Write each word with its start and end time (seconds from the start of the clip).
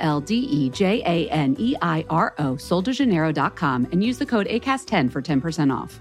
L 0.00 0.20
D 0.20 0.34
E 0.34 0.70
J 0.70 1.02
A 1.06 1.30
N 1.30 1.56
E 1.58 1.76
I 1.80 2.04
R 2.10 2.34
O, 2.38 2.54
soldejaneiro.com, 2.54 3.88
and 3.92 4.02
use 4.02 4.18
the 4.18 4.26
code 4.26 4.46
ACAST10 4.48 5.10
for 5.10 5.22
10% 5.22 5.74
off. 5.74 6.00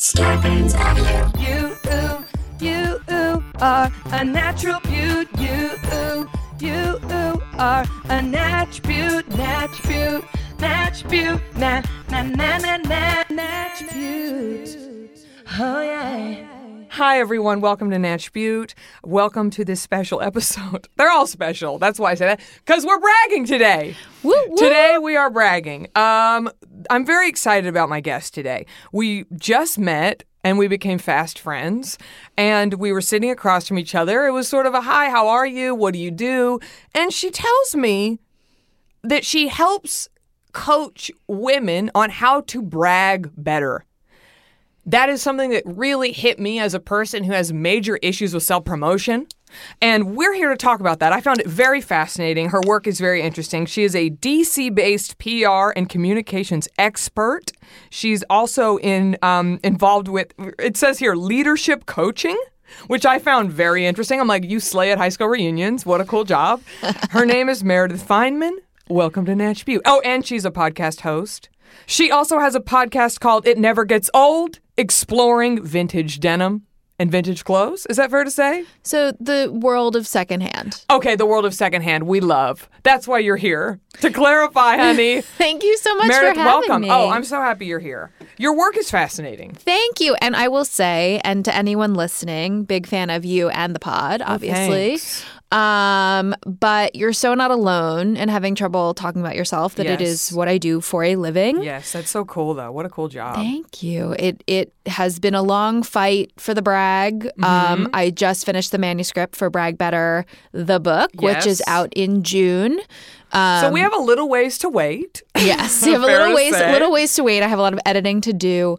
Scarpins 0.00 0.74
Avenue. 0.74 1.30
You, 1.38 1.76
ooh, 1.92 2.24
you, 2.58 3.00
ooh, 3.12 3.44
are 3.60 3.92
a 4.12 4.24
natural 4.24 4.80
beaut. 4.80 5.28
You, 5.38 5.72
ooh, 5.92 6.28
you, 6.58 6.98
ooh, 7.12 7.42
are 7.58 7.84
a 8.04 8.22
natch 8.22 8.82
beaut, 8.82 9.28
natch 9.36 9.82
beaut, 9.82 10.24
natch 10.58 11.06
beaut, 11.06 11.40
na, 11.56 11.82
na, 12.08 12.22
na, 12.22 12.56
na, 12.56 12.76
na, 12.78 13.24
natch 13.28 13.92
beaut. 13.92 14.76
Oh, 15.58 15.82
yeah. 15.82 16.59
Hi, 16.94 17.20
everyone. 17.20 17.60
Welcome 17.60 17.92
to 17.92 18.00
Natch 18.00 18.32
Beaut. 18.32 18.74
Welcome 19.04 19.50
to 19.50 19.64
this 19.64 19.80
special 19.80 20.20
episode. 20.20 20.88
They're 20.96 21.10
all 21.10 21.28
special. 21.28 21.78
That's 21.78 22.00
why 22.00 22.10
I 22.10 22.14
say 22.14 22.26
that. 22.26 22.40
Because 22.66 22.84
we're 22.84 22.98
bragging 22.98 23.46
today. 23.46 23.94
Woo, 24.24 24.34
woo. 24.48 24.56
Today, 24.56 24.98
we 25.00 25.14
are 25.14 25.30
bragging. 25.30 25.86
Um, 25.94 26.50
I'm 26.90 27.06
very 27.06 27.28
excited 27.28 27.68
about 27.68 27.90
my 27.90 28.00
guest 28.00 28.34
today. 28.34 28.66
We 28.92 29.24
just 29.36 29.78
met 29.78 30.24
and 30.42 30.58
we 30.58 30.66
became 30.66 30.98
fast 30.98 31.38
friends. 31.38 31.96
And 32.36 32.74
we 32.74 32.92
were 32.92 33.00
sitting 33.00 33.30
across 33.30 33.68
from 33.68 33.78
each 33.78 33.94
other. 33.94 34.26
It 34.26 34.32
was 34.32 34.48
sort 34.48 34.66
of 34.66 34.74
a 34.74 34.80
hi, 34.80 35.10
how 35.10 35.28
are 35.28 35.46
you? 35.46 35.76
What 35.76 35.94
do 35.94 36.00
you 36.00 36.10
do? 36.10 36.58
And 36.92 37.12
she 37.12 37.30
tells 37.30 37.76
me 37.76 38.18
that 39.04 39.24
she 39.24 39.46
helps 39.46 40.08
coach 40.50 41.12
women 41.28 41.92
on 41.94 42.10
how 42.10 42.40
to 42.40 42.60
brag 42.60 43.30
better. 43.36 43.84
That 44.86 45.08
is 45.08 45.20
something 45.20 45.50
that 45.50 45.62
really 45.66 46.12
hit 46.12 46.38
me 46.38 46.58
as 46.58 46.74
a 46.74 46.80
person 46.80 47.24
who 47.24 47.32
has 47.32 47.52
major 47.52 47.96
issues 48.02 48.32
with 48.32 48.42
self 48.42 48.64
promotion. 48.64 49.26
And 49.82 50.16
we're 50.16 50.32
here 50.32 50.48
to 50.48 50.56
talk 50.56 50.80
about 50.80 51.00
that. 51.00 51.12
I 51.12 51.20
found 51.20 51.40
it 51.40 51.46
very 51.46 51.80
fascinating. 51.80 52.50
Her 52.50 52.60
work 52.66 52.86
is 52.86 53.00
very 53.00 53.20
interesting. 53.20 53.66
She 53.66 53.82
is 53.82 53.96
a 53.96 54.10
DC 54.10 54.74
based 54.74 55.18
PR 55.18 55.72
and 55.76 55.88
communications 55.88 56.68
expert. 56.78 57.52
She's 57.90 58.22
also 58.30 58.78
in 58.78 59.18
um, 59.22 59.58
involved 59.64 60.08
with, 60.08 60.32
it 60.58 60.76
says 60.76 60.98
here, 60.98 61.14
leadership 61.14 61.86
coaching. 61.86 62.38
Which 62.86 63.04
I 63.04 63.18
found 63.18 63.50
very 63.50 63.84
interesting. 63.84 64.20
I'm 64.20 64.28
like, 64.28 64.44
you 64.44 64.60
slay 64.60 64.92
at 64.92 64.98
high 64.98 65.08
school 65.08 65.26
reunions. 65.26 65.84
What 65.84 66.00
a 66.00 66.04
cool 66.04 66.22
job. 66.22 66.62
Her 67.10 67.26
name 67.26 67.48
is 67.48 67.64
Meredith 67.64 68.06
Fineman. 68.06 68.58
Welcome 68.88 69.24
to 69.24 69.34
Natch 69.34 69.64
Beaut. 69.66 69.82
Oh, 69.84 70.00
and 70.04 70.24
she's 70.24 70.44
a 70.44 70.52
podcast 70.52 71.00
host. 71.00 71.48
She 71.86 72.10
also 72.10 72.38
has 72.38 72.54
a 72.54 72.60
podcast 72.60 73.20
called 73.20 73.46
It 73.46 73.58
Never 73.58 73.84
Gets 73.84 74.10
Old, 74.14 74.60
exploring 74.76 75.62
vintage 75.64 76.20
denim 76.20 76.66
and 76.98 77.10
vintage 77.10 77.44
clothes. 77.44 77.86
Is 77.86 77.96
that 77.96 78.10
fair 78.10 78.24
to 78.24 78.30
say? 78.30 78.64
So 78.82 79.12
the 79.12 79.50
world 79.50 79.96
of 79.96 80.06
secondhand. 80.06 80.84
Okay, 80.90 81.16
the 81.16 81.24
world 81.24 81.46
of 81.46 81.54
secondhand 81.54 82.06
we 82.06 82.20
love. 82.20 82.68
That's 82.82 83.08
why 83.08 83.20
you're 83.20 83.38
here. 83.38 83.80
To 84.02 84.10
clarify, 84.10 84.76
honey. 84.76 85.20
Thank 85.38 85.62
you 85.62 85.78
so 85.78 85.94
much 85.96 86.08
Meredith, 86.08 86.34
for 86.34 86.40
having 86.40 86.68
welcome. 86.68 86.82
me. 86.82 86.90
Oh, 86.90 87.08
I'm 87.08 87.24
so 87.24 87.40
happy 87.40 87.64
you're 87.64 87.78
here. 87.78 88.12
Your 88.36 88.54
work 88.54 88.76
is 88.76 88.90
fascinating. 88.90 89.52
Thank 89.54 90.00
you. 90.00 90.14
And 90.20 90.36
I 90.36 90.48
will 90.48 90.66
say, 90.66 91.22
and 91.24 91.42
to 91.46 91.54
anyone 91.56 91.94
listening, 91.94 92.64
big 92.64 92.86
fan 92.86 93.08
of 93.08 93.24
you 93.24 93.48
and 93.48 93.74
the 93.74 93.80
pod, 93.80 94.20
obviously. 94.22 94.94
Oh. 94.94 95.39
Um, 95.52 96.34
but 96.46 96.94
you're 96.94 97.12
so 97.12 97.34
not 97.34 97.50
alone 97.50 98.16
in 98.16 98.28
having 98.28 98.54
trouble 98.54 98.94
talking 98.94 99.20
about 99.20 99.34
yourself 99.36 99.74
that 99.74 99.86
it 99.86 100.00
Yes. 100.00 100.08
is 100.30 100.32
what 100.32 100.48
I 100.48 100.58
do 100.58 100.80
for 100.80 101.02
a 101.04 101.16
living. 101.16 101.62
Yes, 101.62 101.92
that's 101.92 102.10
so 102.10 102.24
cool 102.24 102.54
though. 102.54 102.70
What 102.72 102.86
a 102.86 102.88
cool 102.88 103.08
job. 103.08 103.34
Thank 103.34 103.82
you. 103.82 104.14
It 104.18 104.44
it 104.46 104.72
has 104.86 105.18
been 105.18 105.34
a 105.34 105.42
long 105.42 105.82
fight 105.82 106.32
for 106.36 106.54
the 106.54 106.62
brag. 106.62 107.24
Mm-hmm. 107.24 107.44
Um, 107.44 107.88
I 107.92 108.10
just 108.10 108.46
finished 108.46 108.72
the 108.72 108.78
manuscript 108.78 109.36
for 109.36 109.50
Brag 109.50 109.76
Better, 109.76 110.24
the 110.52 110.78
book, 110.80 111.10
which 111.20 111.46
is 111.46 111.62
out 111.66 111.92
in 111.94 112.22
June. 112.22 112.80
Um, 113.32 113.60
so 113.60 113.70
we 113.70 113.80
have 113.80 113.94
a 113.94 114.00
little 114.00 114.28
ways 114.28 114.58
to 114.58 114.68
wait. 114.68 115.22
Yes, 115.40 115.86
we 115.86 115.92
have 115.92 116.02
a 116.02 116.06
little 116.06 116.34
ways, 116.34 116.54
say. 116.54 116.70
little 116.70 116.92
ways 116.92 117.14
to 117.14 117.24
wait. 117.24 117.42
I 117.42 117.48
have 117.48 117.58
a 117.58 117.62
lot 117.62 117.72
of 117.72 117.80
editing 117.86 118.20
to 118.22 118.32
do. 118.34 118.76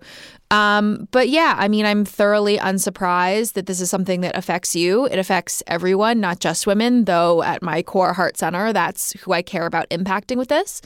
Um, 0.51 1.07
but 1.11 1.29
yeah, 1.29 1.55
I 1.57 1.69
mean, 1.69 1.85
I'm 1.85 2.03
thoroughly 2.03 2.57
unsurprised 2.57 3.55
that 3.55 3.65
this 3.65 3.79
is 3.79 3.89
something 3.89 4.19
that 4.21 4.37
affects 4.37 4.75
you. 4.75 5.05
It 5.05 5.17
affects 5.17 5.63
everyone, 5.65 6.19
not 6.19 6.39
just 6.39 6.67
women, 6.67 7.05
though 7.05 7.41
at 7.41 7.63
my 7.63 7.81
core 7.81 8.13
heart 8.13 8.37
center, 8.37 8.73
that's 8.73 9.13
who 9.21 9.31
I 9.31 9.41
care 9.41 9.65
about 9.65 9.89
impacting 9.89 10.35
with 10.35 10.49
this. 10.49 10.81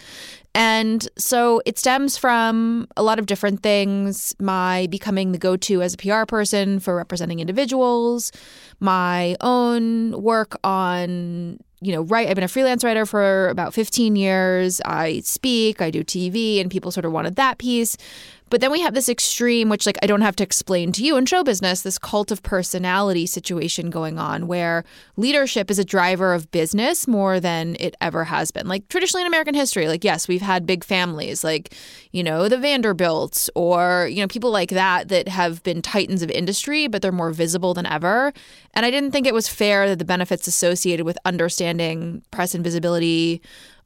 And 0.53 1.05
so 1.17 1.61
it 1.65 1.79
stems 1.79 2.15
from 2.15 2.87
a 2.95 3.03
lot 3.03 3.19
of 3.19 3.25
different 3.25 3.63
things 3.63 4.33
my 4.39 4.87
becoming 4.89 5.31
the 5.31 5.37
go 5.37 5.57
to 5.57 5.81
as 5.81 5.95
a 5.95 5.97
PR 5.97 6.25
person 6.25 6.79
for 6.79 6.95
representing 6.95 7.39
individuals, 7.39 8.31
my 8.79 9.35
own 9.41 10.21
work 10.21 10.57
on 10.63 11.59
you 11.81 11.91
know, 11.91 12.02
write. 12.02 12.30
I've 12.30 12.36
been 12.36 12.44
a 12.44 12.50
freelance 12.50 12.84
writer 12.84 13.06
for 13.06 13.50
about 13.50 13.74
15 13.74 14.16
years. 14.16 14.81
I 14.86 15.22
speak, 15.22 15.81
I 15.81 15.91
do 15.91 16.03
TV, 16.03 16.62
and 16.62 16.72
people 16.72 16.91
sort 16.91 17.06
of 17.06 17.12
wanted 17.12 17.36
that 17.36 17.58
piece. 17.58 17.97
But 18.50 18.61
then 18.61 18.72
we 18.72 18.81
have 18.81 18.94
this 18.94 19.09
extreme, 19.09 19.69
which 19.69 19.85
like 19.85 19.97
I 20.03 20.07
don't 20.07 20.22
have 20.22 20.35
to 20.38 20.44
explain 20.44 20.91
to 20.94 21.03
you 21.03 21.17
in 21.17 21.25
show 21.25 21.44
business, 21.44 21.81
this 21.81 21.97
cult 21.97 22.31
of 22.31 22.44
personality 22.44 23.25
situation 23.25 23.89
going 23.89 24.19
on 24.19 24.47
where 24.47 24.83
leadership 25.17 25.72
is 25.72 25.79
a 25.79 25.85
driver 25.85 26.33
of 26.33 26.51
business 26.51 27.07
more 27.07 27.39
than 27.39 27.75
it 27.79 27.95
ever 28.01 28.25
has 28.25 28.51
been. 28.51 28.67
Like 28.67 28.88
traditionally 28.88 29.23
in 29.23 29.28
American 29.28 29.56
history, 29.56 29.88
like 29.88 30.03
yes, 30.03 30.28
we've 30.28 30.41
had 30.41 30.66
big 30.66 30.83
families 30.83 31.44
like, 31.44 31.73
you 32.11 32.23
know, 32.23 32.47
the 32.47 32.57
Vanderbilts 32.57 33.50
or, 33.56 34.07
you 34.11 34.22
know, 34.22 34.28
people 34.28 34.51
like 34.51 34.69
that 34.69 35.09
that 35.09 35.27
have 35.27 35.63
been 35.63 35.81
titans 35.81 36.22
of 36.22 36.29
industry, 36.29 36.88
but 36.88 37.01
they're 37.01 37.12
more 37.12 37.31
visible 37.31 37.73
than 37.73 37.88
ever. 37.88 38.31
And 38.75 38.85
I 38.85 38.91
didn't 38.91 39.12
think 39.12 39.25
it 39.25 39.33
was 39.33 39.47
fair 39.47 39.88
that 39.89 40.00
the 40.00 40.06
benefits 40.06 40.47
associated 40.47 41.06
with 41.06 41.17
understanding 41.25 42.22
press 42.29 42.53
and 42.53 42.63
visibility 42.63 43.41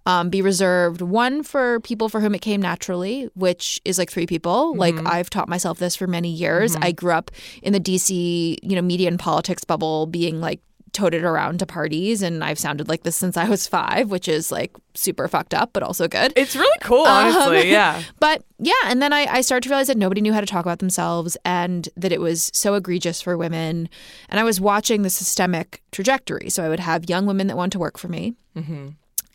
um, 0.06 0.30
be 0.30 0.42
reserved 0.42 1.02
one 1.02 1.44
for 1.44 1.80
people 1.82 2.10
for 2.10 2.20
whom 2.20 2.34
it 2.34 2.40
came 2.40 2.62
naturally, 2.62 3.30
which 3.36 3.82
is 3.86 3.98
like 3.98 4.10
three 4.10 4.26
people. 4.26 4.72
Mm-hmm. 4.72 4.80
Like 4.80 5.06
I've 5.06 5.30
taught 5.30 5.50
myself 5.50 5.80
this 5.80 5.96
for 5.96 6.08
many 6.08 6.30
years. 6.30 6.74
Mm-hmm. 6.74 6.84
I 6.84 6.92
grew 6.92 7.14
up 7.14 7.32
in 7.62 7.74
the 7.74 7.80
DC, 7.80 8.58
you 8.62 8.76
know, 8.76 8.82
media 8.82 9.08
and 9.08 9.20
politics 9.20 9.64
bubble, 9.64 10.06
being 10.06 10.42
like 10.42 10.62
toted 10.92 11.24
around 11.24 11.60
to 11.60 11.66
parties, 11.66 12.22
and 12.22 12.44
I've 12.44 12.60
sounded 12.60 12.90
like 12.90 13.04
this 13.04 13.16
since 13.16 13.38
I 13.38 13.48
was 13.48 13.68
five, 13.68 14.10
which 14.10 14.28
is 14.28 14.52
like 14.52 14.72
super 14.94 15.28
fucked 15.28 15.54
up, 15.54 15.72
but 15.74 15.84
also 15.84 16.08
good. 16.08 16.34
It's 16.36 16.56
really 16.56 16.78
cool, 16.82 17.06
um, 17.06 17.28
honestly. 17.28 17.72
yeah. 17.72 18.02
But 18.20 18.44
yeah, 18.58 18.74
and 18.86 19.02
then 19.02 19.14
I, 19.14 19.26
I 19.26 19.42
started 19.42 19.64
to 19.64 19.70
realize 19.70 19.88
that 19.88 19.98
nobody 19.98 20.22
knew 20.22 20.34
how 20.34 20.42
to 20.42 20.48
talk 20.48 20.66
about 20.66 20.80
themselves 20.80 21.38
and 21.46 21.88
that 21.96 22.12
it 22.12 22.20
was 22.20 22.52
so 22.54 22.74
egregious 22.74 23.22
for 23.22 23.38
women. 23.38 23.90
And 24.30 24.40
I 24.40 24.44
was 24.44 24.60
watching 24.60 25.04
the 25.04 25.10
systemic 25.10 25.82
trajectory. 25.92 26.50
So 26.50 26.64
I 26.64 26.70
would 26.70 26.80
have 26.80 27.10
young 27.10 27.26
women 27.26 27.48
that 27.48 27.58
want 27.58 27.72
to 27.74 27.80
work 27.80 27.98
for 27.98 28.08
me. 28.08 28.34
Mm-hmm. 28.58 28.90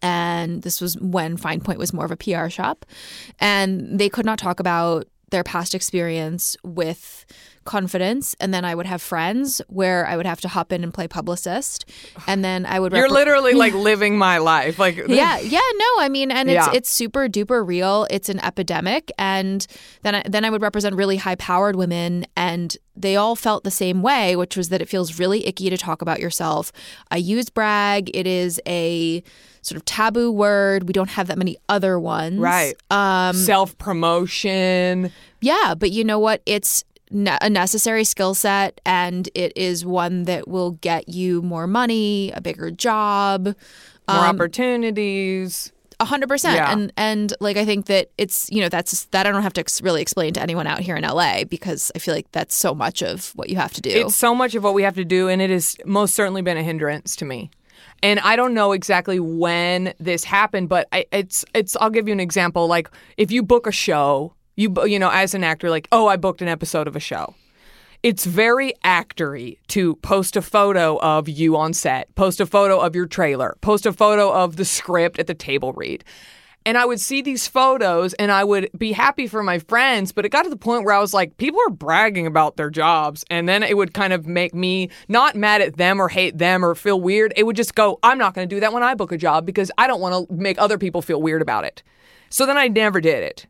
And 0.05 0.61
this 0.63 0.83
was 0.83 0.99
when 0.99 1.39
FinePoint 1.39 1.79
was 1.79 1.95
more 1.95 2.05
of 2.05 2.11
a 2.11 2.17
PR 2.17 2.51
shop. 2.51 2.85
And 3.41 3.99
they 3.99 4.11
could 4.11 4.27
not 4.27 4.39
talk 4.39 4.61
about 4.61 5.07
their 5.31 5.43
past 5.43 5.75
experience 5.75 6.57
with 6.63 7.25
confidence. 7.65 8.37
And 8.39 8.53
then 8.53 8.65
I 8.67 8.75
would 8.75 8.85
have 8.85 9.01
friends 9.01 9.63
where 9.69 10.07
I 10.07 10.17
would 10.19 10.27
have 10.27 10.41
to 10.43 10.49
hop 10.49 10.71
in 10.71 10.85
and 10.85 10.93
play 10.93 11.09
publicist. 11.09 11.87
And 12.27 12.45
then 12.45 12.67
I 12.67 12.79
would 12.79 12.93
You're 12.93 13.09
literally 13.09 13.55
like 13.65 13.73
living 13.73 14.19
my 14.19 14.37
life. 14.39 14.79
Like 14.79 14.97
yeah, 14.97 15.39
yeah, 15.57 15.59
no, 15.77 15.87
I 15.99 16.09
mean, 16.11 16.31
and 16.31 16.51
it's 16.51 16.67
Yeah. 16.67 16.73
it's 16.75 16.91
super 16.91 17.27
duper 17.27 17.67
real. 17.67 18.07
It's 18.11 18.29
an 18.29 18.39
epidemic, 18.45 19.11
and 19.19 19.67
then 20.03 20.15
I, 20.17 20.23
then 20.29 20.45
I 20.45 20.51
would 20.51 20.61
represent 20.63 20.95
really 20.95 21.17
high 21.17 21.37
powered 21.37 21.77
women, 21.77 22.27
and 22.37 22.77
they 22.95 23.17
all 23.17 23.35
felt 23.35 23.65
the 23.65 23.71
same 23.71 24.03
way, 24.03 24.37
which 24.37 24.57
was 24.57 24.69
that 24.69 24.83
it 24.83 24.89
feels 24.89 25.19
really 25.19 25.47
icky 25.47 25.71
to 25.71 25.79
talk 25.79 26.03
about 26.03 26.21
yourself. 26.21 26.71
I 27.11 27.17
use 27.17 27.49
brag; 27.49 28.11
it 28.15 28.27
is 28.27 28.61
a 28.69 29.23
sort 29.65 29.77
of 29.77 29.85
taboo 29.85 30.31
word. 30.31 30.87
We 30.87 30.93
don't 30.93 31.11
have 31.11 31.27
that 31.29 31.39
many 31.39 31.57
other 31.69 31.99
ones, 31.99 32.39
Right. 32.39 32.75
Um, 32.91 33.35
Self 33.35 33.77
promotion. 33.79 35.11
yeah, 35.41 35.75
but 35.77 35.91
you 35.91 36.05
know 36.05 36.19
what? 36.19 36.43
It's 36.47 36.85
ne- 37.11 37.39
a 37.41 37.49
necessary 37.51 38.05
skill 38.05 38.35
set, 38.35 38.81
and 38.85 39.29
it 39.35 39.53
is 39.57 39.85
one 39.87 40.25
that 40.25 40.49
will 40.49 40.73
get 40.73 41.09
you 41.09 41.43
more 41.43 41.67
money, 41.67 42.31
a 42.35 42.41
bigger 42.41 42.71
job. 42.71 43.47
More 43.47 43.55
Um, 44.27 44.37
opportunities. 44.37 45.73
A 46.01 46.05
hundred 46.05 46.29
percent, 46.29 46.57
Yeah. 46.57 46.73
and 46.73 46.93
and 46.97 47.33
like 47.41 47.57
I 47.57 47.65
think 47.65 47.87
that 47.87 48.11
it's 48.19 48.51
you 48.51 48.61
know 48.61 48.69
that's 48.69 49.05
that 49.13 49.27
I 49.29 49.31
don't 49.31 49.45
have 49.45 49.53
to 49.55 49.61
ex- 49.61 49.81
really 49.81 50.03
explain 50.03 50.35
to 50.35 50.43
anyone 50.43 50.67
out 50.67 50.81
here 50.81 50.97
in 50.97 51.05
LA 51.05 51.45
because 51.45 51.93
I 51.95 52.01
feel 52.01 52.13
like 52.15 52.31
that's 52.33 52.55
so 52.57 52.75
much 52.75 53.01
of 53.01 53.31
what 53.37 53.49
you 53.49 53.57
have 53.57 53.73
to 53.75 53.81
do. 53.81 53.91
It's 53.91 54.17
so 54.17 54.35
much 54.35 54.57
of 54.57 54.65
what 54.65 54.75
we 54.75 54.83
have 54.83 54.97
to 54.97 55.05
do, 55.05 55.29
and 55.29 55.41
it 55.41 55.51
has 55.51 55.77
most 55.87 56.15
certainly 56.17 56.43
been 56.43 56.57
a 56.57 56.65
hindrance 56.65 57.15
to 57.17 57.25
me. 57.25 57.49
And 58.05 58.21
I 58.21 58.37
don't 58.37 58.53
know 58.53 58.73
exactly 58.73 59.19
when 59.19 59.95
this 59.99 60.25
happened, 60.25 60.69
but 60.69 60.87
I, 60.93 61.07
it's 61.11 61.43
it's. 61.55 61.75
I'll 61.81 61.89
give 61.89 62.07
you 62.07 62.13
an 62.13 62.21
example. 62.21 62.67
Like 62.67 62.91
if 63.17 63.33
you 63.33 63.43
book 63.43 63.67
a 63.67 63.73
show, 63.73 64.35
you 64.57 64.75
you 64.85 64.99
know 64.99 65.09
as 65.11 65.33
an 65.33 65.43
actor, 65.43 65.71
like 65.71 65.89
oh, 65.91 66.07
I 66.07 66.19
booked 66.19 66.43
an 66.43 66.49
episode 66.49 66.87
of 66.87 66.97
a 66.97 67.01
show. 67.01 67.35
It's 68.03 68.27
very 68.27 68.75
actory 68.85 69.57
to 69.69 69.97
post 69.97 70.37
a 70.37 70.43
photo 70.43 70.99
of 71.01 71.31
you 71.31 71.57
on 71.57 71.73
set, 71.73 72.15
post 72.15 72.41
a 72.41 72.45
photo 72.45 72.79
of 72.79 72.95
your 72.95 73.07
trailer, 73.07 73.57
post 73.63 73.87
a 73.87 73.93
photo 73.95 74.31
of 74.31 74.57
the 74.57 74.67
script 74.67 75.19
at 75.19 75.27
the 75.27 75.33
table 75.33 75.73
read. 75.73 76.05
And 76.67 76.79
I 76.79 76.87
would 76.87 77.01
see 77.01 77.21
these 77.21 77.47
photos 77.47 78.15
and 78.15 78.33
I 78.33 78.43
would 78.43 78.71
be 78.77 78.93
happy 78.93 79.27
for 79.27 79.43
my 79.43 79.59
friends, 79.59 80.13
but 80.13 80.25
it 80.25 80.31
got 80.31 80.45
to 80.45 80.51
the 80.51 80.57
point 80.57 80.85
where 80.85 80.95
I 80.95 81.01
was 81.01 81.13
like, 81.13 81.37
people 81.37 81.61
are 81.67 81.71
bragging 81.71 82.27
about 82.27 82.57
their 82.57 82.71
jobs. 82.71 83.25
And 83.31 83.49
then 83.49 83.63
it 83.63 83.77
would 83.77 83.93
kind 83.93 84.13
of 84.15 84.27
make 84.27 84.55
me 84.55 84.89
not 85.09 85.37
mad 85.37 85.61
at 85.61 85.77
them 85.77 86.01
or 86.01 86.09
hate 86.09 86.39
them 86.39 86.65
or 86.65 86.75
feel 86.75 87.01
weird. 87.01 87.35
It 87.37 87.45
would 87.45 87.57
just 87.57 87.75
go, 87.75 87.99
I'm 88.03 88.17
not 88.19 88.35
going 88.35 88.49
to 88.49 88.55
do 88.55 88.61
that 88.61 88.73
when 88.73 88.83
I 88.83 88.95
book 88.95 89.13
a 89.13 89.19
job 89.19 89.45
because 89.45 89.71
I 89.77 89.87
don't 89.87 90.01
want 90.01 90.29
to 90.29 90.35
make 90.35 90.59
other 90.59 90.79
people 90.79 91.03
feel 91.03 91.21
weird 91.21 91.43
about 91.43 91.65
it. 91.65 91.83
So 92.31 92.47
then 92.47 92.57
I 92.57 92.69
never 92.69 93.01
did 93.01 93.23
it. 93.23 93.47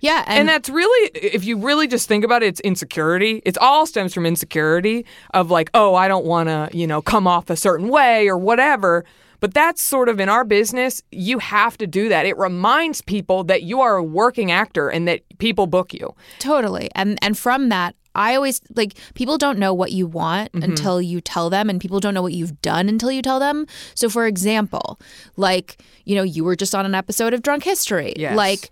yeah, 0.00 0.22
and, 0.26 0.40
And 0.40 0.48
that's 0.48 0.68
really, 0.68 1.10
if 1.14 1.44
you 1.44 1.56
really 1.58 1.88
just 1.88 2.08
think 2.08 2.24
about 2.24 2.42
it, 2.42 2.46
it's 2.46 2.60
insecurity. 2.60 3.42
It's 3.44 3.58
all 3.58 3.86
stems 3.86 4.12
from 4.12 4.26
insecurity 4.26 5.06
of 5.34 5.50
like, 5.50 5.70
oh, 5.74 5.94
I 5.94 6.08
don't 6.08 6.24
want 6.24 6.48
to, 6.48 6.68
you 6.72 6.86
know, 6.86 7.00
come 7.02 7.26
off 7.26 7.50
a 7.50 7.56
certain 7.56 7.88
way 7.88 8.28
or 8.28 8.36
whatever. 8.36 9.04
But 9.40 9.54
that's 9.54 9.82
sort 9.82 10.08
of 10.08 10.18
in 10.20 10.28
our 10.28 10.44
business, 10.44 11.02
you 11.12 11.38
have 11.38 11.78
to 11.78 11.86
do 11.86 12.08
that. 12.08 12.26
It 12.26 12.36
reminds 12.38 13.02
people 13.02 13.44
that 13.44 13.62
you 13.62 13.80
are 13.80 13.96
a 13.96 14.02
working 14.02 14.50
actor 14.50 14.88
and 14.88 15.06
that 15.06 15.20
people 15.38 15.66
book 15.66 15.94
you. 15.94 16.14
Totally. 16.40 16.90
And 16.94 17.18
and 17.22 17.38
from 17.38 17.68
that, 17.68 17.94
I 18.14 18.34
always 18.34 18.60
like 18.74 18.94
people 19.14 19.38
don't 19.38 19.58
know 19.58 19.72
what 19.72 19.92
you 19.92 20.06
want 20.08 20.50
Mm-hmm. 20.52 20.62
until 20.70 21.00
you 21.00 21.20
tell 21.20 21.50
them 21.50 21.70
and 21.70 21.80
people 21.80 22.00
don't 22.00 22.14
know 22.14 22.22
what 22.22 22.32
you've 22.32 22.60
done 22.62 22.88
until 22.88 23.12
you 23.12 23.22
tell 23.22 23.38
them. 23.38 23.66
So 23.94 24.08
for 24.08 24.26
example, 24.26 24.98
like, 25.36 25.80
you 26.04 26.16
know, 26.16 26.22
you 26.24 26.42
were 26.42 26.56
just 26.56 26.74
on 26.74 26.84
an 26.86 26.94
episode 26.94 27.32
of 27.34 27.42
Drunk 27.42 27.62
History. 27.64 28.14
Yes. 28.16 28.34
Like 28.36 28.70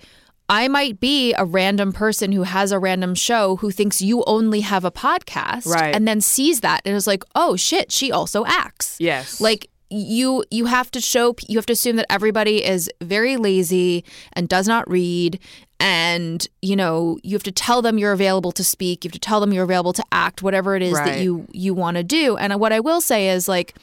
I 0.48 0.68
might 0.68 1.00
be 1.00 1.34
a 1.34 1.44
random 1.44 1.92
person 1.92 2.30
who 2.32 2.44
has 2.44 2.70
a 2.72 2.78
random 2.78 3.14
show 3.14 3.56
who 3.56 3.70
thinks 3.70 4.00
you 4.00 4.22
only 4.26 4.60
have 4.60 4.84
a 4.84 4.90
podcast 4.92 5.66
Right. 5.66 5.94
and 5.94 6.06
then 6.08 6.20
sees 6.20 6.60
that 6.60 6.82
and 6.84 6.94
is 6.94 7.06
like, 7.06 7.24
"Oh 7.34 7.56
shit, 7.56 7.90
she 7.90 8.12
also 8.12 8.44
acts." 8.46 8.96
Yes. 9.00 9.40
Like 9.40 9.68
you 9.90 10.44
you 10.50 10.66
have 10.66 10.90
to 10.92 11.00
show 11.00 11.34
you 11.48 11.58
have 11.58 11.66
to 11.66 11.72
assume 11.72 11.96
that 11.96 12.06
everybody 12.10 12.64
is 12.64 12.90
very 13.02 13.36
lazy 13.36 14.04
and 14.32 14.48
does 14.48 14.66
not 14.66 14.88
read. 14.90 15.38
And 15.78 16.46
you 16.62 16.74
know 16.74 17.18
you 17.22 17.34
have 17.34 17.42
to 17.44 17.52
tell 17.52 17.82
them 17.82 17.98
you're 17.98 18.12
available 18.12 18.52
to 18.52 18.64
speak. 18.64 19.04
You 19.04 19.08
have 19.08 19.12
to 19.14 19.18
tell 19.18 19.40
them 19.40 19.52
you're 19.52 19.64
available 19.64 19.92
to 19.92 20.04
act 20.10 20.42
whatever 20.42 20.74
it 20.74 20.82
is 20.82 20.94
that 20.94 21.20
you 21.20 21.46
you 21.52 21.74
want 21.74 21.96
to 21.98 22.02
do. 22.02 22.36
And 22.36 22.58
what 22.58 22.72
i 22.72 22.80
will 22.80 23.00
say 23.00 23.28
is 23.28 23.46
like 23.48 23.74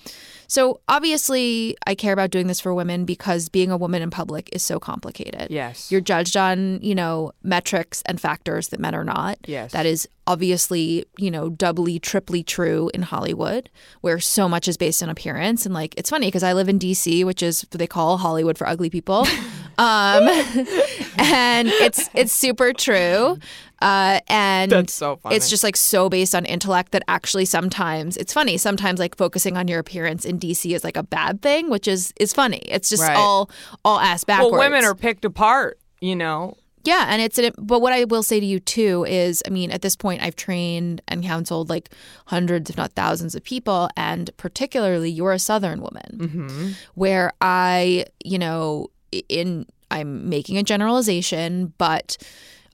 so 0.47 0.79
obviously 0.87 1.75
i 1.87 1.95
care 1.95 2.13
about 2.13 2.29
doing 2.31 2.47
this 2.47 2.59
for 2.59 2.73
women 2.73 3.05
because 3.05 3.49
being 3.49 3.71
a 3.71 3.77
woman 3.77 4.01
in 4.01 4.09
public 4.09 4.49
is 4.53 4.61
so 4.63 4.79
complicated. 4.79 5.47
Yes. 5.49 5.91
you're 5.91 6.01
judged 6.01 6.37
on 6.37 6.79
you 6.81 6.95
know 6.95 7.31
metrics 7.43 8.01
and 8.05 8.19
factors 8.19 8.69
that 8.69 8.79
men 8.79 8.95
are 8.95 9.03
not. 9.03 9.37
Yes. 9.45 9.71
that 9.71 9.85
is 9.85 10.07
obviously 10.25 11.05
you 11.17 11.29
know 11.29 11.49
doubly 11.49 11.99
triply 11.99 12.43
true 12.43 12.89
in 12.93 13.01
hollywood 13.01 13.69
where 14.01 14.19
so 14.19 14.47
much 14.47 14.67
is 14.67 14.77
based 14.77 15.03
on 15.03 15.09
appearance. 15.09 15.65
And 15.65 15.73
like 15.73 15.93
it's 15.97 16.09
funny 16.09 16.27
because 16.27 16.43
i 16.43 16.53
live 16.53 16.69
in 16.69 16.79
dc 16.79 17.25
which 17.25 17.43
is 17.43 17.63
what 17.63 17.79
they 17.79 17.87
call 17.87 18.17
hollywood 18.17 18.57
for 18.57 18.67
ugly 18.67 18.89
people. 18.89 19.27
Um 19.75 20.27
and 21.17 21.67
it's 21.67 22.07
it's 22.13 22.31
super 22.31 22.73
true 22.73 23.39
uh 23.83 24.19
and 24.27 24.71
That's 24.71 24.93
so 24.93 25.17
funny. 25.17 25.35
it's 25.35 25.49
just 25.49 25.63
like 25.63 25.75
so 25.77 26.09
based 26.09 26.33
on 26.33 26.45
intellect 26.45 26.91
that 26.93 27.03
actually 27.07 27.45
sometimes 27.45 28.17
it's 28.17 28.33
funny 28.33 28.57
sometimes 28.57 28.99
like 28.99 29.15
focusing 29.17 29.57
on 29.57 29.67
your 29.67 29.79
appearance 29.79 30.23
in 30.25 30.39
dc 30.39 30.73
is 30.73 30.83
like 30.83 30.97
a 30.97 31.03
bad 31.03 31.41
thing 31.41 31.69
which 31.69 31.87
is 31.87 32.13
is 32.19 32.33
funny 32.33 32.59
it's 32.59 32.89
just 32.89 33.03
Right. 33.03 33.15
all 33.17 33.49
all 33.85 33.99
ass 33.99 34.23
backwards 34.23 34.51
well, 34.53 34.59
women 34.61 34.83
are 34.85 34.95
picked 34.95 35.25
apart, 35.25 35.77
you 36.01 36.15
know. 36.15 36.55
yeah, 36.85 37.05
and 37.09 37.21
it's 37.21 37.37
an, 37.37 37.51
but 37.57 37.79
what 37.81 37.93
I 37.93 38.03
will 38.05 38.23
say 38.23 38.39
to 38.41 38.45
you 38.45 38.59
too 38.59 39.05
is, 39.07 39.41
I 39.47 39.49
mean, 39.49 39.71
at 39.71 39.81
this 39.81 39.95
point, 39.95 40.21
I've 40.21 40.35
trained 40.35 41.01
and 41.07 41.23
counseled 41.23 41.69
like 41.69 41.89
hundreds, 42.27 42.69
if 42.69 42.75
not 42.77 42.91
thousands, 42.93 43.35
of 43.35 43.41
people, 43.43 43.89
and 43.95 44.29
particularly 44.35 45.09
you're 45.09 45.31
a 45.31 45.39
Southern 45.39 45.79
woman, 45.81 46.75
where 46.95 47.31
I, 47.41 48.05
you 48.23 48.37
know, 48.37 48.87
in 49.29 49.65
I'm 49.91 50.27
making 50.29 50.57
a 50.57 50.63
generalization, 50.63 51.73
but 51.77 52.17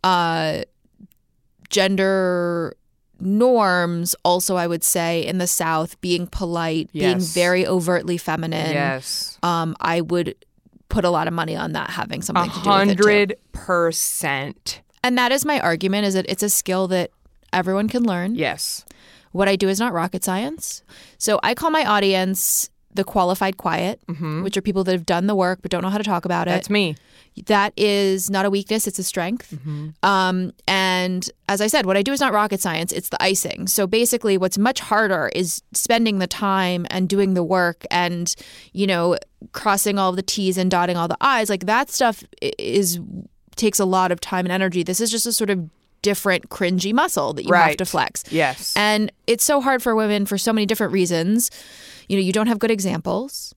uh, 0.03 0.63
gender 1.69 2.75
norms 3.21 4.16
also 4.24 4.56
I 4.56 4.66
would 4.68 4.83
say 4.83 5.25
in 5.25 5.39
the 5.39 5.48
South 5.48 6.00
being 6.01 6.27
polite, 6.27 6.92
being 6.94 7.19
very 7.19 7.68
overtly 7.68 8.18
feminine. 8.18 8.71
yes. 8.71 9.38
Um, 9.44 9.75
I 9.81 10.01
would 10.01 10.36
put 10.89 11.06
a 11.06 11.10
lot 11.10 11.27
of 11.27 11.33
money 11.33 11.56
on 11.56 11.74
that 11.74 11.89
having 11.89 12.21
something 12.21 12.50
to 12.50 12.50
do 12.50 12.57
with 12.57 12.68
it 12.68 12.98
hundred 12.98 13.36
percent. 13.51 14.81
And 15.04 15.18
that 15.18 15.31
is 15.31 15.45
my 15.45 15.60
argument 15.60 16.07
is 16.07 16.13
that 16.13 16.25
it's 16.27 16.44
a 16.44 16.50
skill 16.50 16.88
that 16.89 17.12
everyone 17.54 17.88
can 17.88 18.04
learn. 18.04 18.36
Yes. 18.36 18.86
What 19.31 19.48
I 19.48 19.56
do 19.56 19.69
is 19.69 19.80
not 19.80 19.94
rocket 19.94 20.24
science. 20.24 20.83
So 21.18 21.39
I 21.44 21.54
call 21.54 21.69
my 21.71 21.86
audience 21.86 22.69
the 22.94 23.03
qualified 23.03 23.57
quiet, 23.57 24.01
which 24.41 24.57
are 24.57 24.62
people 24.62 24.83
that 24.83 24.91
have 24.91 25.06
done 25.06 25.27
the 25.27 25.36
work 25.36 25.59
but 25.62 25.69
don't 25.69 25.81
know 25.81 25.89
how 25.89 25.97
to 25.97 26.03
talk 26.03 26.25
about 26.25 26.47
it. 26.47 26.51
Mm-hmm. 26.51 26.57
That's 26.57 26.69
me. 26.69 26.95
That 27.45 27.74
is 27.77 28.30
not 28.30 28.45
a 28.45 28.50
weakness, 28.50 28.88
it's 28.88 29.00
a 29.00 29.03
strength. 29.03 29.51
Mm-hmm. 29.51 29.89
Um, 30.03 30.51
and 30.68 31.30
as 31.47 31.62
I 31.62 31.68
said, 31.68 31.86
what 31.86 31.95
I 31.95 32.01
do 32.01 32.12
is 32.12 32.19
not 32.19 32.33
rocket 32.33 32.59
science, 32.59 32.91
it's 32.91 33.09
the 33.09 33.21
icing. 33.21 33.68
So 33.68 33.88
basically, 33.88 34.38
what's 34.38 34.57
much 34.57 34.80
harder 34.80 35.30
is 35.36 35.62
spending 35.74 36.19
the 36.19 36.27
time 36.27 36.86
and 36.89 37.07
doing 37.07 37.36
the 37.36 37.44
work 37.44 37.86
and, 37.91 38.33
you 38.74 38.88
know, 38.88 39.18
crossing 39.53 39.97
all 40.00 40.12
the 40.12 40.24
T's 40.24 40.57
and 40.57 40.69
dotting 40.69 40.97
all 40.97 41.07
the 41.07 41.18
I's. 41.21 41.50
Like 41.50 41.65
that 41.68 41.89
stuff 41.89 42.24
is 42.42 43.00
takes 43.56 43.80
a 43.80 43.85
lot 43.85 44.12
of 44.12 44.19
time 44.19 44.45
and 44.45 44.51
energy. 44.51 44.83
This 44.83 45.00
is 45.00 45.12
just 45.12 45.25
a 45.25 45.33
sort 45.33 45.50
of 45.50 45.69
different 46.01 46.49
cringy 46.49 46.93
muscle 46.93 47.33
that 47.33 47.45
you 47.45 47.53
have 47.53 47.77
to 47.77 47.85
flex. 47.85 48.23
Yes. 48.31 48.73
And 48.75 49.11
it's 49.27 49.43
so 49.43 49.61
hard 49.61 49.83
for 49.83 49.95
women 49.95 50.25
for 50.25 50.37
so 50.37 50.53
many 50.53 50.65
different 50.65 50.93
reasons. 50.93 51.51
You 52.07 52.17
know, 52.17 52.23
you 52.23 52.31
don't 52.31 52.47
have 52.47 52.59
good 52.59 52.71
examples. 52.71 53.53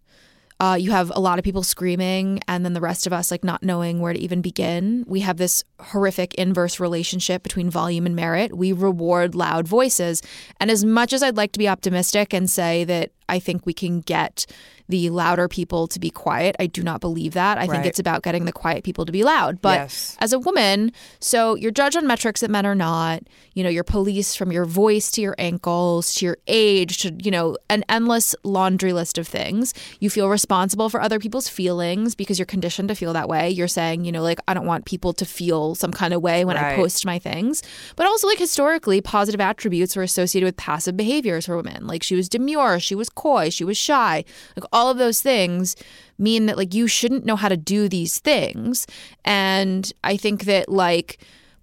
Uh, 0.61 0.77
you 0.77 0.93
have 0.93 1.11
a 1.13 1.19
lot 1.19 1.41
of 1.41 1.45
people 1.45 1.65
screaming, 1.65 2.39
and 2.47 2.65
then 2.65 2.73
the 2.73 2.81
rest 2.81 3.05
of 3.05 3.13
us 3.13 3.33
like 3.33 3.43
not 3.43 3.65
knowing 3.65 3.99
where 3.99 4.13
to 4.13 4.19
even 4.21 4.41
begin. 4.41 5.05
We 5.09 5.19
have 5.19 5.37
this 5.37 5.65
horrific 5.81 6.35
inverse 6.35 6.79
relationship 6.79 7.43
between 7.43 7.69
volume 7.69 8.07
and 8.07 8.15
merit. 8.15 8.57
We 8.57 8.73
reward 8.73 9.35
loud 9.35 9.67
voices. 9.67 10.23
And 10.61 10.71
as 10.71 10.85
much 10.85 11.13
as 11.13 11.21
I'd 11.21 11.37
like 11.37 11.51
to 11.53 11.59
be 11.59 11.69
optimistic 11.69 12.33
and 12.33 12.49
say 12.49 12.85
that 12.85 13.11
I 13.29 13.39
think 13.39 13.67
we 13.67 13.73
can 13.75 14.01
get 14.01 14.47
the 14.89 15.09
louder 15.11 15.49
people 15.49 15.87
to 15.89 15.99
be 15.99 16.11
quiet, 16.11 16.55
I 16.61 16.67
do 16.67 16.83
not 16.83 17.01
believe 17.01 17.33
that. 17.33 17.57
I 17.57 17.67
think 17.67 17.87
it's 17.87 17.99
about 17.99 18.23
getting 18.23 18.45
the 18.45 18.53
quiet 18.53 18.85
people 18.85 19.07
to 19.07 19.13
be 19.13 19.23
loud. 19.25 19.63
But 19.63 19.79
Yes. 19.81 20.17
as 20.21 20.33
a 20.35 20.39
woman, 20.39 20.93
so 21.19 21.55
you're 21.55 21.71
judged 21.71 21.97
on 21.97 22.07
metrics 22.07 22.43
that 22.43 22.51
men 22.51 22.67
are 22.67 22.75
not. 22.75 23.23
You 23.55 23.63
know, 23.65 23.71
you're 23.71 23.85
policed 23.85 24.37
from 24.37 24.53
your 24.53 24.67
voice 24.67 25.11
to 25.13 25.23
your 25.23 25.35
ankles 25.39 26.15
to 26.17 26.27
your 26.27 26.37
age 26.47 26.99
to, 26.99 27.15
you 27.23 27.31
know, 27.31 27.57
an 27.71 27.85
endless 27.89 28.35
laundry 28.45 28.93
list 28.93 29.17
of 29.17 29.27
things. 29.27 29.73
You 30.01 30.11
feel 30.11 30.29
responsible 30.29 30.91
for 30.91 31.01
other 31.01 31.19
people's 31.19 31.49
feelings 31.49 32.15
because 32.15 32.39
you're 32.39 32.47
conditioned 32.47 32.89
to 32.89 32.95
feel 32.95 33.15
that 33.15 33.29
way. 33.29 33.49
You're 33.49 33.69
saying, 33.69 34.05
you 34.05 34.13
know, 34.13 34.23
like, 34.23 34.41
I 34.47 34.53
don't 34.53 34.67
want 34.67 34.85
people 34.85 35.15
to 35.15 35.25
feel 35.25 35.75
some 35.75 35.93
kind 35.93 36.13
of 36.13 36.21
way 36.21 36.45
when 36.45 36.57
I 36.59 36.77
post 36.77 37.07
my 37.07 37.19
things. 37.19 37.63
But 37.97 38.07
also, 38.07 38.27
like, 38.27 38.39
historically, 38.39 39.01
positive 39.01 39.41
attributes 39.41 39.97
were 39.97 40.03
associated 40.03 40.45
with 40.47 40.57
passive 40.59 40.97
behaviors 40.99 41.47
for 41.47 41.57
women. 41.57 41.87
Like, 41.87 42.03
she 42.03 42.15
was 42.15 42.29
demure, 42.29 42.79
she 42.79 42.95
was 42.95 43.09
coy, 43.23 43.51
she 43.51 43.65
was 43.65 43.77
shy. 43.79 44.25
Like, 44.57 44.67
all 44.73 44.89
of 44.91 44.99
those 44.99 45.21
things 45.23 45.77
mean 46.19 46.47
that 46.47 46.57
like 46.57 46.75
you 46.75 46.87
shouldn't 46.87 47.25
know 47.25 47.37
how 47.37 47.49
to 47.49 47.57
do 47.57 47.89
these 47.89 48.19
things 48.21 48.87
and 49.25 49.93
i 50.05 50.17
think 50.17 50.45
that 50.45 50.69
like 50.69 51.19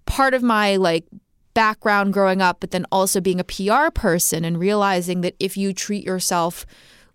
part 0.06 0.34
of 0.34 0.42
my 0.42 0.76
like 0.76 1.04
background 1.54 2.12
growing 2.12 2.42
up 2.42 2.56
but 2.60 2.70
then 2.70 2.84
also 2.92 3.20
being 3.20 3.40
a 3.40 3.44
PR 3.44 3.90
person 3.94 4.44
and 4.44 4.58
realizing 4.58 5.20
that 5.22 5.34
if 5.38 5.56
you 5.56 5.72
treat 5.72 6.04
yourself 6.04 6.66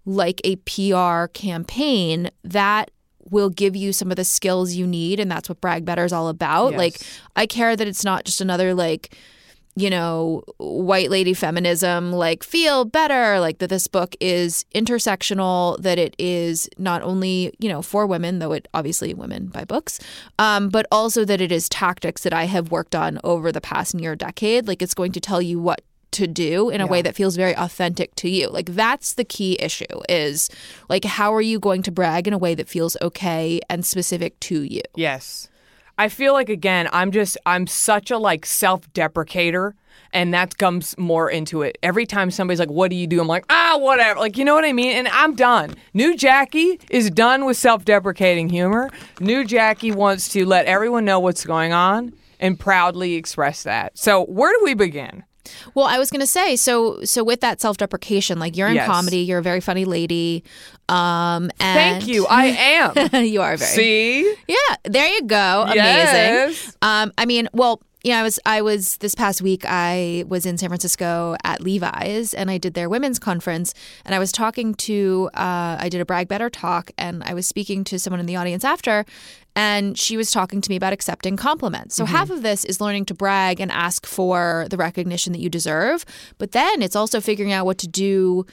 like 0.06 0.42
a 0.44 0.56
PR 0.72 1.28
campaign 1.34 2.30
that 2.44 2.90
will 3.30 3.50
give 3.50 3.76
you 3.76 3.92
some 3.94 4.10
of 4.12 4.18
the 4.18 4.26
skills 4.26 4.74
you 4.74 4.86
need 4.88 5.20
and 5.20 5.30
that's 5.32 5.50
what 5.50 5.62
brag 5.62 5.84
better 5.86 6.06
is 6.06 6.14
all 6.14 6.28
about 6.30 6.72
Yes. 6.72 6.78
like 6.78 6.96
i 7.36 7.46
care 7.46 7.76
that 7.76 7.88
it's 7.88 8.04
not 8.04 8.26
just 8.26 8.42
another 8.42 8.74
like 8.74 9.16
you 9.76 9.90
know, 9.90 10.44
white 10.58 11.10
lady 11.10 11.34
feminism, 11.34 12.14
like 12.14 12.44
feel 12.44 12.86
better, 12.86 13.40
like 13.40 13.58
that 13.58 13.70
this 13.70 13.88
book 13.88 14.16
is 14.22 14.66
intersectional, 14.74 15.78
that 15.82 16.00
it 16.00 16.16
is 16.18 16.70
not 16.78 17.02
only, 17.02 17.54
you 17.60 17.68
know, 17.68 17.82
for 17.82 18.08
women, 18.08 18.40
though 18.40 18.54
it 18.54 18.68
obviously 18.74 19.14
women 19.14 19.48
buy 19.48 19.66
books, 19.66 20.00
um, 20.40 20.70
but 20.70 20.86
also 20.92 21.26
that 21.26 21.42
it 21.42 21.52
is 21.52 21.68
tactics 21.68 22.24
that 22.24 22.34
I 22.34 22.46
have 22.46 22.72
worked 22.72 22.96
on 22.96 23.20
over 23.24 23.52
the 23.52 23.60
past 23.60 23.94
near 23.94 24.16
decade. 24.16 24.66
Like 24.66 24.82
it's 24.82 24.94
going 24.94 25.12
to 25.12 25.20
tell 25.20 25.42
you 25.42 25.60
what 25.60 25.82
to 26.12 26.28
do 26.28 26.70
in 26.70 26.80
a 26.80 26.88
way 26.88 27.02
that 27.02 27.14
feels 27.14 27.36
very 27.36 27.54
authentic 27.58 28.16
to 28.16 28.30
you. 28.30 28.48
Like 28.48 28.68
that's 28.68 29.16
the 29.16 29.26
key 29.26 29.58
issue 29.60 29.84
is 30.08 30.50
like 30.88 31.04
how 31.04 31.34
are 31.34 31.42
you 31.42 31.60
going 31.60 31.82
to 31.84 31.92
brag 31.92 32.26
in 32.26 32.34
a 32.34 32.38
way 32.38 32.56
that 32.56 32.70
feels 32.70 32.96
okay 33.02 33.60
and 33.70 33.86
specific 33.86 34.40
to 34.42 34.62
you? 34.62 34.82
Yes. 34.96 35.50
I 35.98 36.10
feel 36.10 36.34
like 36.34 36.50
again, 36.50 36.90
I'm 36.92 37.12
just 37.12 37.38
I'm 37.46 37.68
such 37.68 38.12
a 38.12 38.18
like 38.18 38.46
self-deprecator 38.46 39.74
and 40.12 40.34
that 40.34 40.58
comes 40.58 40.98
more 40.98 41.30
into 41.30 41.62
it. 41.62 41.78
Every 41.84 42.06
time 42.06 42.32
somebody's 42.32 42.60
like, 42.60 42.70
"What 42.70 42.90
do 42.90 42.96
you 42.96 43.08
do?" 43.08 43.22
I'm 43.22 43.28
like, 43.28 43.46
"Ah, 43.50 43.78
whatever." 43.78 44.20
Like, 44.20 44.38
you 44.38 44.46
know 44.46 44.54
what 44.54 44.66
I 44.66 44.74
mean? 44.74 44.96
And 44.96 45.08
I'm 45.10 45.36
done. 45.36 45.76
New 45.94 46.16
Jackie 46.16 46.80
is 46.90 47.10
done 47.10 47.46
with 47.46 47.58
self-deprecating 47.58 48.50
humor. 48.50 48.90
New 49.20 49.44
Jackie 49.46 49.92
wants 49.92 50.30
to 50.30 50.46
let 50.46 50.66
everyone 50.66 51.06
know 51.06 51.20
what's 51.20 51.46
going 51.46 51.74
on 51.74 52.14
and 52.40 52.60
proudly 52.60 53.16
express 53.16 53.64
that. 53.64 53.98
So, 53.98 54.26
where 54.26 54.52
do 54.58 54.64
we 54.64 54.74
begin? 54.74 55.24
Well, 55.74 55.86
I 55.86 55.98
was 55.98 56.10
going 56.12 56.22
to 56.22 56.28
say 56.28 56.56
so 56.56 57.02
so 57.04 57.24
with 57.24 57.42
that 57.42 57.62
self-deprecation, 57.62 58.40
like 58.40 58.56
you're 58.58 58.68
in 58.68 58.76
Yes. 58.76 58.88
comedy, 58.88 59.20
you're 59.20 59.40
a 59.40 59.44
very 59.44 59.62
funny 59.62 59.86
lady. 59.86 60.44
Um 60.90 61.50
and 61.60 62.02
Thank 62.02 62.08
you. 62.08 62.28
I 62.30 62.46
am. 63.14 63.24
you 63.26 63.42
are 63.42 63.58
very 63.58 63.72
See? 63.72 64.36
Yeah, 64.48 64.76
there 64.84 65.08
you 65.08 65.24
go. 65.24 65.64
Amazing. 65.64 65.76
Yes. 65.78 66.78
Um, 66.82 67.12
I 67.18 67.26
mean, 67.26 67.48
well, 67.54 67.82
you 68.04 68.12
know, 68.12 68.20
I 68.20 68.24
was 68.24 68.40
I 68.46 68.62
was 68.62 68.98
this 68.98 69.16
past 69.16 69.42
week 69.42 69.64
I 69.66 70.26
was 70.28 70.46
in 70.46 70.60
San 70.60 70.70
Francisco 70.70 71.36
at 71.44 71.62
Levi's 71.62 72.36
and 72.36 72.52
I 72.52 72.60
did 72.60 72.76
their 72.76 72.88
women's 72.88 73.18
conference 73.18 73.74
and 74.06 74.14
I 74.14 74.20
was 74.20 74.32
talking 74.32 74.76
to 74.76 75.30
uh, 75.34 75.78
I 75.80 75.90
did 75.90 76.02
a 76.02 76.06
brag 76.06 76.28
better 76.28 76.50
talk 76.52 76.92
and 77.00 77.24
I 77.24 77.34
was 77.34 77.48
speaking 77.48 77.84
to 77.86 77.98
someone 77.98 78.20
in 78.20 78.28
the 78.28 78.36
audience 78.36 78.64
after 78.64 79.06
and 79.56 79.98
she 79.98 80.18
was 80.18 80.32
talking 80.32 80.62
to 80.62 80.70
me 80.70 80.76
about 80.76 80.94
accepting 80.94 81.38
compliments. 81.38 81.96
So 81.96 82.04
mm-hmm. 82.04 82.16
half 82.16 82.30
of 82.30 82.42
this 82.42 82.66
is 82.66 82.82
learning 82.82 83.06
to 83.06 83.14
brag 83.14 83.60
and 83.60 83.72
ask 83.72 84.06
for 84.06 84.68
the 84.70 84.78
recognition 84.78 85.34
that 85.34 85.40
you 85.40 85.50
deserve, 85.50 86.06
but 86.38 86.52
then 86.52 86.82
it's 86.82 86.96
also 86.96 87.22
figuring 87.22 87.52
out 87.52 87.66
what 87.66 87.78
to 87.80 87.88
do 87.88 88.46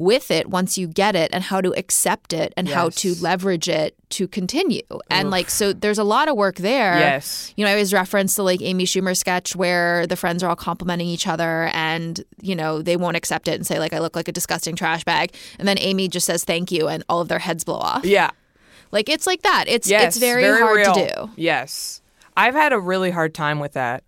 with 0.00 0.30
it 0.30 0.48
once 0.48 0.78
you 0.78 0.86
get 0.86 1.14
it 1.14 1.28
and 1.30 1.44
how 1.44 1.60
to 1.60 1.78
accept 1.78 2.32
it 2.32 2.54
and 2.56 2.66
how 2.70 2.88
to 2.88 3.14
leverage 3.16 3.68
it 3.68 3.94
to 4.08 4.26
continue. 4.26 4.80
And 5.10 5.30
like 5.30 5.50
so 5.50 5.74
there's 5.74 5.98
a 5.98 6.04
lot 6.04 6.26
of 6.26 6.36
work 6.36 6.56
there. 6.56 6.98
Yes. 6.98 7.52
You 7.54 7.66
know, 7.66 7.68
I 7.70 7.74
always 7.74 7.92
reference 7.92 8.34
the 8.34 8.42
like 8.42 8.62
Amy 8.62 8.86
Schumer 8.86 9.14
sketch 9.14 9.54
where 9.54 10.06
the 10.06 10.16
friends 10.16 10.42
are 10.42 10.48
all 10.48 10.56
complimenting 10.56 11.06
each 11.06 11.26
other 11.26 11.70
and, 11.74 12.24
you 12.40 12.56
know, 12.56 12.80
they 12.80 12.96
won't 12.96 13.18
accept 13.18 13.46
it 13.46 13.56
and 13.56 13.66
say 13.66 13.78
like 13.78 13.92
I 13.92 13.98
look 13.98 14.16
like 14.16 14.26
a 14.26 14.32
disgusting 14.32 14.74
trash 14.74 15.04
bag. 15.04 15.34
And 15.58 15.68
then 15.68 15.76
Amy 15.78 16.08
just 16.08 16.24
says 16.24 16.44
thank 16.44 16.72
you 16.72 16.88
and 16.88 17.04
all 17.10 17.20
of 17.20 17.28
their 17.28 17.38
heads 17.38 17.64
blow 17.64 17.76
off. 17.76 18.02
Yeah. 18.06 18.30
Like 18.90 19.08
it's 19.08 19.26
like 19.26 19.42
that. 19.42 19.64
It's 19.68 19.88
Yes. 19.88 20.16
it's 20.16 20.18
very, 20.18 20.44
hard 20.44 20.76
real. 20.76 20.94
to 20.94 21.06
do. 21.06 21.30
Yes. 21.36 22.02
I've 22.36 22.54
had 22.54 22.72
a 22.72 22.78
really 22.78 23.10
hard 23.10 23.34
time 23.34 23.58
with 23.58 23.72
that 23.74 24.04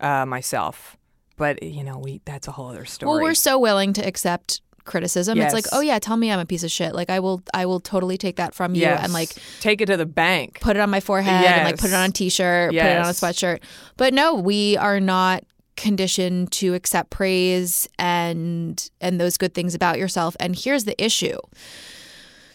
uh, 0.00 0.26
myself. 0.26 0.96
But, 1.36 1.62
you 1.62 1.84
know, 1.84 1.98
we 1.98 2.20
that's 2.24 2.48
a 2.48 2.52
whole 2.52 2.68
other 2.68 2.84
story. 2.84 3.10
Well, 3.10 3.22
we're 3.22 3.34
so 3.34 3.58
willing 3.58 3.94
to 3.94 4.06
accept 4.06 4.60
criticism. 4.84 5.40
It's 5.40 5.54
like, 5.54 5.66
"Oh 5.72 5.80
yeah, 5.80 5.98
tell 5.98 6.16
me 6.16 6.30
I'm 6.30 6.38
a 6.38 6.44
piece 6.46 6.64
of 6.64 6.70
shit." 6.70 6.94
Like 6.94 7.08
I 7.08 7.20
will 7.20 7.42
I 7.54 7.64
will 7.64 7.80
totally 7.80 8.18
take 8.18 8.36
that 8.36 8.54
from 8.54 8.74
you 8.74 8.82
yes. 8.82 9.02
and 9.02 9.12
like 9.12 9.30
take 9.60 9.80
it 9.80 9.86
to 9.86 9.96
the 9.96 10.06
bank. 10.06 10.58
put 10.60 10.76
it 10.76 10.80
on 10.80 10.90
my 10.90 11.00
forehead 11.00 11.44
and 11.44 11.64
like 11.64 11.78
put 11.78 11.90
it 11.90 11.94
on 11.94 12.10
a 12.10 12.12
t-shirt, 12.12 12.70
put 12.70 12.76
it 12.76 12.98
on 12.98 13.06
a 13.06 13.10
sweatshirt. 13.10 13.60
But 13.96 14.12
no, 14.12 14.34
we 14.34 14.76
are 14.76 15.00
not 15.00 15.44
conditioned 15.76 16.52
to 16.52 16.74
accept 16.74 17.10
praise 17.10 17.88
and 17.98 18.90
and 19.00 19.20
those 19.20 19.38
good 19.38 19.54
things 19.54 19.74
about 19.74 19.98
yourself. 19.98 20.36
And 20.40 20.58
here's 20.58 20.84
the 20.84 21.02
issue. 21.02 21.38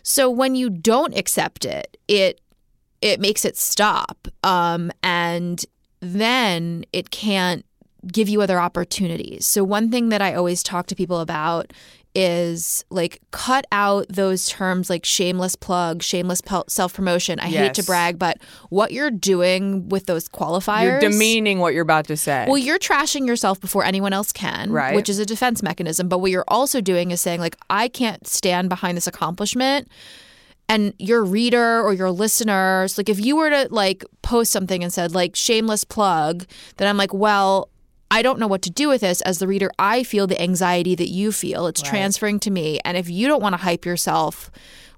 So 0.08 0.30
when 0.30 0.54
you 0.54 0.70
don't 0.70 1.18
accept 1.18 1.66
it, 1.66 1.98
it 2.08 2.40
it 3.02 3.20
makes 3.20 3.44
it 3.44 3.58
stop. 3.58 4.28
Um 4.44 4.92
and 5.02 5.66
then 6.00 6.86
it 6.94 7.10
can't 7.10 7.66
give 8.06 8.30
you 8.30 8.40
other 8.42 8.60
opportunities. 8.60 9.48
So 9.48 9.64
one 9.64 9.90
thing 9.90 10.10
that 10.10 10.22
I 10.22 10.36
always 10.36 10.62
talk 10.62 10.86
to 10.88 10.96
people 10.96 11.20
about 11.20 11.74
is 12.16 12.86
like 12.90 13.22
cut 13.32 13.66
out 13.72 14.06
those 14.10 14.48
terms 14.48 14.90
like 14.90 15.04
shameless 15.06 15.56
plug, 15.56 16.02
shameless 16.02 16.42
self 16.68 16.94
promotion. 16.94 17.40
I 17.40 17.48
hate 17.48 17.74
to 17.76 17.84
brag, 17.84 18.18
but 18.18 18.38
what 18.70 18.92
you're 18.94 19.12
doing 19.12 19.90
with 19.90 20.06
those 20.06 20.30
qualifiers, 20.30 20.84
You're 20.84 21.00
demeaning 21.00 21.60
what 21.60 21.74
you're 21.74 21.84
about 21.84 22.06
to 22.08 22.18
say. 22.18 22.46
well, 22.48 22.58
you're 22.58 22.80
trashing 22.80 23.28
yourself 23.28 23.60
before 23.60 23.84
anyone 23.84 24.14
else 24.14 24.32
can, 24.32 24.72
Right. 24.72 24.96
which 24.96 25.10
is 25.10 25.20
a 25.20 25.26
defense 25.26 25.62
mechanism. 25.62 26.08
But 26.08 26.20
what 26.20 26.32
you're 26.32 26.46
also 26.48 26.80
doing 26.82 27.12
is 27.12 27.20
saying, 27.22 27.40
like, 27.42 27.58
I 27.70 27.90
can't 27.90 28.26
stand 28.26 28.70
behind 28.70 28.96
this 28.96 29.08
accomplishment. 29.08 29.88
And 30.68 30.94
your 30.98 31.24
reader 31.24 31.82
or 31.84 31.94
your 31.94 32.10
listeners, 32.10 32.98
like, 32.98 33.08
if 33.08 33.24
you 33.24 33.36
were 33.36 33.52
to 33.52 33.68
like 33.70 34.04
post 34.24 34.52
something 34.52 34.84
and 34.84 34.92
said, 34.92 35.14
like, 35.14 35.36
shameless 35.36 35.84
plug, 35.84 36.46
then 36.78 36.88
I'm 36.88 36.98
like, 36.98 37.14
well, 37.14 37.70
I 38.16 38.22
don't 38.22 38.40
know 38.40 38.48
what 38.48 38.62
to 38.62 38.70
do 38.70 38.88
with 38.88 39.02
this. 39.02 39.20
As 39.24 39.40
the 39.40 39.48
reader, 39.48 39.70
I 39.78 40.04
feel 40.04 40.26
the 40.26 40.42
anxiety 40.42 40.96
that 40.96 41.10
you 41.10 41.34
feel. 41.34 41.68
It's 41.68 41.82
transferring 41.82 42.40
to 42.42 42.50
me. 42.50 42.80
And 42.86 42.96
if 42.96 43.10
you 43.10 43.28
don't 43.28 43.42
want 43.42 43.52
to 43.52 43.58
hype 43.58 43.86
yourself, 43.86 44.50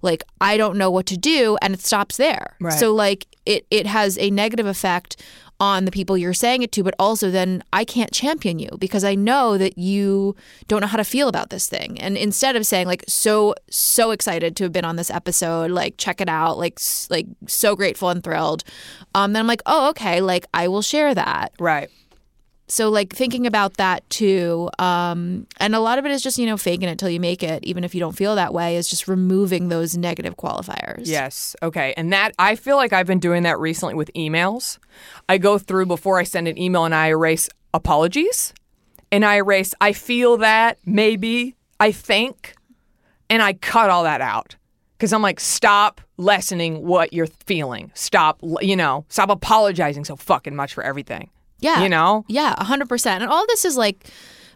like 0.03 0.21
I 0.39 0.55
don't 0.55 0.77
know 0.77 0.91
what 0.91 1.07
to 1.07 1.17
do, 1.17 1.57
and 1.63 1.73
it 1.73 1.81
stops 1.81 2.17
there. 2.17 2.55
Right. 2.61 2.73
So 2.73 2.93
like 2.93 3.25
it 3.47 3.65
it 3.71 3.87
has 3.87 4.19
a 4.19 4.29
negative 4.29 4.67
effect 4.67 5.19
on 5.59 5.85
the 5.85 5.91
people 5.91 6.15
you're 6.15 6.31
saying 6.31 6.61
it 6.61 6.71
to, 6.73 6.83
but 6.83 6.93
also 6.99 7.31
then 7.31 7.63
I 7.73 7.85
can't 7.85 8.11
champion 8.11 8.59
you 8.59 8.69
because 8.77 9.03
I 9.03 9.15
know 9.15 9.57
that 9.57 9.79
you 9.79 10.35
don't 10.67 10.81
know 10.81 10.87
how 10.87 10.97
to 10.97 11.03
feel 11.03 11.27
about 11.27 11.49
this 11.49 11.67
thing. 11.67 11.99
And 11.99 12.15
instead 12.15 12.55
of 12.55 12.67
saying 12.67 12.85
like 12.85 13.03
so 13.07 13.55
so 13.71 14.11
excited 14.11 14.55
to 14.57 14.65
have 14.65 14.71
been 14.71 14.85
on 14.85 14.95
this 14.95 15.09
episode, 15.09 15.71
like 15.71 15.95
check 15.97 16.21
it 16.21 16.29
out, 16.29 16.59
like 16.59 16.79
like 17.09 17.25
so 17.47 17.75
grateful 17.75 18.09
and 18.09 18.23
thrilled, 18.23 18.63
um, 19.15 19.33
then 19.33 19.39
I'm 19.39 19.47
like 19.47 19.63
oh 19.65 19.89
okay, 19.89 20.21
like 20.21 20.45
I 20.53 20.67
will 20.67 20.83
share 20.83 21.15
that 21.15 21.53
right. 21.59 21.89
So 22.69 22.89
like 22.89 23.13
thinking 23.13 23.47
about 23.47 23.75
that 23.75 24.07
too 24.09 24.69
um 24.77 25.47
and 25.59 25.73
a 25.73 25.79
lot 25.79 25.97
of 25.97 26.05
it 26.05 26.11
is 26.11 26.21
just 26.21 26.37
you 26.37 26.45
know 26.45 26.57
faking 26.57 26.89
it 26.89 26.97
till 26.99 27.09
you 27.09 27.19
make 27.19 27.41
it 27.41 27.63
even 27.63 27.83
if 27.83 27.95
you 27.95 27.99
don't 27.99 28.15
feel 28.15 28.35
that 28.35 28.53
way 28.53 28.75
is 28.75 28.89
just 28.89 29.07
removing 29.07 29.69
those 29.69 29.95
negative 29.97 30.35
qualifiers 30.35 31.03
Yes. 31.05 31.55
Okay. 31.63 31.93
And 31.95 32.11
that 32.11 32.33
I 32.37 32.55
feel 32.55 32.75
like 32.75 32.91
I've 32.93 33.07
been 33.07 33.19
doing 33.19 33.43
that 33.43 33.59
recently 33.59 33.93
with 33.95 34.11
emails. 34.13 34.79
I 35.29 35.37
go 35.37 35.57
through 35.57 35.85
before 35.85 36.19
I 36.19 36.23
send 36.23 36.47
an 36.47 36.57
email 36.57 36.83
and 36.85 36.93
I 36.93 37.07
erase 37.07 37.49
apologies 37.73 38.53
and 39.11 39.23
I 39.23 39.35
erase 39.35 39.73
I 39.79 39.93
feel 39.93 40.37
that 40.37 40.77
maybe 40.85 41.55
I 41.79 41.91
think 41.91 42.55
and 43.29 43.41
I 43.41 43.53
cut 43.53 43.89
all 43.89 44.03
that 44.03 44.21
out 44.21 44.55
cuz 44.99 45.13
I'm 45.13 45.21
like 45.21 45.39
stop 45.39 46.01
lessening 46.17 46.83
what 46.85 47.13
you're 47.13 47.27
feeling. 47.45 47.91
Stop, 47.93 48.39
you 48.61 48.75
know, 48.75 49.05
stop 49.09 49.29
apologizing 49.29 50.03
so 50.03 50.15
fucking 50.15 50.55
much 50.55 50.73
for 50.73 50.83
everything. 50.83 51.29
Yeah 51.59 51.83
You 51.83 51.89
know? 51.89 52.25
yeah 52.27 52.55
100% 52.59 53.05
and 53.07 53.25
all 53.25 53.45
this 53.47 53.65
is 53.65 53.77
like 53.77 54.07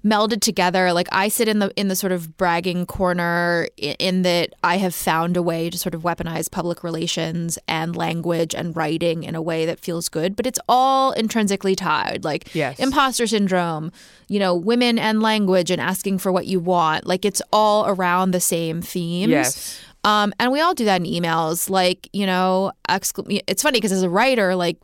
melded 0.03 0.41
together 0.41 0.91
like 0.93 1.08
i 1.12 1.27
sit 1.27 1.48
in 1.48 1.60
the 1.60 1.72
in 1.79 1.88
the 1.88 1.96
sort 1.96 2.12
of 2.12 2.36
bragging 2.36 2.88
corner 2.88 3.67
in, 3.77 3.96
in 4.00 4.22
that 4.24 4.51
i 4.63 4.77
have 4.77 4.96
found 4.96 5.38
a 5.38 5.43
way 5.43 5.70
to 5.70 5.77
sort 5.77 5.93
of 5.93 6.01
weaponize 6.01 6.50
public 6.50 6.84
relations 6.84 7.60
and 7.67 7.96
language 7.96 8.55
and 8.55 8.75
writing 8.75 9.22
in 9.24 9.36
a 9.36 9.41
way 9.43 9.63
that 9.63 9.79
feels 9.79 10.10
good 10.10 10.36
but 10.36 10.48
it's 10.48 10.58
all 10.67 11.12
intrinsically 11.12 11.75
tied 11.75 12.24
like 12.24 12.50
Yes. 12.55 12.79
imposter 12.79 13.27
syndrome 13.27 13.91
you 14.27 14.39
know 14.39 14.55
women 14.55 14.98
and 14.98 15.22
language 15.22 15.70
and 15.70 15.79
asking 15.79 16.17
for 16.17 16.31
what 16.31 16.48
you 16.48 16.60
want 16.60 17.05
like 17.05 17.24
it's 17.24 17.41
all 17.53 17.86
around 17.86 18.31
the 18.31 18.41
same 18.41 18.81
themes 18.81 19.29
Yes. 19.29 19.79
um, 20.03 20.34
and 20.39 20.51
we 20.51 20.60
all 20.62 20.74
do 20.74 20.86
that 20.86 21.00
in 21.00 21.05
emails. 21.05 21.70
Like, 21.70 22.10
you 22.12 22.25
know, 22.25 22.72
it's 22.89 23.62
funny 23.62 23.77
because 23.77 23.91
as 23.91 24.01
a 24.01 24.10
writer, 24.10 24.55
like 24.55 24.77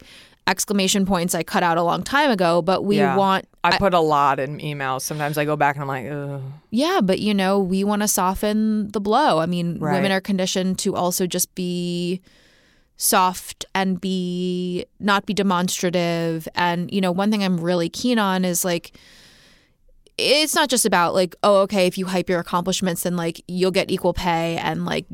exclamation 0.47 1.05
points 1.05 1.35
I 1.35 1.43
cut 1.43 1.61
out 1.61 1.77
a 1.77 1.83
long 1.83 2.03
time 2.03 2.31
ago, 2.31 2.61
but 2.61 2.83
we 2.85 2.97
Yeah. 2.97 3.15
want, 3.17 3.45
I 3.63 3.77
put 3.77 3.93
a 3.93 3.99
lot 3.99 4.39
in 4.39 4.59
emails. 4.59 5.01
Sometimes 5.01 5.37
I 5.37 5.43
go 5.45 5.55
back 5.57 5.75
and 5.75 5.81
I'm 5.83 5.87
like, 5.89 6.09
Ugh. 6.09 6.41
yeah, 6.71 7.01
but 7.03 7.19
you 7.19 7.33
know, 7.33 7.59
we 7.59 7.83
want 7.83 8.01
to 8.01 8.07
soften 8.07 8.87
the 8.91 9.01
blow. 9.01 9.39
I 9.39 9.45
mean, 9.45 9.77
Right. 9.79 9.93
women 9.95 10.11
are 10.11 10.21
conditioned 10.21 10.79
to 10.79 10.95
also 10.95 11.27
just 11.27 11.53
be 11.53 12.21
soft 12.95 13.65
and 13.75 13.99
be 14.01 14.85
not 14.99 15.25
be 15.25 15.33
demonstrative. 15.33 16.47
And, 16.55 16.89
you 16.91 17.01
know, 17.01 17.11
one 17.11 17.29
thing 17.29 17.43
I'm 17.43 17.57
really 17.59 17.89
keen 17.89 18.17
on 18.17 18.45
is 18.45 18.63
like, 18.65 18.97
it's 20.17 20.55
not 20.55 20.67
just 20.67 20.83
about 20.83 21.13
like 21.13 21.35
oh 21.43 21.57
okay 21.57 21.85
if 21.85 21.95
you 21.95 22.07
hype 22.07 22.27
your 22.27 22.39
accomplishments 22.39 23.03
then 23.03 23.15
like 23.15 23.39
you'll 23.47 23.69
get 23.69 23.91
equal 23.91 24.13
pay 24.15 24.57
and 24.57 24.83
like 24.83 25.05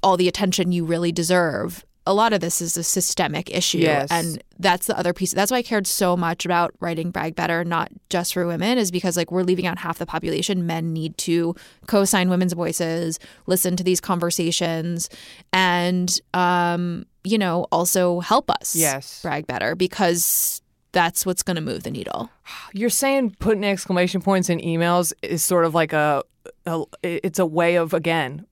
all 0.00 0.16
the 0.16 0.28
attention 0.28 0.70
you 0.70 0.84
really 0.84 1.10
deserve 1.10 1.84
a 2.06 2.12
lot 2.12 2.32
of 2.34 2.40
this 2.40 2.60
is 2.60 2.76
a 2.76 2.82
systemic 2.84 3.50
issue 3.50 3.78
Yes. 3.78 4.10
and 4.10 4.42
that's 4.58 4.86
the 4.86 4.98
other 4.98 5.12
piece 5.14 5.32
that's 5.32 5.50
why 5.50 5.56
i 5.58 5.62
cared 5.62 5.86
so 5.86 6.16
much 6.16 6.44
about 6.44 6.74
writing 6.80 7.10
brag 7.10 7.34
better 7.34 7.64
not 7.64 7.90
just 8.10 8.34
for 8.34 8.46
women 8.46 8.76
is 8.78 8.90
because 8.90 9.16
like 9.16 9.32
we're 9.32 9.42
leaving 9.42 9.66
out 9.66 9.78
half 9.78 9.98
the 9.98 10.06
population 10.06 10.66
men 10.66 10.92
need 10.92 11.16
to 11.18 11.54
co-sign 11.86 12.28
women's 12.28 12.52
voices 12.52 13.18
listen 13.46 13.74
to 13.76 13.82
these 13.82 14.00
conversations 14.00 15.08
and 15.52 16.20
um 16.34 17.06
you 17.24 17.38
know 17.38 17.66
also 17.72 18.20
help 18.20 18.50
us 18.50 18.76
Yes. 18.76 19.22
brag 19.22 19.46
better 19.46 19.74
because 19.74 20.60
that's 20.92 21.24
what's 21.26 21.42
going 21.42 21.56
to 21.56 21.60
move 21.62 21.82
the 21.82 21.90
needle 21.90 22.30
You're 22.72 22.88
saying 22.90 23.34
putting 23.40 23.64
exclamation 23.64 24.20
points 24.20 24.48
in 24.48 24.60
emails 24.60 25.12
is 25.22 25.42
sort 25.42 25.64
of 25.64 25.74
like 25.74 25.92
a, 25.92 26.22
a 26.66 26.84
it's 27.02 27.38
a 27.40 27.46
way 27.46 27.76
of 27.76 27.92
again 27.94 28.46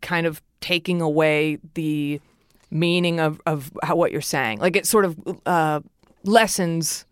kind 0.00 0.26
of 0.26 0.40
taking 0.60 1.00
away 1.02 1.58
the 1.74 2.20
meaning 2.74 3.20
of 3.20 3.40
of 3.46 3.72
how, 3.82 3.96
what 3.96 4.12
you're 4.12 4.20
saying. 4.20 4.58
Like 4.58 4.76
it 4.76 4.86
sort 4.86 5.06
of 5.06 5.16
uh, 5.46 5.80
lessens 6.24 7.06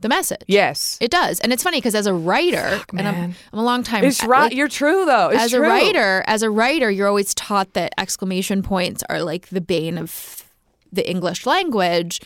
the 0.00 0.08
message. 0.08 0.40
Yes. 0.46 0.96
It 1.00 1.10
does. 1.10 1.40
And 1.40 1.52
it's 1.52 1.62
funny 1.62 1.76
because 1.78 1.94
as 1.94 2.06
a 2.06 2.14
writer, 2.14 2.80
and 2.96 3.06
I'm. 3.06 3.34
I'm 3.52 3.58
a 3.58 3.62
long 3.62 3.82
time 3.82 4.02
It's 4.04 4.24
right. 4.24 4.44
like, 4.44 4.54
You're 4.54 4.68
true 4.68 5.04
though. 5.04 5.28
It's 5.28 5.42
as 5.42 5.50
true. 5.50 5.64
a 5.64 5.68
writer, 5.68 6.24
as 6.26 6.42
a 6.42 6.50
writer, 6.50 6.90
you're 6.90 7.06
always 7.08 7.34
taught 7.34 7.74
that 7.74 7.92
exclamation 7.98 8.62
points 8.62 9.02
are 9.10 9.22
like 9.22 9.48
the 9.48 9.60
bane 9.60 9.98
of 9.98 10.44
the 10.92 11.08
English 11.08 11.44
language. 11.46 12.20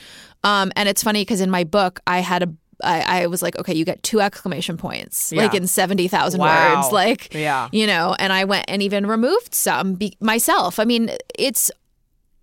Um, 0.45 0.71
and 0.77 0.89
it's 0.89 1.03
funny 1.03 1.23
because 1.23 1.41
in 1.41 1.51
my 1.51 1.65
book, 1.65 2.01
I 2.07 2.21
had 2.21 2.43
a 2.45 2.53
I, 2.83 3.23
I 3.23 3.27
was 3.29 3.41
like, 3.41 3.57
okay, 3.57 3.73
you 3.75 3.85
get 3.85 4.03
two 4.03 4.21
exclamation 4.21 4.77
points, 4.77 5.33
like 5.33 5.55
in 5.55 5.67
seventy 5.67 6.07
thousand 6.09 6.41
Wow. 6.41 6.77
words, 6.77 6.93
like, 6.93 7.33
Yeah. 7.35 7.69
you 7.73 7.87
know. 7.87 8.15
And 8.19 8.33
I 8.33 8.45
went 8.45 8.67
and 8.69 8.83
even 8.83 9.07
removed 9.07 9.55
some 9.55 9.95
be- 9.95 10.17
myself. 10.21 10.79
I 10.79 10.85
mean, 10.85 11.11
it's 11.39 11.71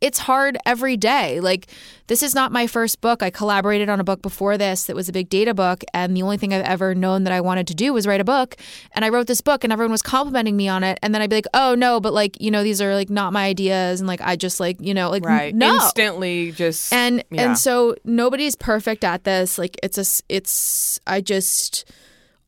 it's 0.02 0.18
hard 0.20 0.58
every 0.66 0.98
day. 0.98 1.40
Like 1.40 1.68
this 2.08 2.24
is 2.24 2.34
not 2.36 2.52
my 2.52 2.66
first 2.68 3.00
book. 3.02 3.22
I 3.24 3.30
collaborated 3.30 3.88
on 3.88 4.00
a 4.00 4.04
book 4.04 4.22
before 4.22 4.58
this 4.58 4.86
that 4.86 4.96
was 4.96 5.08
a 5.08 5.12
big 5.12 5.30
data 5.30 5.54
book, 5.54 5.84
and 5.94 6.18
the 6.18 6.24
only 6.24 6.38
thing 6.38 6.54
I've 6.54 6.66
ever 6.66 6.94
known 6.96 7.24
that 7.24 7.32
I 7.34 7.40
wanted 7.40 7.68
to 7.68 7.76
do 7.76 7.94
was 7.94 8.08
write 8.08 8.20
a 8.20 8.24
book. 8.26 8.56
And 8.94 9.06
I 9.06 9.10
wrote 9.10 9.28
this 9.28 9.42
book, 9.42 9.64
and 9.64 9.72
everyone 9.72 9.92
was 9.92 10.02
complimenting 10.02 10.58
me 10.58 10.68
on 10.68 10.84
it. 10.84 10.98
And 11.04 11.14
then 11.14 11.22
I'd 11.22 11.30
be 11.30 11.38
like, 11.38 11.46
"Oh 11.54 11.76
no, 11.76 12.00
but 12.00 12.14
like 12.14 12.42
you 12.42 12.50
know, 12.52 12.64
these 12.64 12.82
are 12.82 12.96
like 12.96 13.10
not 13.12 13.32
my 13.32 13.46
ideas," 13.46 14.02
and 14.02 14.08
like 14.08 14.22
I 14.22 14.36
just 14.36 14.60
like 14.60 14.78
you 14.82 14.94
know, 14.94 15.10
like 15.10 15.24
Right. 15.24 15.54
no. 15.56 15.76
Instantly 15.76 16.52
just 16.52 16.92
And 16.92 17.24
yeah. 17.30 17.44
and 17.46 17.58
so 17.58 17.96
nobody's 18.04 18.56
perfect 18.56 19.04
at 19.04 19.24
this. 19.24 19.58
Like 19.58 19.78
it's 19.84 19.98
a, 19.98 20.24
it's 20.28 21.00
I 21.06 21.22
just 21.22 21.86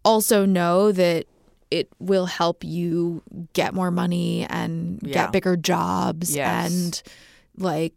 also 0.04 0.46
know 0.46 0.92
that 0.92 1.26
it 1.72 1.90
will 2.00 2.26
help 2.28 2.64
you 2.64 3.22
get 3.54 3.74
more 3.74 3.90
money 3.92 4.46
and 4.50 5.00
Yeah. 5.04 5.14
get 5.14 5.32
bigger 5.32 5.56
jobs 5.56 6.36
Yes. 6.36 6.72
and 6.72 7.04
like 7.58 7.94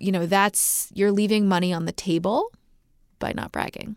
you 0.00 0.12
know 0.12 0.26
that's 0.26 0.90
you're 0.94 1.12
leaving 1.12 1.46
money 1.48 1.72
on 1.72 1.84
the 1.84 1.92
table 1.92 2.50
by 3.18 3.32
not 3.32 3.52
bragging. 3.52 3.96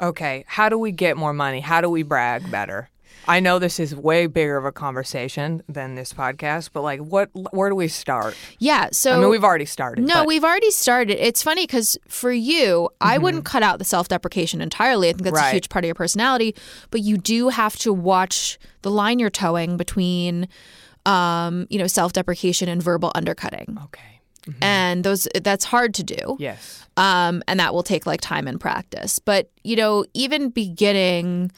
Okay, 0.00 0.44
how 0.46 0.68
do 0.68 0.78
we 0.78 0.92
get 0.92 1.16
more 1.16 1.32
money? 1.32 1.60
How 1.60 1.80
do 1.80 1.90
we 1.90 2.02
brag 2.04 2.50
better? 2.50 2.88
I 3.26 3.40
know 3.40 3.58
this 3.58 3.78
is 3.78 3.94
way 3.94 4.26
bigger 4.26 4.56
of 4.56 4.64
a 4.64 4.72
conversation 4.72 5.62
than 5.68 5.96
this 5.96 6.12
podcast, 6.14 6.70
but 6.72 6.82
like 6.82 7.00
what 7.00 7.28
where 7.52 7.68
do 7.68 7.74
we 7.74 7.88
start? 7.88 8.36
Yeah, 8.58 8.88
so 8.92 9.16
I 9.16 9.20
mean, 9.20 9.28
we've 9.28 9.44
already 9.44 9.66
started. 9.66 10.04
No, 10.06 10.14
but- 10.20 10.26
we've 10.26 10.44
already 10.44 10.70
started. 10.70 11.18
It's 11.22 11.42
funny 11.42 11.64
because 11.66 11.98
for 12.06 12.32
you, 12.32 12.88
I 13.00 13.18
wouldn't 13.18 13.44
cut 13.44 13.62
out 13.62 13.80
the 13.80 13.84
self 13.84 14.08
deprecation 14.08 14.60
entirely. 14.62 15.08
I 15.08 15.12
think 15.12 15.24
that's 15.24 15.36
a 15.38 15.42
Mm-hmm. 15.42 15.52
Huge 15.56 15.68
part 15.68 15.84
of 15.84 15.88
your 15.88 15.94
personality. 15.96 16.54
But 16.90 17.00
you 17.00 17.18
do 17.18 17.48
have 17.48 17.76
to 17.78 17.92
watch 17.92 18.58
the 18.82 18.90
line 18.90 19.18
you're 19.18 19.30
towing 19.30 19.76
between, 19.76 20.48
um, 21.04 21.66
you 21.70 21.78
know, 21.78 21.86
self 21.88 22.12
deprecation 22.12 22.68
and 22.68 22.82
verbal 22.82 23.10
undercutting. 23.14 23.76
Okay. 23.84 24.17
And 24.62 25.04
those 25.04 25.28
that's 25.42 25.64
hard 25.64 25.94
to 25.94 26.02
do. 26.02 26.36
Yes. 26.38 26.86
Um, 26.96 27.42
and 27.46 27.60
that 27.60 27.74
will 27.74 27.82
take 27.82 28.06
like 28.06 28.20
time 28.20 28.48
and 28.48 28.58
practice. 28.60 29.18
But, 29.18 29.50
you 29.62 29.76
know, 29.76 30.04
even 30.14 30.48
beginning, 30.50 31.52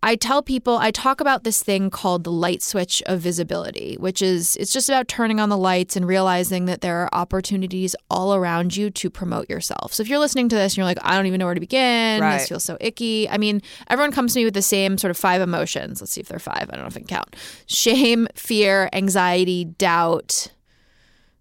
I 0.00 0.14
tell 0.14 0.42
people, 0.42 0.76
I 0.76 0.92
talk 0.92 1.20
about 1.20 1.42
this 1.42 1.60
thing 1.60 1.90
called 1.90 2.22
the 2.22 2.30
light 2.30 2.62
switch 2.62 3.02
of 3.06 3.18
visibility, 3.18 3.96
which 3.98 4.22
is 4.22 4.54
it's 4.56 4.72
just 4.72 4.88
about 4.88 5.08
turning 5.08 5.40
on 5.40 5.48
the 5.48 5.56
lights 5.56 5.96
and 5.96 6.06
realizing 6.06 6.66
that 6.66 6.82
there 6.82 6.98
are 6.98 7.08
opportunities 7.12 7.96
all 8.08 8.32
around 8.32 8.76
you 8.76 8.90
to 8.90 9.10
promote 9.10 9.50
yourself. 9.50 9.92
So 9.92 10.02
if 10.02 10.08
you're 10.08 10.20
listening 10.20 10.48
to 10.50 10.54
this 10.56 10.74
and 10.74 10.76
you're 10.76 10.84
like, 10.86 10.98
I 11.02 11.16
don't 11.16 11.26
even 11.26 11.40
know 11.40 11.46
where 11.46 11.54
to 11.54 11.60
begin, 11.60 12.20
Right. 12.20 12.38
this 12.38 12.48
feels 12.48 12.62
so 12.62 12.76
icky. 12.80 13.28
I 13.28 13.38
mean, 13.38 13.60
everyone 13.88 14.12
comes 14.12 14.34
to 14.34 14.38
me 14.38 14.44
with 14.44 14.54
the 14.54 14.62
same 14.62 14.98
sort 14.98 15.10
of 15.10 15.16
five 15.16 15.40
emotions. 15.40 16.00
Let's 16.00 16.12
see 16.12 16.20
if 16.20 16.28
they're 16.28 16.38
five. 16.38 16.68
I 16.70 16.76
don't 16.76 16.82
know 16.82 16.86
if 16.88 16.96
I 16.96 17.00
can 17.00 17.08
count 17.08 17.34
shame, 17.66 18.28
fear, 18.36 18.88
anxiety, 18.92 19.64
doubt. 19.64 20.52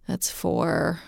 That's 0.07 0.29
four. 0.31 1.01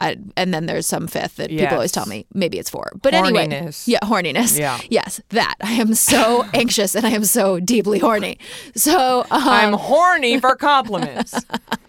I, 0.00 0.16
and 0.36 0.52
then 0.52 0.66
there's 0.66 0.86
some 0.86 1.06
fifth 1.06 1.36
that 1.36 1.50
people 1.50 1.68
always 1.74 1.92
tell 1.92 2.06
me 2.06 2.26
maybe 2.34 2.58
it's 2.58 2.68
four. 2.68 2.90
But 3.00 3.14
anyway, 3.14 3.46
Horniness. 3.46 3.86
yeah, 3.86 4.00
horniness. 4.02 4.58
Yeah. 4.58 4.80
Yes, 4.90 5.20
that. 5.30 5.54
I 5.62 5.72
am 5.74 5.94
so 5.94 6.44
anxious 6.54 6.94
and 6.96 7.06
I 7.06 7.10
am 7.10 7.24
so 7.24 7.60
deeply 7.60 8.00
horny. 8.00 8.38
So, 8.74 9.20
um, 9.20 9.26
I'm 9.30 9.72
horny 9.74 10.40
for 10.40 10.56
compliments. 10.56 11.34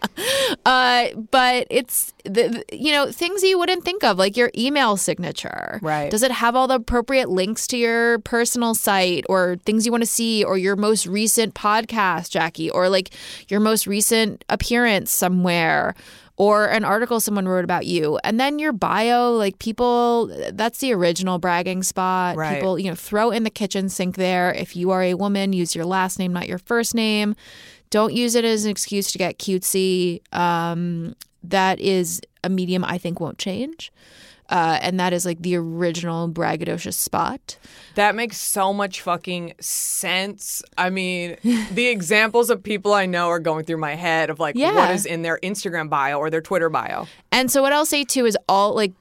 uh, 0.66 1.08
but 1.32 1.68
it's 1.70 2.14
the, 2.24 2.64
the- 2.70 2.78
you 2.78 2.92
know 2.92 3.12
things 3.12 3.44
you 3.44 3.58
wouldn't 3.58 3.84
think 3.84 4.04
of 4.04 4.18
like 4.18 4.38
your 4.38 4.52
email 4.58 4.98
signature. 4.98 5.80
Right. 5.82 6.10
Does 6.12 6.24
it 6.24 6.32
have 6.32 6.56
all 6.56 6.68
the 6.68 6.76
appropriate 6.76 7.30
links 7.30 7.68
to 7.68 7.78
your 7.78 8.20
personal 8.20 8.76
site 8.76 9.26
or 9.30 9.58
things 9.66 9.86
you 9.86 9.92
want 9.92 10.04
to 10.04 10.10
see 10.10 10.44
or 10.44 10.58
your 10.58 10.76
most 10.76 11.08
recent 11.08 11.56
podcast, 11.56 12.30
Jackie, 12.30 12.70
or 12.70 12.88
like 12.90 13.10
your 13.48 13.60
most 13.60 13.88
recent 13.88 14.46
appearance 14.50 15.12
somewhere? 15.12 15.96
Or 16.38 16.66
an 16.66 16.84
article 16.84 17.22
someone 17.22 17.48
wrote 17.48 17.64
about 17.64 17.86
you, 17.86 18.20
and 18.26 18.38
then 18.38 18.60
your 18.60 18.74
bio. 18.74 19.32
Like 19.32 19.58
people—that's 19.58 20.80
the 20.80 20.94
original 20.94 21.40
bragging 21.40 21.82
spot. 21.82 22.36
Right. 22.36 22.56
People, 22.56 22.78
you 22.78 22.90
know, 22.90 22.96
throw 22.96 23.32
in 23.32 23.44
the 23.44 23.50
kitchen 23.50 23.88
sink 23.88 24.18
there. 24.18 24.52
If 24.54 24.76
you 24.76 24.92
are 24.92 25.02
a 25.02 25.14
woman, 25.14 25.54
use 25.54 25.74
your 25.74 25.86
last 25.86 26.20
name, 26.20 26.34
not 26.34 26.50
your 26.50 26.58
first 26.58 26.94
name. 26.94 27.38
Don't 27.90 28.14
use 28.14 28.36
it 28.36 28.44
as 28.44 28.66
an 28.66 28.72
excuse 28.72 29.14
to 29.14 29.18
get 29.18 29.40
cutesy. 29.40 30.22
Um, 30.34 31.16
that 31.42 31.80
is 31.80 32.20
a 32.44 32.50
medium 32.50 32.84
I 32.84 32.98
think 32.98 33.22
won't 33.22 33.38
change. 33.38 33.94
Uh, 34.50 34.78
and 34.82 35.00
that 35.00 35.12
is 35.14 35.26
like 35.26 35.42
the 35.42 35.56
original 35.56 36.30
braggadocious 36.30 36.94
spot. 36.94 37.58
That 37.96 38.14
makes 38.16 38.38
so 38.40 38.72
much 38.74 39.02
fucking 39.02 39.54
sense. 39.60 40.62
I 40.78 40.90
mean, 40.90 41.38
the 41.72 41.88
examples 41.98 42.50
of 42.50 42.62
people 42.62 42.94
I 42.94 43.06
know 43.08 43.30
are 43.30 43.40
going 43.40 43.66
through 43.66 43.78
my 43.78 43.96
head 43.96 44.30
of 44.30 44.40
like 44.40 44.56
what 44.56 44.62
Yeah. 44.62 44.92
is 44.92 45.06
in 45.06 45.24
their 45.24 45.40
Instagram 45.42 45.90
bio 45.90 46.20
or 46.20 46.30
their 46.30 46.42
Twitter 46.42 46.70
bio. 46.70 47.08
And 47.32 47.50
so 47.50 47.62
what 47.62 47.74
I'll 47.74 47.86
say 47.86 48.04
too 48.04 48.26
is 48.26 48.38
all 48.48 48.76
like 48.76 48.94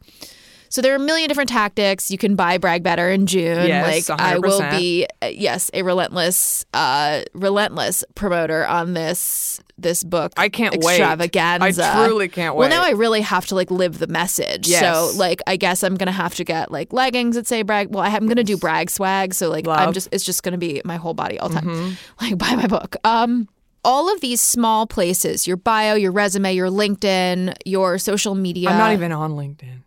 so 0.75 0.83
there 0.83 0.93
are 0.93 0.97
a 0.97 0.99
million 0.99 1.29
different 1.29 1.51
tactics. 1.51 2.11
You 2.11 2.19
can 2.19 2.35
buy 2.35 2.59
brag 2.59 2.83
better 2.83 3.09
in 3.09 3.27
June. 3.27 3.65
Yes, 3.69 4.09
like 4.09 4.21
I 4.21 4.39
will 4.39 4.59
be 4.73 5.07
uh, 5.23 5.27
yes, 5.27 5.71
a 5.73 5.83
relentless 5.83 6.67
uh 6.75 7.23
relentless 7.33 8.03
promoter 8.17 8.67
on 8.67 8.95
this 8.95 9.61
this 9.79 10.03
book. 10.03 10.33
I 10.37 10.49
can't 10.49 10.75
wait. 10.83 10.99
extravaganza. 10.99 11.85
I 11.95 12.07
truly 12.09 12.27
can't 12.27 12.57
wait. 12.57 12.69
Well, 12.69 12.83
now. 12.83 12.85
I 12.85 12.91
really 12.91 13.21
have 13.21 13.47
to 13.47 13.55
like 13.55 13.71
live 13.71 14.01
the 14.01 14.09
message. 14.09 14.67
Yes. 14.67 14.81
So 15.13 15.17
like 15.17 15.41
I 15.47 15.55
guess 15.55 15.85
I'm 15.85 15.95
gonna 15.95 16.11
have 16.11 16.35
to 16.35 16.45
get 16.45 16.73
like 16.73 16.93
leggings 16.93 17.37
that 17.37 17.47
say 17.47 17.63
brag. 17.63 17.95
Well, 17.95 18.03
I 18.03 18.09
am 18.09 18.27
gonna 18.27 18.43
do 18.43 18.57
brag 18.57 18.91
swag. 18.91 19.33
So 19.33 19.51
like 19.51 19.69
I'm 19.69 19.75
Mm-hmm. 19.85 19.93
just 19.93 20.09
it's 20.11 20.25
just 20.25 20.43
gonna 20.43 20.59
be 20.59 20.83
my 20.85 20.97
whole 20.97 21.15
body 21.15 21.39
all 21.39 21.51
the 21.51 21.61
time. 21.61 21.97
Like 22.21 22.37
buy 22.37 22.57
my 22.57 22.67
book. 22.67 22.97
Um 23.05 23.49
all 23.85 24.13
of 24.13 24.21
these 24.21 24.41
small 24.41 24.89
places, 24.89 25.47
your 25.47 25.57
bio, 25.57 25.95
your 25.95 26.11
resume, 26.11 26.53
your 26.53 26.69
LinkedIn, 26.69 27.55
your 27.65 27.97
social 27.99 28.35
media. 28.35 28.71
I'm 28.71 28.79
not 28.79 28.93
even 28.93 29.13
on 29.13 29.35
LinkedIn. 29.35 29.84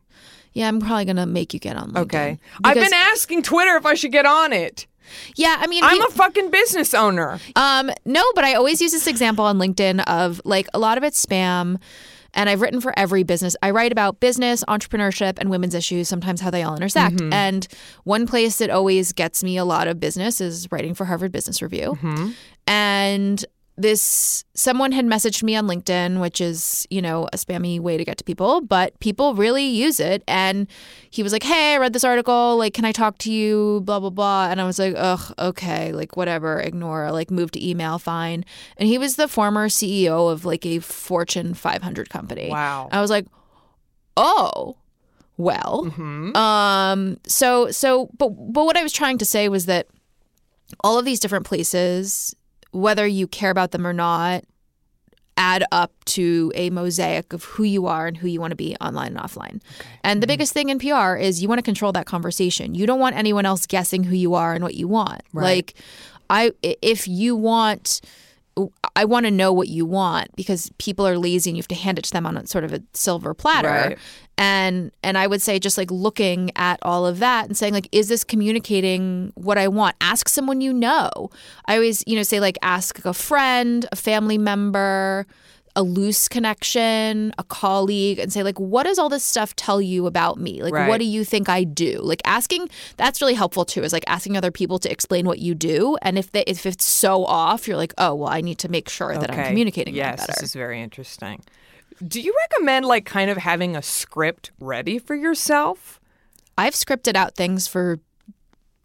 Yeah, 0.57 0.67
I'm 0.69 0.79
probably 0.79 1.05
gonna 1.05 1.27
make 1.27 1.53
you 1.53 1.59
get 1.59 1.77
on 1.77 1.91
LinkedIn. 1.91 2.01
Okay. 2.01 2.39
I've 2.63 2.73
been 2.75 2.93
asking 2.93 3.43
Twitter 3.43 3.75
if 3.77 3.85
I 3.85 3.93
should 3.93 4.11
get 4.11 4.25
on 4.25 4.51
it. 4.53 4.87
Yeah, 5.35 5.55
I 5.59 5.67
mean, 5.67 5.83
I'm 5.83 6.01
a 6.01 6.09
fucking 6.09 6.49
business 6.49 6.95
owner. 6.95 7.39
Um, 7.55 7.91
no, 8.05 8.23
but 8.33 8.43
I 8.43 8.55
always 8.55 8.81
use 8.81 8.91
this 8.91 9.05
example 9.05 9.45
on 9.45 9.59
LinkedIn 9.59 10.03
of 10.07 10.41
like 10.45 10.67
a 10.73 10.79
lot 10.79 10.97
of 10.97 11.03
it's 11.03 11.23
spam. 11.23 11.77
And 12.33 12.49
I've 12.49 12.61
written 12.61 12.81
for 12.81 12.91
every 12.97 13.23
business. 13.23 13.55
I 13.63 13.69
write 13.69 13.91
about 13.91 14.19
business, 14.19 14.63
entrepreneurship, 14.67 15.39
and 15.39 15.49
women's 15.49 15.73
issues, 15.73 16.09
sometimes 16.09 16.41
how 16.41 16.49
they 16.49 16.61
all 16.63 16.75
intersect. 16.75 17.19
And 17.31 17.67
one 18.03 18.25
place 18.27 18.57
that 18.57 18.69
always 18.69 19.13
gets 19.13 19.43
me 19.43 19.57
a 19.57 19.63
lot 19.65 19.87
of 19.87 19.99
business 19.99 20.41
is 20.41 20.67
writing 20.71 20.93
for 20.93 21.05
Harvard 21.05 21.31
Business 21.31 21.61
Review. 21.61 21.97
And 22.67 23.45
this 23.77 24.43
someone 24.55 24.91
had 24.91 25.05
messaged 25.05 25.43
me 25.43 25.55
on 25.55 25.67
LinkedIn, 25.67 26.19
which 26.19 26.41
is, 26.41 26.87
you 26.89 27.01
know, 27.01 27.27
a 27.31 27.37
spammy 27.37 27.79
way 27.79 27.95
to 27.95 28.03
get 28.03 28.17
to 28.17 28.23
people, 28.23 28.59
but 28.61 28.99
people 28.99 29.35
really 29.35 29.65
use 29.65 29.99
it. 29.99 30.23
And 30.27 30.67
he 31.11 31.21
was 31.21 31.31
like, 31.31 31.43
Hey, 31.43 31.75
I 31.75 31.77
read 31.77 31.93
this 31.93 32.03
article. 32.03 32.57
Like, 32.57 32.73
can 32.73 32.85
I 32.85 32.91
talk 32.91 33.19
to 33.19 33.31
you? 33.31 33.81
Blah, 33.85 33.99
blah, 33.99 34.09
blah. 34.09 34.49
And 34.49 34.59
I 34.59 34.65
was 34.65 34.79
like, 34.79 34.95
Ugh, 34.97 35.33
okay. 35.37 35.91
Like, 35.93 36.17
whatever, 36.17 36.59
ignore, 36.59 37.11
like, 37.11 37.29
move 37.29 37.51
to 37.51 37.65
email, 37.65 37.99
fine. 37.99 38.43
And 38.77 38.89
he 38.89 38.97
was 38.97 39.15
the 39.15 39.27
former 39.27 39.69
CEO 39.69 40.31
of 40.31 40.43
like 40.43 40.65
a 40.65 40.79
Fortune 40.79 41.53
500 41.53 42.09
company. 42.09 42.49
Wow. 42.49 42.89
I 42.91 42.99
was 42.99 43.11
like, 43.11 43.27
Oh, 44.15 44.75
well. 45.37 45.85
Hmm. 45.85 46.35
Um, 46.35 47.19
so, 47.27 47.69
so, 47.69 48.09
but, 48.17 48.29
but 48.29 48.65
what 48.65 48.75
I 48.75 48.81
was 48.81 48.91
trying 48.91 49.19
to 49.19 49.25
say 49.25 49.49
was 49.49 49.67
that 49.67 49.87
all 50.83 50.97
of 50.97 51.05
these 51.05 51.19
different 51.19 51.45
places, 51.45 52.35
whether 52.71 53.07
you 53.07 53.27
care 53.27 53.51
about 53.51 53.71
them 53.71 53.85
or 53.85 53.93
not, 53.93 54.43
add 55.37 55.63
up 55.71 55.93
to 56.05 56.51
a 56.55 56.69
mosaic 56.71 57.31
of 57.31 57.43
who 57.43 57.63
you 57.63 57.85
are 57.85 58.07
and 58.07 58.17
who 58.17 58.27
you 58.27 58.41
want 58.41 58.51
to 58.51 58.55
be 58.55 58.75
online 58.81 59.15
and 59.15 59.17
offline. 59.17 59.61
And 60.03 60.21
the 60.21 60.25
mm-hmm. 60.25 60.31
biggest 60.31 60.53
thing 60.53 60.69
in 60.69 60.79
PR 60.79 61.15
is 61.15 61.41
you 61.41 61.47
want 61.47 61.59
to 61.59 61.63
control 61.63 61.91
that 61.93 62.07
conversation. 62.07 62.73
You 62.75 62.87
don't 62.87 62.99
want 62.99 63.15
anyone 63.15 63.45
else 63.45 63.65
guessing 63.65 64.03
who 64.03 64.15
you 64.15 64.33
are 64.33 64.53
and 64.53 64.63
what 64.63 64.73
you 64.73 64.87
want. 64.87 65.21
Like 65.33 65.75
I 66.29 66.51
if 66.61 67.07
you 67.07 67.35
want 67.35 68.01
I 68.97 69.05
want 69.05 69.27
to 69.27 69.31
know 69.31 69.53
what 69.53 69.67
you 69.67 69.85
want 69.85 70.35
because 70.35 70.71
people 70.79 71.05
are 71.07 71.19
lazy 71.19 71.51
and 71.51 71.55
you 71.55 71.61
have 71.61 71.67
to 71.67 71.75
hand 71.75 71.99
it 71.99 72.05
to 72.05 72.11
them 72.11 72.25
on 72.25 72.35
a 72.35 72.47
sort 72.47 72.63
of 72.63 72.73
a 72.73 72.81
silver 72.93 73.35
platter. 73.35 73.69
Right. 73.69 73.97
And 74.39 74.91
and 75.03 75.19
I 75.19 75.27
would 75.27 75.39
say 75.39 75.59
just 75.59 75.77
like 75.77 75.91
looking 75.91 76.49
at 76.55 76.79
all 76.81 77.05
of 77.05 77.19
that 77.19 77.45
and 77.45 77.55
saying 77.55 77.73
like 77.73 77.87
is 77.91 78.07
this 78.07 78.23
communicating 78.23 79.33
what 79.35 79.59
I 79.59 79.67
want? 79.67 79.95
Ask 80.01 80.27
someone 80.27 80.61
you 80.61 80.73
know. 80.73 81.29
I 81.67 81.75
always, 81.75 82.03
you 82.07 82.15
know, 82.15 82.23
say 82.23 82.39
like 82.39 82.57
ask 82.63 83.05
a 83.05 83.13
friend, 83.13 83.85
a 83.91 83.95
family 83.95 84.39
member, 84.39 85.27
a 85.77 85.83
loose 85.83 86.27
connection, 86.27 87.31
a 87.37 87.43
colleague, 87.43 88.17
and 88.17 88.33
say, 88.33 88.41
like, 88.41 88.59
what 88.59 88.83
does 88.83 88.97
all 88.97 89.09
this 89.09 89.23
stuff 89.23 89.55
tell 89.55 89.79
you 89.79 90.07
about 90.07 90.39
me? 90.39 90.61
Like, 90.63 90.73
Right. 90.73 90.87
what 90.89 90.97
do 90.97 91.05
you 91.05 91.23
think 91.23 91.47
I 91.49 91.63
do? 91.63 91.99
Like, 92.01 92.21
asking 92.25 92.67
that's 92.97 93.21
really 93.21 93.35
helpful 93.35 93.63
too, 93.63 93.83
is 93.83 93.93
like 93.93 94.03
asking 94.07 94.35
other 94.35 94.51
people 94.51 94.79
to 94.79 94.91
explain 94.91 95.25
what 95.27 95.37
you 95.39 95.53
do. 95.53 95.95
And 96.01 96.17
if 96.17 96.31
they, 96.31 96.43
if 96.47 96.65
it's 96.65 96.83
so 96.83 97.23
off, 97.25 97.67
you're 97.67 97.77
like, 97.77 97.93
oh, 97.99 98.15
well, 98.15 98.29
I 98.29 98.41
need 98.41 98.57
to 98.59 98.69
make 98.69 98.89
sure 98.89 99.13
that 99.17 99.29
I'm 99.31 99.37
Okay. 99.39 99.49
communicating 99.49 99.93
that 99.93 99.97
Yes, 99.99 100.17
better. 100.17 100.33
this 100.33 100.43
is 100.43 100.53
very 100.55 100.81
interesting. 100.81 101.43
Do 102.05 102.21
you 102.21 102.35
recommend 102.51 102.85
like 102.87 103.05
kind 103.05 103.29
of 103.29 103.37
having 103.37 103.75
a 103.75 103.81
script 103.81 104.51
ready 104.59 104.97
for 104.99 105.15
yourself? 105.15 105.99
I've 106.57 106.73
scripted 106.73 107.15
out 107.15 107.35
things 107.35 107.67
for 107.67 107.99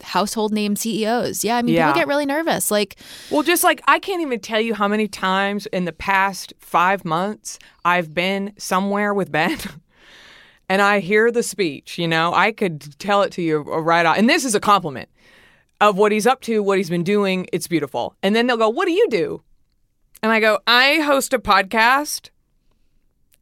household 0.02 0.52
name 0.52 0.76
CEOs. 0.76 1.44
Yeah, 1.44 1.56
I 1.56 1.62
mean, 1.62 1.74
Yeah. 1.74 1.88
people 1.88 2.00
get 2.00 2.08
really 2.08 2.26
nervous. 2.26 2.70
Like, 2.70 2.96
Well, 3.30 3.42
just 3.42 3.64
like 3.64 3.80
I 3.86 3.98
can't 3.98 4.20
even 4.22 4.40
tell 4.40 4.60
you 4.60 4.74
how 4.74 4.88
many 4.88 5.08
times 5.08 5.66
in 5.66 5.84
the 5.84 5.92
past 5.92 6.52
five 6.58 7.04
months 7.04 7.58
I've 7.84 8.12
been 8.14 8.52
somewhere 8.58 9.14
with 9.14 9.30
Ben. 9.32 9.58
And 10.68 10.80
I 10.80 11.00
hear 11.00 11.30
the 11.30 11.42
speech, 11.42 11.98
you 11.98 12.08
know, 12.08 12.32
I 12.32 12.50
could 12.50 12.98
tell 12.98 13.20
it 13.22 13.32
to 13.32 13.42
you 13.42 13.58
right 13.58 14.06
out. 14.06 14.16
And 14.16 14.26
this 14.26 14.42
is 14.42 14.54
a 14.54 14.60
compliment 14.60 15.10
of 15.82 15.98
what 15.98 16.12
he's 16.12 16.26
up 16.26 16.40
to, 16.42 16.62
what 16.62 16.78
he's 16.78 16.88
been 16.88 17.02
doing. 17.04 17.46
It's 17.52 17.66
beautiful. 17.66 18.14
And 18.22 18.34
then 18.34 18.46
they'll 18.46 18.56
go, 18.56 18.70
What 18.70 18.86
do 18.86 18.92
you 18.92 19.06
do? 19.10 19.42
And 20.22 20.32
I 20.32 20.40
go, 20.40 20.60
I 20.66 21.00
host 21.00 21.34
a 21.34 21.38
podcast. 21.38 22.30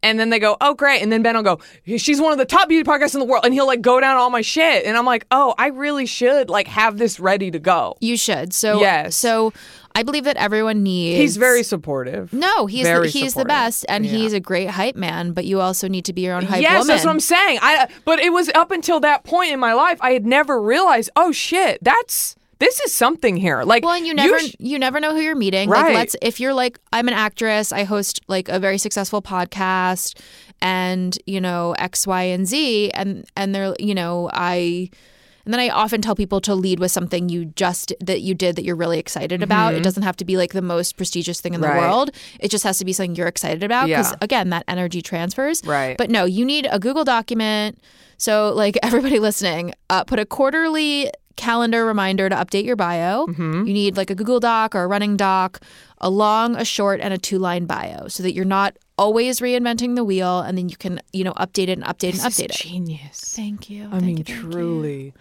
And 0.03 0.19
then 0.19 0.31
they 0.31 0.39
go, 0.39 0.57
oh, 0.61 0.75
great. 0.75 1.03
And 1.03 1.13
then 1.13 1.23
Ben 1.23 1.37
will 1.37 1.43
go, 1.43 1.61
she's 1.85 2.21
one 2.21 2.33
of 2.33 2.39
the 2.39 2.47
top 2.47 2.69
beauty 2.69 2.89
podcasts 2.89 3.13
in 3.15 3.21
the 3.21 3.27
world. 3.27 3.45
And 3.45 3.53
he'll 3.53 3.67
like 3.67 3.83
go 3.83 4.01
down 4.01 4.17
all 4.17 4.31
my 4.31 4.41
shit. 4.41 4.87
And 4.87 4.97
I'm 4.97 5.05
like, 5.05 5.27
oh, 5.31 5.55
I 5.59 5.67
really 5.69 6.07
should 6.07 6.49
like 6.49 6.67
have 6.69 6.97
this 6.97 7.21
ready 7.21 7.51
to 7.51 7.59
go. 7.59 7.97
you 8.01 8.17
should. 8.17 8.55
So, 8.55 8.81
Yes. 8.81 9.15
So, 9.17 9.53
I 9.95 10.05
believe 10.05 10.23
that 10.25 10.37
everyone 10.37 10.83
needs. 10.85 11.19
He's 11.19 11.37
very 11.37 11.65
supportive. 11.65 12.33
No, 12.33 12.67
he's 12.67 12.87
Very 12.87 13.09
the, 13.09 13.19
he's 13.19 13.35
the 13.35 13.45
best, 13.45 13.85
and 13.89 14.07
Yeah. 14.07 14.13
he's 14.13 14.33
a 14.33 14.39
great 14.39 14.71
hype 14.71 14.95
man. 14.95 15.33
But 15.33 15.47
you 15.47 15.61
also 15.61 15.89
need 15.89 16.05
to 16.05 16.13
be 16.13 16.21
your 16.23 16.37
own 16.37 16.45
hype 16.45 16.63
yes, 16.63 16.75
woman. 16.75 16.87
that's 16.87 17.05
what 17.05 17.11
I'm 17.11 17.19
saying. 17.21 17.59
I 17.61 17.89
but 18.05 18.21
it 18.21 18.33
was 18.33 18.51
up 18.55 18.71
until 18.71 19.01
that 19.01 19.25
point 19.25 19.51
in 19.53 19.59
my 19.59 19.73
life 19.75 19.99
I 20.01 20.13
had 20.13 20.25
never 20.25 20.63
realized. 20.63 21.11
Oh 21.17 21.33
shit, 21.33 21.79
that's 21.83 22.37
this 22.61 22.79
is 22.81 22.95
something 22.95 23.37
here. 23.37 23.63
Like 23.65 23.85
Well, 23.85 23.95
and 23.95 24.07
you 24.07 24.15
never 24.15 24.39
sh- 24.39 24.55
you 24.61 24.79
never 24.79 25.01
know 25.01 25.13
who 25.15 25.21
you're 25.21 25.35
meeting. 25.35 25.69
Right. 25.69 25.87
Like 25.87 25.95
let's 25.95 26.17
if 26.23 26.39
you're 26.39 26.55
like 26.55 26.79
I'm 26.93 27.09
an 27.09 27.15
actress, 27.15 27.73
I 27.73 27.83
host 27.85 28.21
like 28.29 28.49
a 28.49 28.59
very 28.61 28.79
successful 28.79 29.21
podcast 29.21 30.17
and, 30.63 31.19
you 31.27 31.41
know, 31.41 31.73
X, 31.79 32.07
Y, 32.07 32.23
and 32.23 32.47
Z 32.47 32.91
and 32.93 33.25
and 33.37 33.55
they're 33.55 33.75
you 33.79 33.95
know, 33.95 34.31
I 34.33 34.91
and 35.47 35.55
then 35.55 35.61
I 35.61 35.71
often 35.71 36.03
tell 36.03 36.15
people 36.15 36.41
to 36.43 36.55
lead 36.55 36.79
with 36.81 36.93
something 36.93 37.31
you 37.31 37.47
just 37.47 37.95
that 38.01 38.21
you 38.21 38.35
did 38.35 38.57
that 38.57 38.65
you're 38.65 38.77
really 38.77 38.99
excited 38.99 39.43
about. 39.43 39.75
It 39.75 39.83
doesn't 39.83 40.03
have 40.03 40.17
to 40.17 40.25
be 40.27 40.37
like 40.37 40.53
the 40.53 40.61
most 40.63 40.99
prestigious 40.99 41.41
thing 41.41 41.55
in 41.55 41.63
the 41.63 41.67
Mm-hmm. 41.67 41.79
World. 41.79 42.11
It 42.41 42.51
just 42.51 42.63
has 42.65 42.77
to 42.79 42.85
be 42.85 42.93
something 42.93 43.17
you're 43.17 43.27
excited 43.27 43.63
about 43.63 43.87
because 43.89 44.11
Yeah. 44.13 44.19
again, 44.21 44.51
that 44.51 44.65
energy 44.69 45.01
transfers. 45.01 45.63
Right. 45.65 45.97
But 45.97 46.11
no, 46.11 46.25
you 46.27 46.45
need 46.45 46.69
a 46.71 46.79
Google 46.79 47.05
document. 47.05 47.79
So 48.19 48.53
like 48.55 48.79
everybody 48.83 49.19
listening, 49.19 49.73
uh, 49.89 50.05
put 50.05 50.19
a 50.19 50.27
quarterly 50.27 51.11
calendar 51.41 51.87
reminder 51.87 52.29
to 52.29 52.37
update 52.37 52.67
your 52.67 52.77
bio. 52.77 53.27
Mm-hmm. 53.27 53.67
You 53.67 53.73
need 53.73 53.97
like 53.97 54.11
a 54.11 54.15
Google 54.15 54.41
Doc 54.41 54.75
or 54.75 54.83
a 54.83 54.87
running 54.87 55.17
doc, 55.17 55.61
a 55.99 56.11
long, 56.11 56.55
a 56.55 56.67
short, 56.67 57.01
and 57.01 57.15
a 57.15 57.19
two 57.19 57.39
line 57.39 57.65
bio 57.65 58.09
so 58.09 58.23
that 58.23 58.35
you're 58.35 58.45
not 58.45 58.77
always 59.01 59.41
reinventing 59.41 59.97
the 59.97 60.05
wheel 60.05 60.41
and 60.41 60.59
then 60.59 60.69
you 60.69 60.77
can, 60.77 61.01
you 61.15 61.25
know, 61.25 61.33
update 61.33 61.69
it 61.69 61.79
and 61.79 61.85
update 61.85 62.11
and 62.13 62.21
this 62.21 62.27
is 62.27 62.39
update 62.39 62.51
it. 62.51 62.53
genius. 62.53 63.19
Thank 63.35 63.71
you. 63.71 63.87
I 63.87 63.93
Thank 63.93 64.03
mean, 64.05 64.17
you, 64.19 64.25
thank 64.25 64.43
you. 64.45 64.51
truly. 64.53 65.15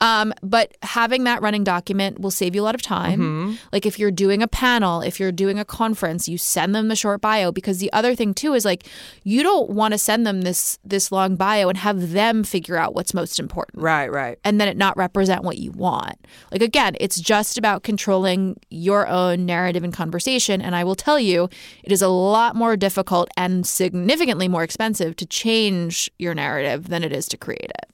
Um, 0.00 0.32
but 0.42 0.76
having 0.82 1.24
that 1.24 1.42
running 1.42 1.64
document 1.64 2.20
will 2.20 2.30
save 2.30 2.54
you 2.54 2.62
a 2.62 2.66
lot 2.68 2.76
of 2.76 2.82
time. 2.82 3.20
Mm-hmm. 3.20 3.54
Like 3.72 3.86
if 3.86 3.98
you're 3.98 4.12
doing 4.12 4.40
a 4.42 4.46
panel, 4.48 5.00
if 5.00 5.18
you're 5.18 5.32
doing 5.32 5.58
a 5.58 5.64
conference, 5.64 6.28
you 6.28 6.38
send 6.38 6.74
them 6.76 6.86
the 6.88 6.94
short 6.96 7.20
bio 7.20 7.50
because 7.50 7.78
the 7.78 7.92
other 7.92 8.14
thing 8.14 8.34
too 8.34 8.54
is 8.54 8.64
like 8.64 8.86
you 9.24 9.42
don't 9.42 9.70
want 9.70 9.92
to 9.92 9.98
send 9.98 10.24
them 10.26 10.42
this 10.42 10.78
this 10.84 11.10
long 11.10 11.34
bio 11.34 11.68
and 11.68 11.78
have 11.78 12.12
them 12.12 12.44
figure 12.44 12.76
out 12.76 12.94
what's 12.94 13.12
most 13.14 13.40
important 13.40 13.82
Right, 13.82 14.10
right. 14.12 14.38
and 14.44 14.60
then 14.60 14.68
it 14.68 14.76
not 14.76 14.96
represent 14.96 15.42
what 15.42 15.58
you 15.58 15.72
want. 15.72 16.16
Like 16.52 16.62
again, 16.62 16.94
it's 17.00 17.18
just 17.20 17.58
about 17.58 17.82
controlling 17.82 18.60
your 18.70 19.08
own 19.08 19.44
narrative 19.44 19.82
and 19.82 19.92
conversation 19.92 20.60
and 20.62 20.76
I 20.76 20.84
will 20.84 20.94
tell 20.94 21.18
you, 21.18 21.48
it 21.82 21.90
is 21.90 22.00
a 22.02 22.08
lot 22.08 22.54
more 22.54 22.76
difficult 22.76 23.23
and 23.36 23.66
significantly 23.66 24.48
more 24.48 24.62
expensive 24.62 25.16
to 25.16 25.26
change 25.26 26.10
your 26.18 26.34
narrative 26.34 26.88
than 26.88 27.04
it 27.04 27.12
is 27.12 27.26
to 27.28 27.36
create 27.36 27.70
it. 27.70 27.90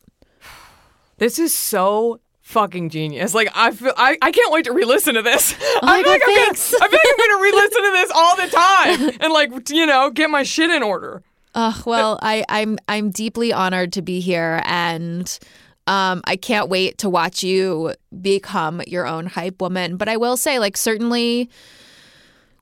This 1.18 1.38
is 1.38 1.54
so 1.54 2.20
fucking 2.40 2.90
genius. 2.90 3.34
Like 3.34 3.48
I 3.54 3.70
feel 3.70 3.92
I, 3.96 4.16
I 4.20 4.32
can't 4.32 4.52
wait 4.52 4.64
to 4.64 4.72
re-listen 4.72 5.14
to 5.14 5.22
this. 5.22 5.54
I 5.82 5.86
my 5.86 6.02
feel 6.02 6.12
like 6.12 6.20
God, 6.20 6.30
I'm 6.30 6.36
gonna. 6.36 6.50
I 6.50 6.88
feel 6.88 6.98
like 6.98 7.08
I'm 7.08 7.28
gonna 7.28 7.42
re-listen 7.42 7.84
to 7.84 7.90
this 7.92 8.10
all 8.14 8.36
the 8.36 8.46
time 8.48 9.18
and 9.20 9.32
like 9.32 9.70
you 9.70 9.86
know 9.86 10.10
get 10.10 10.30
my 10.30 10.42
shit 10.42 10.70
in 10.70 10.82
order. 10.82 11.22
Uh, 11.54 11.72
well, 11.84 12.18
I, 12.22 12.44
I'm 12.48 12.78
I'm 12.88 13.10
deeply 13.10 13.52
honored 13.52 13.92
to 13.94 14.02
be 14.02 14.20
here, 14.20 14.62
and 14.64 15.38
um, 15.86 16.22
I 16.24 16.36
can't 16.36 16.68
wait 16.68 16.98
to 16.98 17.10
watch 17.10 17.42
you 17.42 17.94
become 18.20 18.80
your 18.86 19.06
own 19.06 19.26
hype 19.26 19.60
woman. 19.60 19.96
But 19.96 20.08
I 20.08 20.16
will 20.16 20.36
say, 20.36 20.60
like, 20.60 20.76
certainly 20.76 21.50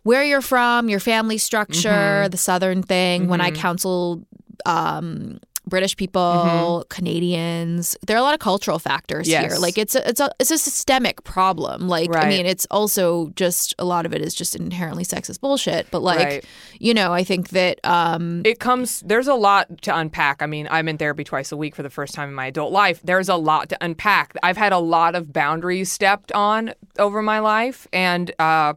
where 0.09 0.25
you're 0.25 0.41
from, 0.55 0.89
your 0.89 1.01
family 1.01 1.39
structure, 1.39 1.89
Mm-hmm. 2.25 2.31
the 2.31 2.37
Southern 2.49 2.83
thing. 2.83 3.29
When 3.29 3.41
I 3.41 3.51
counsel 3.51 4.25
um, 4.67 5.39
British 5.67 5.97
people, 5.97 6.87
Canadians, 6.89 7.95
there 8.07 8.17
are 8.17 8.21
a 8.21 8.23
lot 8.23 8.33
of 8.33 8.41
cultural 8.41 8.79
factors 8.79 9.27
here. 9.27 9.43
Mm-hmm. 9.51 9.61
Like, 9.67 9.77
it's 9.77 9.95
a 9.95 10.09
it's 10.09 10.19
a 10.27 10.31
it's 10.41 10.51
a 10.51 10.57
systemic 10.57 11.25
problem. 11.25 11.89
Like, 11.89 12.09
I 12.17 12.27
mean, 12.29 12.47
it's 12.47 12.67
also 12.71 13.29
just 13.37 13.75
a 13.79 13.85
lot 13.85 14.07
of 14.07 14.15
it 14.15 14.23
is 14.23 14.35
just 14.35 14.57
inherently 14.57 15.05
sexist 15.05 15.41
bullshit. 15.41 15.91
But 15.91 16.01
like, 16.01 16.19
Right. 16.27 16.45
you 16.81 16.95
know, 16.95 17.13
I 17.13 17.23
think 17.23 17.51
that. 17.51 17.75
Um, 17.85 18.43
It 18.47 18.59
comes 18.61 19.03
there's 19.11 19.29
a 19.29 19.35
lot 19.49 19.83
to 19.83 19.95
unpack. 19.95 20.41
I 20.41 20.47
mean, 20.47 20.67
I'm 20.71 20.89
in 20.89 20.97
therapy 20.97 21.25
twice 21.25 21.53
a 21.53 21.57
week 21.57 21.77
for 21.77 21.83
the 21.83 21.91
first 21.91 22.15
time 22.15 22.29
in 22.31 22.35
my 22.35 22.47
adult 22.47 22.73
life. 22.73 23.01
There's 23.05 23.29
a 23.29 23.37
lot 23.37 23.69
to 23.69 23.77
unpack. 23.83 24.27
I've 24.43 24.57
had 24.57 24.73
a 24.73 24.79
lot 24.97 25.15
of 25.15 25.33
boundaries 25.35 25.93
stepped 25.93 26.33
on 26.33 26.73
over 26.99 27.21
my 27.23 27.41
life 27.41 27.87
and 27.93 28.33
uh 28.39 28.73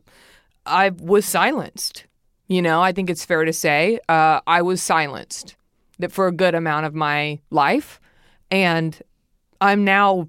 I 0.66 0.90
was 0.90 1.26
silenced. 1.26 2.06
You 2.48 2.62
know, 2.62 2.82
I 2.82 2.92
think 2.92 3.10
it's 3.10 3.26
fair 3.26 3.46
to 3.46 3.54
say 3.54 4.00
uh, 4.10 4.42
I 4.46 4.62
was 4.62 4.82
silenced 4.82 5.56
that 6.00 6.12
for 6.12 6.28
a 6.28 6.32
good 6.32 6.54
amount 6.56 6.86
of 6.86 6.94
my 6.94 7.40
life, 7.50 8.00
and 8.50 9.00
I'm 9.62 9.84
now 9.86 10.28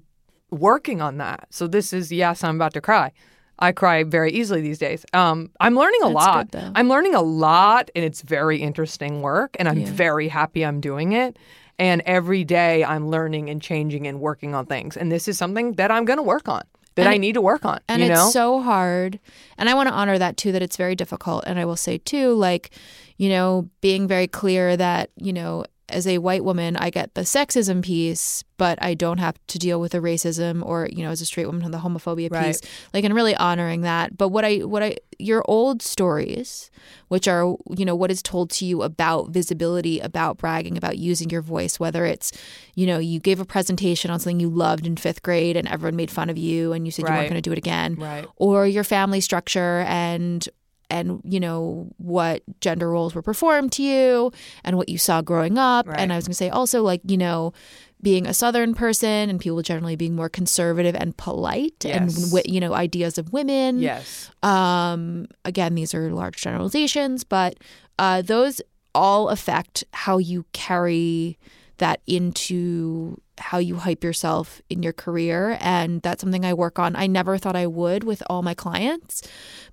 working 0.51 1.01
on 1.01 1.17
that. 1.17 1.47
So 1.49 1.67
this 1.67 1.91
is 1.93 2.11
yes, 2.11 2.43
I'm 2.43 2.55
about 2.55 2.73
to 2.73 2.81
cry. 2.81 3.11
I 3.59 3.71
cry 3.71 4.03
very 4.03 4.31
easily 4.31 4.61
these 4.61 4.79
days. 4.79 5.05
Um, 5.13 5.51
I'm 5.59 5.75
learning 5.75 5.99
a 6.03 6.05
That's 6.05 6.15
lot. 6.15 6.51
good. 6.51 6.71
I'm 6.75 6.89
learning 6.89 7.13
a 7.15 7.21
lot, 7.21 7.89
and 7.95 8.03
it's 8.05 8.21
very 8.21 8.57
interesting 8.61 9.21
work, 9.21 9.55
and 9.59 9.67
I'm 9.67 9.79
Yeah. 9.79 9.91
very 9.91 10.27
happy 10.27 10.65
I'm 10.65 10.79
doing 10.81 11.11
it. 11.13 11.37
And 11.79 12.01
every 12.05 12.43
day 12.43 12.83
I'm 12.83 13.09
learning 13.09 13.49
and 13.49 13.61
changing 13.61 14.05
and 14.07 14.19
working 14.19 14.53
on 14.55 14.65
things. 14.67 14.95
And 14.95 15.11
this 15.11 15.27
is 15.27 15.37
something 15.37 15.73
that 15.73 15.91
I'm 15.91 16.05
going 16.05 16.17
to 16.17 16.23
work 16.23 16.47
on, 16.47 16.61
that 16.95 17.03
And 17.05 17.09
I 17.13 17.17
need 17.17 17.33
to 17.33 17.41
work 17.41 17.65
on. 17.65 17.79
and 17.87 18.01
it's 18.01 18.09
know? 18.09 18.29
so 18.29 18.61
hard 18.61 19.19
and 19.57 19.69
i 19.69 19.73
want 19.73 19.89
to 19.89 19.93
honor 19.95 20.17
that 20.17 20.37
too 20.37 20.51
that 20.51 20.61
it's 20.61 20.77
very 20.77 20.95
difficult 20.95 21.43
and 21.47 21.59
i 21.59 21.65
will 21.65 21.75
say 21.75 21.97
too 21.97 22.33
like 22.33 22.69
you 23.17 23.29
know 23.29 23.69
being 23.81 24.07
very 24.07 24.27
clear 24.27 24.75
that 24.77 25.09
you 25.17 25.33
know 25.33 25.65
as 25.93 26.05
a 26.07 26.17
white 26.17 26.43
woman 26.43 26.75
i 26.77 26.89
get 26.89 27.13
the 27.13 27.21
sexism 27.21 27.83
piece 27.83 28.43
but 28.57 28.77
i 28.81 28.93
don't 28.93 29.19
have 29.19 29.35
to 29.47 29.57
deal 29.59 29.79
with 29.79 29.91
the 29.93 29.99
racism 29.99 30.65
or 30.65 30.87
you 30.91 31.03
know 31.03 31.09
as 31.11 31.21
a 31.21 31.25
straight 31.25 31.45
woman 31.45 31.69
the 31.71 31.77
homophobia 31.79 32.31
Right. 32.31 32.47
piece 32.47 32.61
like 32.93 33.03
and 33.03 33.13
really 33.13 33.35
honoring 33.35 33.81
that 33.81 34.17
but 34.17 34.29
what 34.29 34.43
i 34.43 34.57
what 34.57 34.81
i 34.83 34.95
your 35.19 35.43
old 35.47 35.81
stories 35.81 36.69
which 37.07 37.27
are 37.27 37.55
you 37.77 37.85
know 37.85 37.95
what 37.95 38.11
is 38.11 38.21
told 38.23 38.49
to 38.49 38.65
you 38.65 38.81
about 38.81 39.29
visibility 39.29 39.99
about 39.99 40.37
bragging 40.37 40.77
about 40.77 40.97
using 40.97 41.29
your 41.29 41.41
voice 41.41 41.79
whether 41.79 42.05
it's 42.05 42.31
you 42.75 42.85
know 42.87 42.97
you 42.97 43.19
gave 43.19 43.39
a 43.39 43.45
presentation 43.45 44.09
on 44.11 44.19
something 44.19 44.39
you 44.39 44.49
loved 44.49 44.87
in 44.87 44.95
fifth 44.97 45.21
grade 45.21 45.55
and 45.55 45.67
everyone 45.67 45.95
made 45.95 46.09
fun 46.11 46.29
of 46.29 46.37
you 46.37 46.73
and 46.73 46.85
you 46.87 46.91
said 46.91 47.03
you 47.07 47.13
weren't 47.13 47.29
going 47.29 47.41
to 47.41 47.47
do 47.49 47.51
it 47.51 47.57
again 47.57 47.95
Right. 47.95 48.25
or 48.37 48.65
your 48.67 48.83
family 48.83 49.21
structure 49.21 49.85
and 49.87 50.47
and 50.89 51.21
you 51.23 51.39
know 51.39 51.87
what 51.97 52.43
gender 52.61 52.89
roles 52.89 53.15
were 53.15 53.21
performed 53.21 53.71
to 53.71 53.83
you 53.83 54.31
and 54.63 54.77
what 54.77 54.89
you 54.89 54.97
saw 54.97 55.21
growing 55.21 55.57
up 55.57 55.87
Right. 55.87 55.99
and 55.99 56.11
i 56.13 56.15
was 56.15 56.25
going 56.25 56.31
to 56.33 56.37
say 56.37 56.49
also 56.49 56.83
like 56.83 57.01
you 57.05 57.17
know 57.17 57.53
being 58.01 58.27
a 58.27 58.33
southern 58.33 58.73
person 58.75 59.29
and 59.29 59.39
people 59.39 59.61
generally 59.61 59.95
being 59.95 60.13
more 60.15 60.27
conservative 60.27 60.93
and 60.95 61.15
polite 61.15 61.85
and 61.85 62.11
Yes. 62.11 62.15
wi- 62.31 62.43
you 62.45 62.59
know 62.59 62.73
ideas 62.73 63.17
of 63.17 63.31
women 63.31 63.79
Yes. 63.79 64.29
um, 64.43 65.27
again, 65.45 65.75
these 65.75 65.93
are 65.93 66.11
large 66.13 66.41
generalizations, 66.41 67.23
but 67.23 67.55
uh, 67.97 68.21
those 68.21 68.61
all 68.93 69.29
affect 69.29 69.85
how 69.93 70.17
you 70.17 70.45
carry 70.51 71.37
that 71.77 72.01
into 72.05 73.17
how 73.37 73.57
you 73.57 73.77
hype 73.77 74.03
yourself 74.03 74.61
in 74.69 74.83
your 74.83 74.93
career. 74.93 75.57
And 75.61 76.01
that's 76.01 76.21
something 76.21 76.45
I 76.45 76.53
work 76.53 76.77
on. 76.79 76.95
I 76.95 77.07
never 77.07 77.37
thought 77.37 77.55
I 77.55 77.67
would 77.67 78.03
with 78.03 78.21
all 78.29 78.41
my 78.43 78.53
clients, 78.53 79.23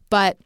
but 0.09 0.39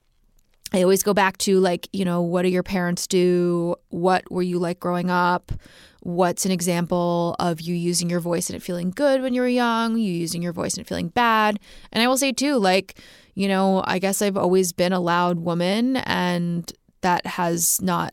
I 0.74 0.82
always 0.82 1.04
go 1.04 1.14
back 1.14 1.38
to 1.38 1.60
like, 1.60 1.88
you 1.92 2.04
know, 2.04 2.20
what 2.20 2.42
do 2.42 2.48
your 2.48 2.64
parents 2.64 3.06
do? 3.06 3.76
What 3.90 4.28
were 4.28 4.42
you 4.42 4.58
like 4.58 4.80
growing 4.80 5.08
up? 5.08 5.52
What's 6.00 6.44
an 6.44 6.50
example 6.50 7.36
of 7.38 7.60
you 7.60 7.76
using 7.76 8.10
your 8.10 8.18
voice 8.18 8.50
and 8.50 8.56
it 8.56 8.60
feeling 8.60 8.90
good 8.90 9.22
when 9.22 9.34
you 9.34 9.40
were 9.40 9.46
young, 9.46 9.96
you 9.96 10.12
using 10.12 10.42
your 10.42 10.52
voice 10.52 10.74
and 10.74 10.84
it 10.84 10.88
feeling 10.88 11.10
bad? 11.10 11.60
And 11.92 12.02
I 12.02 12.08
will 12.08 12.18
say 12.18 12.32
too, 12.32 12.56
like, 12.56 12.98
you 13.34 13.46
know, 13.46 13.84
I 13.86 14.00
guess 14.00 14.20
I've 14.20 14.36
always 14.36 14.72
been 14.72 14.92
a 14.92 14.98
loud 14.98 15.38
woman 15.38 15.98
and 15.98 16.70
that 17.02 17.24
has 17.24 17.80
not 17.80 18.12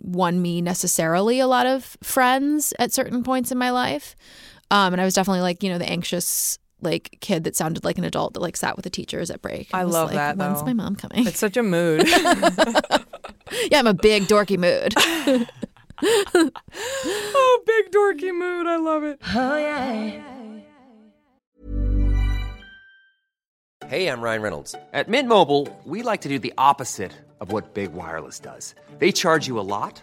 won 0.00 0.42
me 0.42 0.60
necessarily 0.60 1.38
a 1.38 1.46
lot 1.46 1.66
of 1.66 1.96
friends 2.02 2.74
at 2.80 2.92
certain 2.92 3.22
points 3.22 3.52
in 3.52 3.58
my 3.58 3.70
life. 3.70 4.16
Um, 4.72 4.94
and 4.94 5.00
I 5.00 5.04
was 5.04 5.14
definitely 5.14 5.42
like, 5.42 5.62
you 5.62 5.70
know, 5.70 5.78
the 5.78 5.88
anxious 5.88 6.58
like 6.80 7.18
kid 7.20 7.44
that 7.44 7.56
sounded 7.56 7.84
like 7.84 7.98
an 7.98 8.04
adult 8.04 8.34
that 8.34 8.40
like 8.40 8.56
sat 8.56 8.76
with 8.76 8.84
the 8.84 8.90
teachers 8.90 9.30
at 9.30 9.42
break. 9.42 9.68
I 9.72 9.84
was 9.84 9.94
love 9.94 10.08
like, 10.08 10.16
that, 10.16 10.36
When's 10.36 10.60
though. 10.60 10.66
my 10.66 10.72
mom 10.72 10.96
coming? 10.96 11.26
It's 11.26 11.38
such 11.38 11.56
a 11.56 11.62
mood. 11.62 12.06
yeah, 13.70 13.78
I'm 13.78 13.86
a 13.86 13.94
big 13.94 14.24
dorky 14.24 14.58
mood. 14.58 14.94
oh, 16.02 17.62
big 17.66 17.90
dorky 17.90 18.32
mood. 18.32 18.66
I 18.66 18.76
love 18.76 19.04
it. 19.04 19.20
Oh 19.34 19.56
yeah. 19.56 20.22
Hey, 23.86 24.08
I'm 24.08 24.20
Ryan 24.20 24.42
Reynolds. 24.42 24.74
At 24.92 25.08
Mint 25.08 25.28
Mobile, 25.28 25.66
we 25.84 26.02
like 26.02 26.20
to 26.20 26.28
do 26.28 26.38
the 26.38 26.52
opposite 26.58 27.12
of 27.40 27.52
what 27.52 27.72
Big 27.72 27.94
Wireless 27.94 28.38
does. 28.38 28.74
They 28.98 29.12
charge 29.12 29.46
you 29.46 29.58
a 29.58 29.62
lot, 29.62 30.02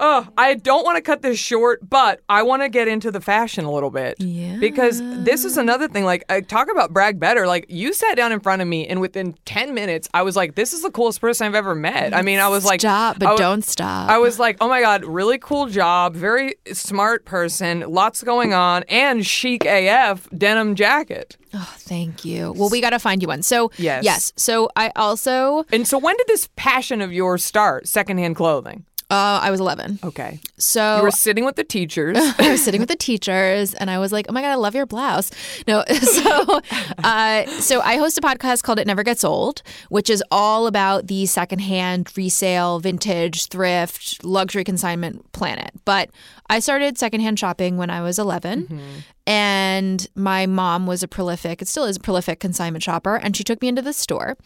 I 0.00 0.54
don't 0.54 0.84
want 0.84 0.96
to 0.96 1.02
cut 1.02 1.22
this 1.22 1.38
short, 1.38 1.88
but 1.88 2.20
I 2.28 2.42
want 2.42 2.62
to 2.62 2.68
get 2.68 2.88
into 2.88 3.10
the 3.10 3.20
fashion 3.20 3.64
a 3.64 3.72
little 3.72 3.90
bit. 3.90 4.16
Yeah. 4.20 4.56
Because 4.56 5.00
this 5.24 5.44
is 5.44 5.56
another 5.56 5.88
thing. 5.88 6.04
Like, 6.04 6.24
I 6.28 6.40
talk 6.40 6.70
about 6.70 6.92
brag 6.92 7.18
better. 7.20 7.46
Like, 7.46 7.66
you 7.68 7.92
sat 7.92 8.16
down 8.16 8.32
in 8.32 8.40
front 8.40 8.62
of 8.62 8.68
me, 8.68 8.86
and 8.86 9.00
within 9.00 9.34
10 9.44 9.74
minutes, 9.74 10.08
I 10.14 10.22
was 10.22 10.36
like, 10.36 10.54
this 10.54 10.72
is 10.72 10.82
the 10.82 10.90
coolest 10.90 11.20
person 11.20 11.46
I've 11.46 11.54
ever 11.54 11.74
met. 11.74 12.14
I 12.14 12.22
mean, 12.22 12.38
I 12.38 12.48
was 12.48 12.64
like, 12.64 12.80
Stop, 12.80 13.18
but 13.18 13.28
I 13.28 13.32
wa- 13.32 13.36
don't 13.38 13.64
stop. 13.64 14.08
I 14.10 14.18
was 14.18 14.38
like, 14.38 14.56
oh 14.60 14.68
my 14.68 14.80
God, 14.80 15.04
really 15.04 15.38
cool 15.38 15.66
job. 15.66 16.14
Very 16.14 16.54
smart 16.72 17.24
person. 17.24 17.80
Lots 17.80 18.22
going 18.22 18.52
on. 18.54 18.82
And 18.88 19.26
chic 19.26 19.64
AF 19.64 20.28
denim 20.36 20.74
jacket. 20.74 21.36
Oh, 21.54 21.74
thank 21.78 22.24
you. 22.24 22.52
Well, 22.56 22.68
we 22.68 22.80
got 22.80 22.90
to 22.90 22.98
find 22.98 23.22
you 23.22 23.28
one. 23.28 23.42
So, 23.42 23.70
Yes. 23.78 24.04
yes. 24.04 24.32
So, 24.36 24.68
I 24.76 24.92
also, 24.96 25.64
And 25.72 25.86
so, 25.88 25.96
when 25.96 26.16
did 26.16 26.26
this 26.26 26.48
passion 26.56 27.00
of 27.00 27.12
yours 27.12 27.44
start? 27.44 27.88
Secondhand 27.88 28.36
clothing. 28.36 28.84
Uh, 29.08 29.38
I 29.42 29.50
was 29.52 29.60
11. 29.60 30.00
Okay. 30.02 30.40
So, 30.58 30.96
You 30.96 31.02
were 31.04 31.10
sitting 31.12 31.44
with 31.44 31.54
the 31.56 31.62
teachers. 31.64 32.16
I 32.38 32.50
was 32.50 32.64
sitting 32.64 32.80
with 32.80 32.88
the 32.88 32.96
teachers 32.96 33.72
and 33.74 33.88
I 33.90 33.98
was 33.98 34.10
like, 34.10 34.26
"Oh 34.28 34.32
my 34.32 34.40
god, 34.42 34.50
I 34.50 34.54
love 34.56 34.74
your 34.74 34.86
blouse." 34.86 35.30
No, 35.68 35.84
so 36.00 36.60
uh, 37.04 37.46
so 37.60 37.80
I 37.82 37.98
host 37.98 38.18
a 38.18 38.20
podcast 38.20 38.62
called 38.64 38.78
"It 38.80 38.86
Never 38.86 39.04
Gets 39.04 39.22
Old," 39.22 39.62
which 39.90 40.10
is 40.10 40.24
all 40.32 40.66
about 40.66 41.06
the 41.06 41.26
secondhand, 41.26 42.10
resale, 42.16 42.80
vintage, 42.80 43.46
thrift, 43.46 44.24
luxury 44.24 44.64
consignment 44.64 45.30
planet. 45.32 45.70
But 45.84 46.10
I 46.50 46.58
started 46.58 46.98
secondhand 46.98 47.38
shopping 47.38 47.76
when 47.76 47.90
I 47.90 48.02
was 48.02 48.18
11, 48.18 48.80
and 49.26 50.06
my 50.14 50.46
mom 50.46 50.86
was 50.86 51.02
a 51.02 51.08
prolific, 51.08 51.62
it 51.62 51.68
still 51.68 51.84
is 51.84 51.96
a 51.96 52.00
prolific 52.00 52.40
consignment 52.40 52.82
shopper, 52.82 53.16
and 53.16 53.36
she 53.36 53.44
took 53.44 53.60
me 53.62 53.68
into 53.68 53.82
the 53.82 53.92
store, 53.92 54.36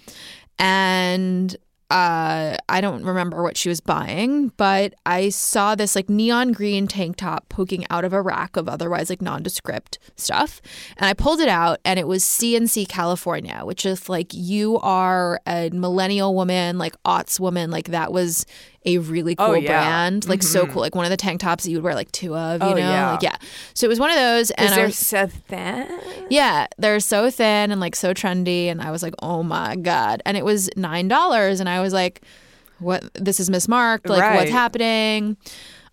and 0.58 1.56
uh, 1.90 2.57
I 2.68 2.81
don't 2.81 3.05
remember 3.05 3.42
what 3.42 3.57
she 3.57 3.68
was 3.68 3.81
buying, 3.81 4.53
but 4.57 4.94
I 5.05 5.31
saw 5.31 5.74
this 5.74 5.96
like 5.96 6.09
neon 6.09 6.53
green 6.53 6.87
tank 6.87 7.16
top 7.16 7.48
poking 7.48 7.85
out 7.90 8.05
of 8.05 8.12
a 8.12 8.22
rack 8.22 8.57
of 8.57 8.68
otherwise 8.68 9.11
like 9.11 9.20
nondescript 9.20 9.98
stuff. 10.14 10.62
And 10.96 11.07
I 11.07 11.14
pulled 11.14 11.40
it 11.40 11.48
out 11.48 11.81
and 11.85 11.98
it 11.98 12.07
was 12.07 12.24
C&C 12.24 12.87
California, 12.87 13.62
which 13.64 13.85
is 13.85 14.09
like 14.09 14.33
you 14.33 14.79
are 14.79 15.40
a 15.48 15.70
millennial 15.70 16.35
woman, 16.35 16.79
like 16.79 16.94
aughts 17.03 17.40
woman. 17.40 17.72
Like 17.72 17.88
that 17.88 18.12
was 18.12 18.46
a 18.86 18.98
really 18.98 19.34
cool 19.36 19.46
Oh, 19.46 19.52
yeah. 19.54 19.68
brand. 19.68 20.28
Like 20.28 20.42
so 20.42 20.66
cool. 20.66 20.80
Like 20.80 20.94
one 20.94 21.04
of 21.04 21.10
the 21.10 21.16
tank 21.16 21.40
tops 21.40 21.64
that 21.64 21.70
you 21.70 21.76
would 21.76 21.84
wear 21.84 21.94
like 21.94 22.10
two 22.12 22.34
of, 22.36 22.62
you 22.62 22.68
Oh, 22.68 22.70
know? 22.72 22.78
yeah. 22.78 23.10
Like 23.12 23.22
yeah. 23.22 23.36
So 23.74 23.84
it 23.86 23.88
was 23.88 24.00
one 24.00 24.10
of 24.10 24.16
those 24.16 24.50
and 24.52 24.66
Is 24.66 24.72
I 24.72 24.76
there 24.76 24.86
was 24.86 24.96
Seth 24.96 25.46
that? 25.48 25.90
yeah, 26.30 26.66
they're 26.78 26.98
so 27.00 27.30
thin 27.30 27.70
and 27.70 27.80
like 27.80 27.94
so 27.94 28.14
trendy. 28.14 28.66
And 28.66 28.80
I 28.80 28.90
was 28.90 29.02
like, 29.02 29.14
oh 29.20 29.42
my 29.42 29.76
God. 29.76 30.22
And 30.24 30.36
it 30.36 30.44
was 30.44 30.70
$9. 30.76 31.60
And 31.60 31.68
I 31.68 31.80
was 31.80 31.92
like, 31.92 32.22
what? 32.78 33.04
This 33.14 33.38
is 33.40 33.50
mismarked. 33.50 34.08
Like, 34.08 34.22
Right. 34.22 34.36
what's 34.36 34.50
happening? 34.50 35.36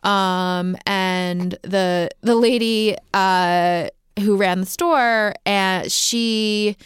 Um, 0.04 0.78
and 0.86 1.58
the 1.64 2.10
the 2.22 2.36
lady 2.36 2.96
uh, 3.14 3.90
who 4.20 4.38
ran 4.38 4.62
the 4.62 4.66
store, 4.66 5.34
and 5.46 5.92
she 5.92 6.78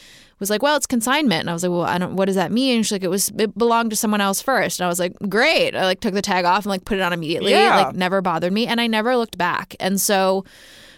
was 0.42 0.50
like, 0.50 0.62
"Well, 0.62 0.76
it's 0.76 0.86
consignment." 0.86 1.42
And 1.42 1.50
I 1.50 1.54
was 1.54 1.64
like, 1.64 1.72
"Well, 1.72 1.84
I 1.84 1.98
don't. 1.98 2.16
What 2.18 2.26
does 2.26 2.36
that 2.36 2.52
mean?" 2.52 2.78
And 2.78 2.86
she's 2.86 2.92
like, 2.92 3.04
"It 3.04 3.10
was 3.10 3.32
it 3.38 3.58
belonged 3.58 3.92
to 3.92 3.96
someone 3.96 4.20
else 4.20 4.42
first. 4.42 4.80
And 4.80 4.86
I 4.86 4.90
was 4.90 5.00
like, 5.00 5.16
"Great!" 5.30 5.76
I 5.76 5.86
like 5.86 6.02
took 6.02 6.14
the 6.14 6.22
tag 6.22 6.44
off 6.44 6.66
and 6.66 6.70
like 6.70 6.84
put 6.84 6.98
it 6.98 7.02
on 7.02 7.14
immediately. 7.14 7.52
Yeah. 7.52 7.84
Like 7.86 7.96
never 7.96 8.22
bothered 8.22 8.52
me, 8.52 8.68
and 8.68 8.82
I 8.82 8.88
never 8.88 9.16
looked 9.16 9.38
back. 9.38 9.76
And 9.80 10.02
so, 10.02 10.44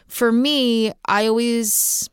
for 0.07 0.31
me, 0.31 0.91
I 1.05 1.27
always 1.27 2.09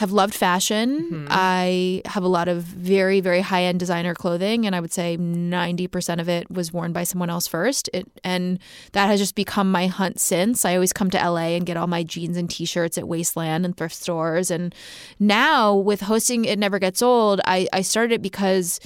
have 0.00 0.12
loved 0.12 0.34
fashion. 0.34 1.02
Mm-hmm. 1.02 1.26
I 1.28 2.00
have 2.06 2.22
a 2.22 2.28
lot 2.28 2.48
of 2.48 2.62
very, 2.62 3.20
very 3.20 3.42
high 3.42 3.64
end 3.64 3.78
designer 3.78 4.14
clothing, 4.14 4.64
and 4.64 4.74
I 4.74 4.80
would 4.80 4.94
say 4.94 5.18
90% 5.18 6.20
of 6.20 6.26
it 6.26 6.50
was 6.50 6.72
worn 6.72 6.94
by 6.94 7.04
someone 7.04 7.28
else 7.28 7.46
first. 7.46 7.90
It, 7.92 8.10
and 8.24 8.58
that 8.92 9.08
has 9.08 9.20
just 9.20 9.34
become 9.34 9.70
my 9.70 9.88
hunt 9.88 10.18
since. 10.18 10.64
I 10.64 10.72
always 10.72 10.94
come 10.94 11.10
to 11.10 11.18
LA 11.18 11.48
and 11.48 11.66
get 11.66 11.76
all 11.76 11.86
my 11.86 12.02
jeans 12.02 12.38
and 12.38 12.48
t 12.48 12.64
shirts 12.64 12.96
at 12.96 13.08
Wasteland 13.08 13.66
and 13.66 13.76
thrift 13.76 13.94
stores. 13.94 14.50
And 14.50 14.74
now 15.18 15.74
with 15.74 16.00
hosting 16.00 16.46
It 16.46 16.58
Never 16.58 16.78
Gets 16.78 17.02
Old, 17.02 17.42
I, 17.44 17.68
I 17.70 17.82
started 17.82 18.14
it 18.14 18.22
because. 18.22 18.80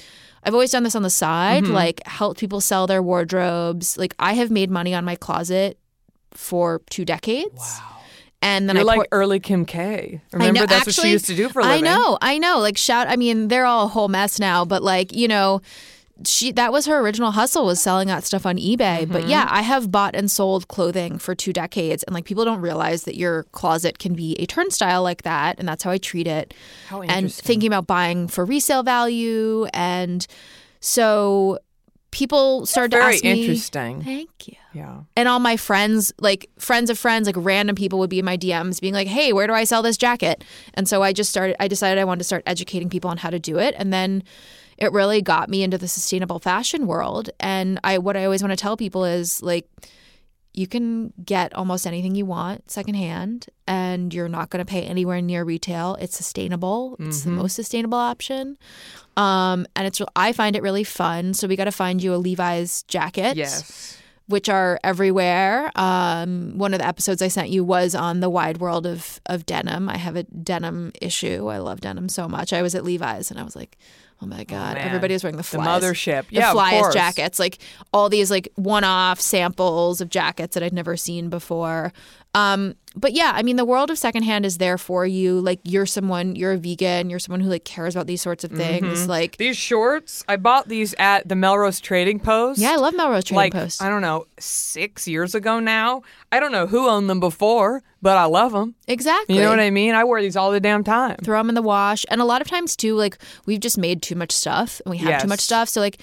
I've 0.47 0.53
always 0.53 0.69
done 0.69 0.83
this 0.83 0.93
on 0.93 1.01
the 1.01 1.09
side, 1.09 1.63
mm-hmm. 1.63 1.73
like 1.73 2.05
help 2.05 2.37
people 2.37 2.61
sell 2.61 2.85
their 2.85 3.01
wardrobes. 3.01 3.97
Like 3.97 4.13
I 4.19 4.33
have 4.33 4.51
made 4.51 4.69
money 4.69 4.93
on 4.93 5.03
my 5.03 5.15
closet 5.15 5.79
for 6.33 6.83
two 6.91 7.03
decades. 7.03 7.57
Wow. 7.57 7.94
And 8.41 8.69
then 8.69 8.75
You're 8.75 8.83
I 8.83 8.85
like 8.85 8.95
pour- 8.97 9.07
early 9.11 9.39
Kim 9.39 9.65
K. 9.65 10.21
I 10.33 10.35
Remember 10.37 10.59
know, 10.61 10.65
that's 10.67 10.85
what 10.85 10.95
she 10.95 11.09
used 11.09 11.25
to 11.25 11.35
do 11.35 11.49
for 11.49 11.61
a 11.61 11.65
I 11.65 11.75
living. 11.77 11.87
I 11.87 11.95
know, 11.95 12.17
I 12.21 12.37
know. 12.37 12.59
Like 12.59 12.77
shout. 12.77 13.07
I 13.07 13.15
mean, 13.15 13.47
they're 13.47 13.65
all 13.65 13.85
a 13.85 13.87
whole 13.87 14.07
mess 14.07 14.39
now. 14.39 14.65
But 14.65 14.83
like 14.83 15.13
you 15.13 15.27
know, 15.27 15.61
she 16.25 16.51
that 16.51 16.71
was 16.71 16.85
her 16.85 16.99
original 16.99 17.31
hustle 17.31 17.65
was 17.65 17.81
selling 17.81 18.07
that 18.07 18.23
stuff 18.23 18.45
on 18.45 18.57
eBay. 18.57 18.77
Mm-hmm. 18.77 19.11
But 19.11 19.27
yeah, 19.27 19.47
I 19.49 19.63
have 19.63 19.91
bought 19.91 20.15
and 20.15 20.29
sold 20.29 20.67
clothing 20.67 21.17
for 21.17 21.33
two 21.33 21.53
decades, 21.53 22.03
and 22.03 22.13
like 22.13 22.25
people 22.25 22.45
don't 22.45 22.61
realize 22.61 23.03
that 23.05 23.15
your 23.17 23.43
closet 23.45 23.97
can 23.99 24.13
be 24.13 24.35
a 24.39 24.45
turnstile 24.45 25.01
like 25.01 25.23
that, 25.23 25.57
and 25.57 25.67
that's 25.67 25.83
how 25.83 25.91
I 25.91 25.97
treat 25.97 26.27
it. 26.27 26.53
How 26.87 27.01
and 27.01 27.33
thinking 27.33 27.67
about 27.67 27.87
buying 27.87 28.27
for 28.27 28.45
resale 28.45 28.83
value, 28.83 29.65
and 29.73 30.25
so 30.81 31.57
people 32.11 32.65
started 32.67 32.91
to 32.91 32.97
Very 32.97 33.15
ask 33.15 33.23
me. 33.23 33.41
interesting. 33.41 34.03
Thank 34.03 34.47
you 34.47 34.55
Yeah. 34.75 35.01
and 35.15 35.27
all 35.27 35.39
my 35.39 35.57
friends 35.57 36.13
like 36.19 36.49
friends 36.59 36.89
of 36.89 36.99
friends 36.99 37.25
like 37.27 37.35
random 37.37 37.75
people 37.75 37.97
would 37.99 38.09
be 38.09 38.19
in 38.19 38.25
my 38.25 38.37
dms 38.37 38.81
being 38.81 38.93
like 38.93 39.07
hey 39.07 39.31
where 39.33 39.47
do 39.47 39.53
i 39.53 39.63
sell 39.63 39.81
this 39.81 39.97
jacket? 39.97 40.43
And 40.73 40.87
so 40.87 41.01
i 41.01 41.13
just 41.13 41.29
started 41.29 41.55
i 41.59 41.67
decided 41.67 41.99
i 41.99 42.03
wanted 42.03 42.19
to 42.19 42.25
start 42.25 42.43
educating 42.45 42.89
people 42.89 43.09
on 43.09 43.17
how 43.17 43.29
to 43.29 43.39
do 43.39 43.57
it. 43.57 43.73
And 43.77 43.91
then 43.93 44.23
it 44.77 44.91
really 44.91 45.21
got 45.21 45.49
me 45.49 45.63
into 45.63 45.77
the 45.77 45.87
sustainable 45.87 46.39
fashion 46.39 46.85
world. 46.87 47.29
And 47.39 47.79
i 47.83 47.97
what 47.97 48.17
i 48.17 48.25
always 48.25 48.43
want 48.43 48.51
to 48.51 48.57
tell 48.57 48.75
people 48.75 49.05
is 49.05 49.41
like 49.41 49.65
you 50.53 50.67
can 50.67 51.11
get 51.23 51.53
almost 51.53 51.85
anything 51.85 52.15
you 52.15 52.25
want 52.25 52.71
secondhand 52.71 53.47
and 53.67 54.13
you're 54.13 54.29
not 54.29 54.49
going 54.49 54.65
to 54.65 54.69
pay 54.69 54.83
anywhere 54.83 55.21
near 55.21 55.43
retail. 55.43 55.95
It's 55.99 56.15
sustainable. 56.15 56.95
It's 56.97 57.23
the 57.23 57.31
most 57.31 57.55
sustainable 57.55 57.97
option. 57.97 58.57
Um, 59.17 59.67
and 59.75 59.85
it's 59.85 60.01
i 60.15 60.31
find 60.31 60.55
it 60.55 60.63
really 60.63 60.85
fun. 60.85 61.33
So 61.33 61.47
we 61.47 61.57
got 61.57 61.65
to 61.65 61.73
find 61.73 62.01
you 62.01 62.13
a 62.13 62.17
levi's 62.17 62.83
jacket. 62.83 63.35
Yes. 63.35 63.97
Which 64.27 64.49
are 64.49 64.79
everywhere. 64.83 65.71
Um, 65.75 66.57
one 66.57 66.73
of 66.73 66.79
the 66.79 66.87
episodes 66.87 67.21
I 67.21 67.27
sent 67.27 67.49
you 67.49 67.63
was 67.63 67.93
on 67.93 68.19
the 68.19 68.29
wide 68.29 68.57
world 68.57 68.85
of 68.85 69.21
of 69.25 69.45
denim. 69.45 69.89
I 69.89 69.97
have 69.97 70.15
a 70.15 70.23
denim 70.23 70.91
issue. 71.01 71.47
I 71.47 71.59
love 71.59 71.81
denim 71.81 72.09
so 72.09 72.27
much. 72.27 72.53
I 72.53 72.61
was 72.61 72.75
at 72.75 72.83
Levi's 72.83 73.29
and 73.31 73.39
I 73.39 73.43
was 73.43 73.55
like, 73.55 73.77
oh 74.21 74.25
my 74.25 74.43
god, 74.43 74.75
man. 74.75 74.85
everybody 74.87 75.13
was 75.13 75.23
wearing 75.23 75.37
the 75.37 75.43
The 75.43 75.57
mothership. 75.59 76.27
The 76.29 76.35
Yeah, 76.35 76.51
flies 76.53 76.93
jackets, 76.93 77.39
like 77.39 77.59
all 77.93 78.09
these 78.09 78.31
like 78.31 78.49
one 78.55 78.83
off 78.83 79.21
samples 79.21 80.01
of 80.01 80.09
jackets 80.09 80.55
that 80.55 80.63
I'd 80.63 80.73
never 80.73 80.97
seen 80.97 81.29
before. 81.29 81.93
Um, 82.35 82.75
but 82.97 83.11
yeah, 83.13 83.31
I 83.35 83.43
mean, 83.43 83.55
the 83.57 83.65
world 83.65 83.89
of 83.91 83.97
secondhand 83.97 84.45
is 84.45 84.57
there 84.57 84.77
for 84.77 85.05
you. 85.05 85.39
Like 85.41 85.59
you're 85.63 85.85
someone, 85.85 86.35
you're 86.35 86.53
a 86.53 86.57
vegan, 86.57 87.09
you're 87.09 87.19
someone 87.19 87.41
who 87.41 87.49
like 87.49 87.65
cares 87.65 87.95
about 87.95 88.07
these 88.07 88.21
sorts 88.21 88.43
of 88.43 88.51
things. 88.51 89.07
Like, 89.07 89.35
These 89.37 89.57
shorts, 89.57 90.23
I 90.27 90.37
bought 90.37 90.69
these 90.69 90.93
at 90.97 91.27
the 91.27 91.35
Melrose 91.35 91.79
Trading 91.81 92.19
Post. 92.19 92.59
yeah, 92.59 92.71
I 92.71 92.75
love 92.77 92.95
Melrose 92.95 93.25
Trading 93.25 93.35
like 93.37 93.53
Post. 93.53 93.81
I 93.81 93.89
don't 93.89 94.01
know, 94.01 94.27
six 94.39 95.07
years 95.07 95.35
ago 95.35 95.59
now. 95.59 96.03
I 96.31 96.39
don't 96.39 96.51
know 96.53 96.67
who 96.67 96.87
owned 96.87 97.09
them 97.09 97.19
before, 97.19 97.83
but 98.01 98.15
I 98.17 98.25
love 98.25 98.51
them. 98.53 98.75
exactly. 98.87 99.35
You 99.35 99.41
know 99.41 99.49
what 99.49 99.59
I 99.59 99.71
mean? 99.71 99.93
I 99.93 100.03
wear 100.05 100.21
these 100.21 100.35
all 100.37 100.51
the 100.51 100.59
damn 100.61 100.83
time. 100.83 101.17
throw 101.23 101.37
them 101.39 101.49
in 101.49 101.55
the 101.55 101.61
wash. 101.61 102.05
And 102.09 102.21
a 102.21 102.25
lot 102.25 102.41
of 102.41 102.47
times 102.47 102.75
too, 102.77 102.95
like 102.95 103.17
we've 103.45 103.59
just 103.59 103.77
made 103.77 104.01
too 104.01 104.15
much 104.15 104.31
stuff 104.31 104.81
and 104.85 104.91
we 104.91 104.97
have 104.99 105.21
too 105.21 105.27
much 105.27 105.41
stuff. 105.41 105.67
So 105.69 105.81
like 105.81 106.01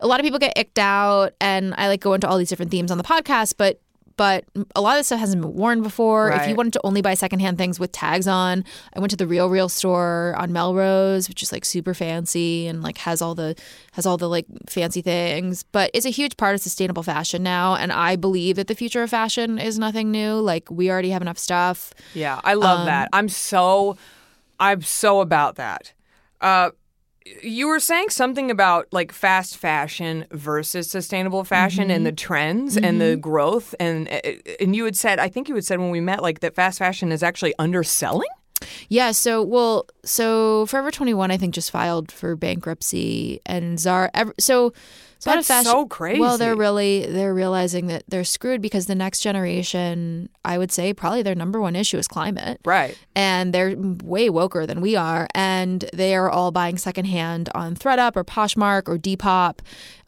a 0.00 0.06
lot 0.08 0.18
of 0.18 0.24
people 0.24 0.40
get 0.40 0.54
icked 0.58 0.78
out, 0.80 1.34
and 1.40 1.72
I 1.78 1.86
like 1.86 2.00
go 2.00 2.14
into 2.14 2.28
all 2.28 2.36
these 2.36 2.48
different 2.48 2.70
themes 2.72 2.90
on 2.90 2.98
the 2.98 3.04
podcast, 3.04 3.54
but 3.56 3.80
but 4.22 4.44
a 4.76 4.80
lot 4.80 4.92
of 4.94 5.00
this 5.00 5.06
stuff 5.08 5.18
hasn't 5.18 5.42
been 5.42 5.52
worn 5.54 5.82
before. 5.82 6.30
If 6.30 6.48
you 6.48 6.54
wanted 6.54 6.74
to 6.74 6.80
only 6.84 7.02
buy 7.02 7.14
secondhand 7.14 7.58
things 7.58 7.80
with 7.80 7.90
tags 7.90 8.28
on, 8.28 8.64
I 8.94 9.00
went 9.00 9.10
to 9.10 9.16
the 9.16 9.26
Real 9.26 9.48
Real 9.48 9.68
store 9.68 10.36
on 10.38 10.52
Melrose, 10.52 11.28
which 11.28 11.42
is 11.42 11.50
like 11.50 11.64
super 11.64 11.92
fancy 11.92 12.68
and 12.68 12.82
like 12.84 12.98
has 12.98 13.20
all 13.20 13.34
the 13.34 13.56
has 13.94 14.06
all 14.06 14.16
the 14.16 14.28
like 14.28 14.46
fancy 14.68 15.02
things. 15.02 15.64
But 15.64 15.90
it's 15.92 16.06
a 16.06 16.10
huge 16.10 16.36
part 16.36 16.54
of 16.54 16.60
sustainable 16.60 17.02
fashion 17.02 17.42
now, 17.42 17.74
and 17.74 17.90
I 17.92 18.14
believe 18.14 18.54
that 18.56 18.68
the 18.68 18.76
future 18.76 19.02
of 19.02 19.10
fashion 19.10 19.58
is 19.58 19.76
nothing 19.76 20.12
new. 20.12 20.34
Like 20.34 20.70
we 20.70 20.88
already 20.88 21.10
have 21.10 21.22
enough 21.22 21.38
stuff. 21.38 21.92
Yeah, 22.14 22.40
I 22.44 22.54
love 22.54 22.80
Um, 22.80 22.86
that. 22.86 23.08
I'm 23.12 23.28
so, 23.28 23.96
I'm 24.60 24.82
so 24.82 25.20
about 25.20 25.56
that. 25.56 25.92
Uh, 26.40 26.70
you 27.42 27.68
were 27.68 27.80
saying 27.80 28.10
something 28.10 28.50
about 28.50 28.88
like 28.92 29.12
fast 29.12 29.56
fashion 29.56 30.26
versus 30.30 30.90
sustainable 30.90 31.44
fashion 31.44 31.90
and 31.90 32.02
Mm-hmm. 32.02 32.04
the 32.04 32.12
trends 32.12 32.76
and 32.76 33.00
the 33.00 33.04
mm-hmm. 33.04 33.20
growth 33.20 33.74
and 33.78 34.08
eh, 34.08 34.20
eh, 34.24 34.54
and 34.60 34.74
you 34.74 34.84
had 34.84 34.96
said 34.96 35.18
I 35.18 35.28
think 35.28 35.48
you 35.48 35.54
had 35.54 35.64
said 35.64 35.78
when 35.78 35.90
we 35.90 36.00
met 36.00 36.22
like 36.22 36.40
that 36.40 36.54
fast 36.54 36.78
fashion 36.78 37.12
is 37.12 37.22
actually 37.22 37.54
underselling. 37.58 38.28
Yeah, 38.88 39.12
so 39.12 39.42
well, 39.42 39.86
so 40.04 40.66
Forever 40.66 40.90
21 40.90 41.30
I 41.30 41.36
think 41.36 41.54
just 41.54 41.70
filed 41.70 42.10
for 42.12 42.36
bankruptcy 42.36 43.40
and 43.46 43.78
Zara 43.78 44.10
ev- 44.14 44.32
so 44.38 44.72
so 45.18 45.30
a 45.30 45.34
lot 45.34 45.38
of 45.38 45.46
That's 45.46 45.66
fashion- 45.68 45.70
so 45.78 45.86
crazy. 45.86 46.18
Well, 46.20 46.36
they're 46.36 46.56
really 46.56 47.06
they're 47.06 47.32
realizing 47.32 47.86
that 47.86 48.02
they're 48.08 48.24
screwed 48.24 48.60
because 48.60 48.86
the 48.86 48.96
next 48.96 49.20
generation, 49.20 50.28
I 50.44 50.58
would 50.58 50.72
say 50.72 50.92
probably 50.92 51.22
their 51.22 51.36
number 51.36 51.60
one 51.60 51.76
issue 51.76 51.96
is 51.96 52.08
climate. 52.08 52.58
Right. 52.64 52.98
And 53.14 53.52
they're 53.54 53.76
way 53.76 54.28
woker 54.30 54.66
than 54.66 54.80
we 54.80 54.96
are 54.96 55.28
and 55.32 55.84
they 55.92 56.16
are 56.16 56.28
all 56.28 56.50
buying 56.50 56.76
secondhand 56.76 57.50
on 57.54 57.76
ThredUp 57.76 58.16
or 58.16 58.24
Poshmark 58.24 58.88
or 58.88 58.98
Depop 58.98 59.60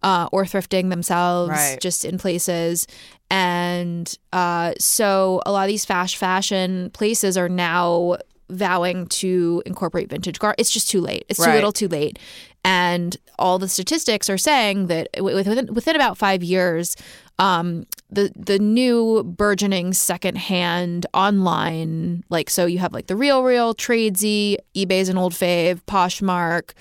uh, 0.02 0.28
or 0.32 0.44
thrifting 0.44 0.90
themselves 0.90 1.50
Right. 1.50 1.78
just 1.80 2.04
in 2.04 2.18
places. 2.18 2.88
And 3.30 4.12
uh, 4.32 4.72
so 4.80 5.42
a 5.46 5.52
lot 5.52 5.62
of 5.62 5.68
these 5.68 5.84
fast 5.84 6.16
fashion 6.16 6.90
places 6.90 7.36
are 7.38 7.48
now 7.48 8.16
vowing 8.50 9.06
to 9.06 9.62
incorporate 9.66 10.08
vintage 10.08 10.38
gar. 10.38 10.54
It's 10.58 10.70
just 10.70 10.90
too 10.90 11.00
late. 11.00 11.24
It's 11.28 11.38
too 11.42 11.50
little, 11.50 11.72
too 11.72 11.88
late. 11.88 12.18
And 12.64 13.16
all 13.38 13.58
the 13.58 13.68
statistics 13.68 14.30
are 14.30 14.38
saying 14.38 14.86
that 14.86 15.08
within 15.20 15.72
within 15.74 15.96
about 15.96 16.16
five 16.16 16.42
years, 16.42 16.96
um, 17.38 17.86
the 18.10 18.32
the 18.34 18.58
new 18.58 19.24
burgeoning 19.24 19.92
secondhand 19.92 21.06
online, 21.12 22.24
like 22.30 22.48
so 22.48 22.64
you 22.64 22.78
have 22.78 22.92
like 22.92 23.08
the 23.08 23.14
RealReal, 23.14 23.74
Tradesy, 23.76 24.56
eBay's 24.74 25.08
an 25.08 25.18
old 25.18 25.32
fave, 25.32 25.82
Poshmark, 25.86 26.72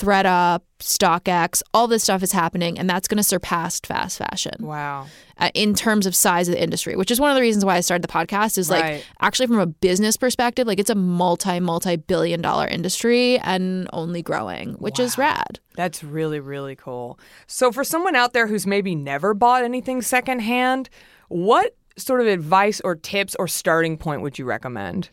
ThredUp, 0.00 0.60
StockX, 0.80 1.62
all 1.72 1.86
this 1.86 2.02
stuff 2.02 2.22
is 2.22 2.32
happening, 2.32 2.78
and 2.78 2.88
that's 2.90 3.06
going 3.08 3.16
to 3.18 3.22
surpass 3.24 3.80
fast 3.80 4.18
fashion 4.18 4.54
Wow. 4.60 5.06
uh, 5.38 5.50
in 5.54 5.74
terms 5.74 6.06
of 6.06 6.14
size 6.16 6.48
of 6.48 6.54
the 6.54 6.62
industry, 6.62 6.96
which 6.96 7.10
is 7.10 7.20
one 7.20 7.30
of 7.30 7.36
the 7.36 7.40
reasons 7.40 7.64
why 7.64 7.76
I 7.76 7.80
started 7.80 8.02
the 8.02 8.12
podcast. 8.12 8.58
Is 8.58 8.68
like 8.70 8.82
Right. 8.82 9.06
actually 9.20 9.46
from 9.46 9.60
a 9.60 9.66
business 9.66 10.16
perspective, 10.16 10.66
like 10.66 10.78
it's 10.78 10.90
a 10.90 10.94
multi 10.94 11.60
multi 11.60 11.96
billion 11.96 12.40
dollar 12.42 12.66
industry 12.66 13.38
and 13.38 13.88
only 13.92 14.20
growing, 14.22 14.74
which 14.74 14.98
is 14.98 15.16
rad. 15.16 15.60
That's 15.76 16.02
really, 16.04 16.40
really 16.40 16.76
cool. 16.76 17.18
So, 17.46 17.70
for 17.72 17.84
someone 17.84 18.16
out 18.16 18.32
there 18.32 18.46
who's 18.46 18.66
maybe 18.66 18.94
never 18.94 19.32
bought 19.34 19.64
anything 19.64 20.02
secondhand, 20.02 20.90
what 21.28 21.76
sort 21.96 22.20
of 22.20 22.26
advice 22.26 22.80
or 22.84 22.96
tips 22.96 23.36
or 23.38 23.46
starting 23.48 23.96
point 23.96 24.20
would 24.22 24.38
you 24.38 24.44
recommend? 24.44 25.08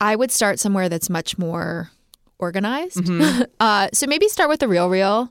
I 0.00 0.16
would 0.16 0.30
start 0.30 0.58
somewhere 0.58 0.88
that's 0.88 1.10
much 1.10 1.36
more 1.36 1.90
organized. 2.40 2.98
Mm-hmm. 2.98 3.42
uh, 3.60 3.88
so 3.92 4.06
maybe 4.06 4.28
start 4.28 4.48
with 4.48 4.60
the 4.60 4.66
RealReal. 4.66 5.30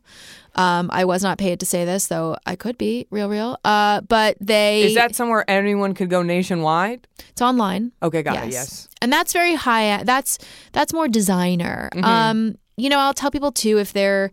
Um, 0.55 0.89
I 0.91 1.05
was 1.05 1.23
not 1.23 1.37
paid 1.37 1.59
to 1.59 1.65
say 1.65 1.85
this, 1.85 2.07
though 2.07 2.35
I 2.45 2.55
could 2.55 2.77
be 2.77 3.07
RealReal. 3.11 3.57
Uh, 3.63 4.01
but 4.01 4.37
they 4.41 4.83
Is 4.83 4.95
that 4.95 5.15
somewhere 5.15 5.45
anyone 5.49 5.93
could 5.93 6.09
go 6.09 6.21
nationwide? 6.23 7.07
it's 7.29 7.41
online. 7.41 7.91
Okay, 8.01 8.23
got 8.23 8.47
it. 8.47 8.51
Yes. 8.51 8.89
and 9.01 9.13
that's 9.13 9.31
very 9.31 9.55
high. 9.55 10.03
That's 10.03 10.39
that's 10.71 10.93
more 10.93 11.07
designer. 11.07 11.89
Mm-hmm. 11.93 12.05
Um, 12.05 12.55
you 12.77 12.89
know, 12.89 12.99
I'll 12.99 13.13
tell 13.13 13.31
people 13.31 13.51
too 13.51 13.77
if 13.77 13.93
they're 13.93 14.31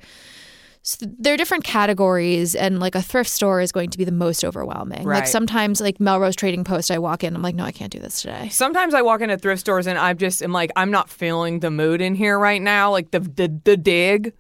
so 0.87 1.05
there 1.19 1.35
are 1.35 1.37
different 1.37 1.65
categories, 1.65 2.55
and 2.55 2.79
like 2.79 2.95
a 2.95 3.03
thrift 3.03 3.29
store 3.29 3.61
is 3.61 3.73
going 3.73 3.91
to 3.91 3.99
be 3.99 4.05
the 4.05 4.13
most 4.13 4.45
overwhelming. 4.45 5.05
Like 5.05 5.27
sometimes, 5.27 5.81
like 5.81 5.99
Melrose 5.99 6.37
Trading 6.37 6.63
Post, 6.63 6.93
I 6.93 6.99
walk 7.01 7.25
in, 7.25 7.35
I'm 7.35 7.43
like, 7.43 7.57
no, 7.57 7.65
I 7.65 7.73
can't 7.73 7.91
do 7.91 7.99
this 7.99 8.23
today. 8.23 8.49
Sometimes 8.51 8.95
I 8.95 9.03
walk 9.03 9.21
into 9.21 9.37
thrift 9.37 9.59
stores 9.61 9.89
and 9.89 9.99
I'm 9.99 10.17
just 10.17 10.43
I'm 10.43 10.53
like 10.53 10.71
I'm 10.77 10.93
not 10.93 11.11
feeling 11.11 11.59
the 11.59 11.73
mood 11.73 12.01
in 12.01 12.15
here 12.15 12.39
right 12.39 12.63
now. 12.63 12.93
Like 12.93 13.11
the 13.11 13.19
the, 13.19 13.61
the 13.65 13.77
dig. 13.77 14.33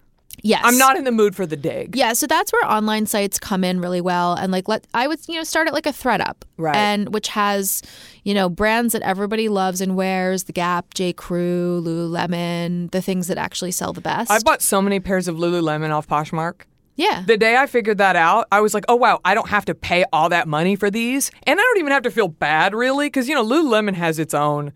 Yes, 0.42 0.62
I'm 0.64 0.79
not 0.79 0.96
in 0.96 1.05
the 1.05 1.12
mood 1.12 1.35
for 1.35 1.46
the 1.46 1.57
dig. 1.57 1.96
Yeah, 1.96 2.12
so 2.12 2.27
that's 2.27 2.53
where 2.53 2.64
online 2.70 3.07
sites 3.07 3.38
come 3.38 3.64
in 3.64 3.81
really 3.81 4.01
well, 4.01 4.35
and 4.35 4.53
like 4.53 4.68
let 4.68 4.87
I 4.94 5.09
would 5.09 5.18
you 5.29 5.37
know 5.37 5.44
start 5.44 5.66
at 5.68 5.75
like 5.75 5.87
a 5.87 5.92
ThredUp. 5.92 6.42
Right. 6.59 6.77
and 6.77 7.12
which 7.12 7.29
has 7.29 7.83
you 8.25 8.33
know 8.35 8.49
brands 8.49 8.92
that 8.92 9.03
everybody 9.03 9.49
loves 9.49 9.81
and 9.81 9.96
wears: 9.96 10.44
The 10.44 10.53
Gap, 10.53 10.94
J. 10.94 11.12
Crew, 11.12 11.83
Lululemon, 11.85 12.90
the 12.92 13.03
things 13.03 13.29
that 13.29 13.38
actually 13.38 13.72
sell 13.72 13.92
the 13.92 14.01
best. 14.01 14.31
I 14.31 14.38
bought 14.40 14.62
so 14.62 14.81
many 14.83 15.01
pairs 15.01 15.29
of 15.29 15.37
Lululemon 15.37 15.90
off 15.90 16.07
Poshmark. 16.07 16.62
yeah, 16.96 17.22
The 17.27 17.37
day 17.37 17.57
I 17.57 17.66
figured 17.66 17.99
that 17.99 18.16
out, 18.16 18.46
I 18.51 18.61
was 18.61 18.72
like, 18.75 18.85
oh, 18.88 18.96
wow, 18.96 19.20
I 19.25 19.35
don't 19.35 19.49
have 19.49 19.64
to 19.66 19.75
pay 19.75 20.05
all 20.12 20.29
that 20.31 20.49
money 20.49 20.77
for 20.77 20.90
these. 20.90 21.31
And 21.46 21.59
I 21.59 21.62
don't 21.62 21.79
even 21.79 21.92
have 21.92 22.03
to 22.05 22.11
feel 22.11 22.29
bad, 22.29 22.75
really, 22.75 23.07
because, 23.07 23.29
you 23.29 23.35
know, 23.35 23.44
Lululemon 23.44 23.94
has 23.94 24.18
its 24.18 24.33
own 24.33 24.72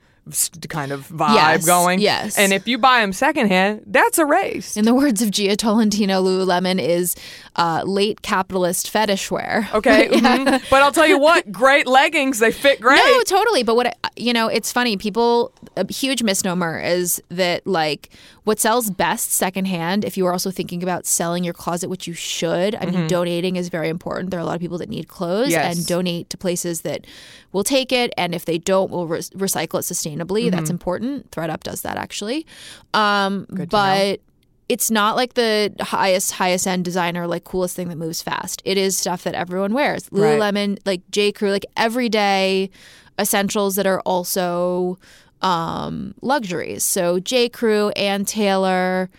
kind 0.68 0.92
of 0.92 1.08
vibe 1.08 1.34
Yes, 1.34 1.66
going. 1.66 2.00
yes. 2.00 2.38
And 2.38 2.52
if 2.52 2.66
you 2.68 2.78
buy 2.78 3.00
them 3.00 3.12
secondhand, 3.12 3.82
that's 3.86 4.18
a 4.18 4.26
race. 4.26 4.76
In 4.76 4.84
the 4.84 4.94
words 4.94 5.22
of 5.22 5.30
Jia 5.30 5.56
Tolentino, 5.56 6.22
Lululemon 6.22 6.80
is 6.80 7.16
uh, 7.56 7.82
late 7.86 8.22
capitalist 8.22 8.90
fetish 8.90 9.30
wear. 9.30 9.68
Okay. 9.74 10.08
mhm. 10.12 10.70
But 10.70 10.82
I'll 10.82 10.92
tell 10.92 11.06
you 11.06 11.18
what, 11.18 11.50
great 11.62 11.86
leggings. 11.86 12.38
They 12.38 12.52
fit 12.52 12.80
great. 12.80 12.96
No, 12.96 13.22
totally. 13.22 13.62
But 13.62 13.74
what 13.76 13.96
you 14.16 14.32
know, 14.32 14.48
it's 14.48 14.72
funny. 14.72 14.96
People, 14.96 15.52
a 15.76 15.90
huge 15.92 16.22
misnomer 16.22 16.78
is 16.80 17.22
that 17.28 17.66
like 17.66 18.10
what 18.44 18.58
sells 18.58 18.90
best 18.90 19.32
secondhand. 19.32 20.04
If 20.04 20.16
you 20.16 20.26
are 20.26 20.32
also 20.32 20.50
thinking 20.50 20.82
about 20.82 21.06
selling 21.06 21.44
your 21.44 21.54
closet, 21.54 21.88
which 21.90 22.06
you 22.06 22.14
should. 22.14 22.74
I 22.74 22.86
mean, 22.86 23.06
donating 23.06 23.56
is 23.56 23.68
very 23.68 23.88
important. 23.88 24.30
There 24.30 24.38
are 24.40 24.42
a 24.42 24.46
lot 24.46 24.54
of 24.56 24.60
people 24.60 24.78
that 24.78 24.88
need 24.88 25.08
clothes 25.08 25.30
Mm-hmm. 25.50 25.50
Yes. 25.52 25.76
and 25.78 25.86
donate 25.86 26.30
to 26.30 26.36
places 26.36 26.82
that 26.82 27.06
will 27.52 27.64
take 27.64 27.92
it, 27.92 28.12
and 28.16 28.34
if 28.34 28.44
they 28.44 28.58
don't, 28.58 28.90
we'll 28.90 29.06
re- 29.06 29.18
recycle 29.20 29.80
it 29.80 29.84
sustainably. 29.84 30.42
Mm-hmm. 30.46 30.50
That's 30.56 30.70
important. 30.70 31.30
ThredUp 31.32 31.62
does 31.62 31.82
that 31.82 31.96
actually. 31.96 32.46
Um, 32.94 33.46
but 33.70 34.20
it's 34.68 34.88
not 34.90 35.16
like 35.16 35.34
the 35.34 35.74
highest 35.80 36.30
highest 36.32 36.64
end 36.66 36.84
designer 36.84 37.26
like 37.26 37.42
coolest 37.42 37.74
thing 37.74 37.88
that 37.88 37.96
moves 37.96 38.22
fast 38.22 38.62
it 38.64 38.78
is 38.78 38.96
stuff 38.96 39.24
that 39.24 39.34
everyone 39.34 39.74
wears 39.74 40.08
Right. 40.12 40.38
lululemon 40.38 40.78
like 40.86 41.00
j 41.10 41.32
crew 41.32 41.50
like 41.50 41.66
everyday 41.76 42.70
essentials 43.18 43.74
that 43.74 43.84
are 43.88 44.00
also 44.02 44.96
um 45.42 46.14
luxuries 46.22 46.84
so 46.84 47.18
j 47.18 47.48
crew 47.48 47.88
and 47.96 48.28
taylor 48.28 49.10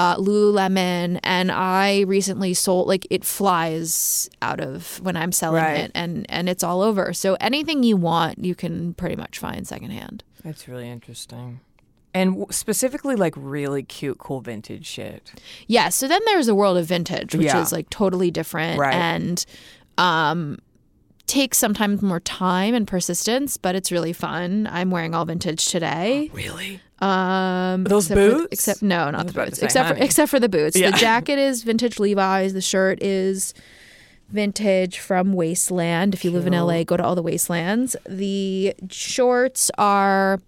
uh, 0.00 0.16
Lululemon, 0.16 1.20
and 1.22 1.52
I 1.52 2.00
recently 2.06 2.54
sold 2.54 2.88
like 2.88 3.06
it 3.10 3.22
flies 3.24 4.30
out 4.40 4.60
of 4.60 4.98
when 5.02 5.14
I'm 5.16 5.30
selling 5.32 5.62
Right. 5.62 5.80
it, 5.80 5.90
and 5.94 6.24
and 6.30 6.48
it's 6.48 6.64
all 6.64 6.80
over. 6.82 7.12
So 7.12 7.36
anything 7.40 7.82
you 7.82 7.96
want, 7.96 8.42
you 8.44 8.54
can 8.54 8.94
pretty 8.94 9.16
much 9.16 9.38
find 9.38 9.66
secondhand. 9.68 10.24
That's 10.42 10.66
really 10.68 10.88
interesting. 10.88 11.60
And 12.14 12.46
specifically, 12.50 13.14
like 13.14 13.34
really 13.36 13.82
cute, 13.82 14.18
cool 14.18 14.40
vintage 14.40 14.86
shit. 14.86 15.32
Yeah, 15.66 15.90
so 15.90 16.08
then 16.08 16.20
there's 16.26 16.48
a 16.48 16.54
world 16.54 16.76
of 16.78 16.86
vintage, 16.86 17.34
which 17.34 17.46
Yeah. 17.46 17.60
is 17.60 17.70
like 17.70 17.88
totally 17.90 18.30
different 18.30 18.78
Right. 18.80 18.94
and 18.94 19.44
um 19.98 20.58
takes 21.30 21.56
sometimes 21.58 22.02
more 22.02 22.20
time 22.20 22.74
and 22.74 22.86
persistence, 22.86 23.56
but 23.56 23.74
it's 23.74 23.90
really 23.92 24.12
fun. 24.12 24.68
I'm 24.70 24.90
wearing 24.90 25.14
all 25.14 25.24
vintage 25.24 25.66
today. 25.66 26.30
Really? 26.34 26.80
Um 27.00 27.84
Those 27.84 28.10
except 28.10 28.20
for- 28.20 28.38
boots? 28.38 28.52
except 28.52 28.82
no, 28.82 29.10
not 29.10 29.26
the 29.26 29.32
boots. 29.32 29.58
Except 29.62 29.88
for 29.88 29.94
except 30.04 30.30
for 30.30 30.38
the 30.38 30.50
boots. 30.50 30.76
Yeah. 30.76 30.90
The 30.90 30.96
jacket 31.08 31.38
is 31.38 31.62
vintage 31.62 31.98
Levi's, 31.98 32.52
the 32.52 32.60
shirt 32.60 33.02
is 33.02 33.54
vintage 34.28 34.98
from 34.98 35.32
Wasteland. 35.32 36.12
If 36.14 36.24
you 36.24 36.30
live 36.30 36.46
in 36.46 36.52
LA, 36.52 36.84
go 36.84 36.96
to 36.98 37.02
all 37.02 37.14
the 37.14 37.22
Wastelands. 37.22 37.96
The 38.06 38.74
shorts 38.90 39.70
are 39.78 40.40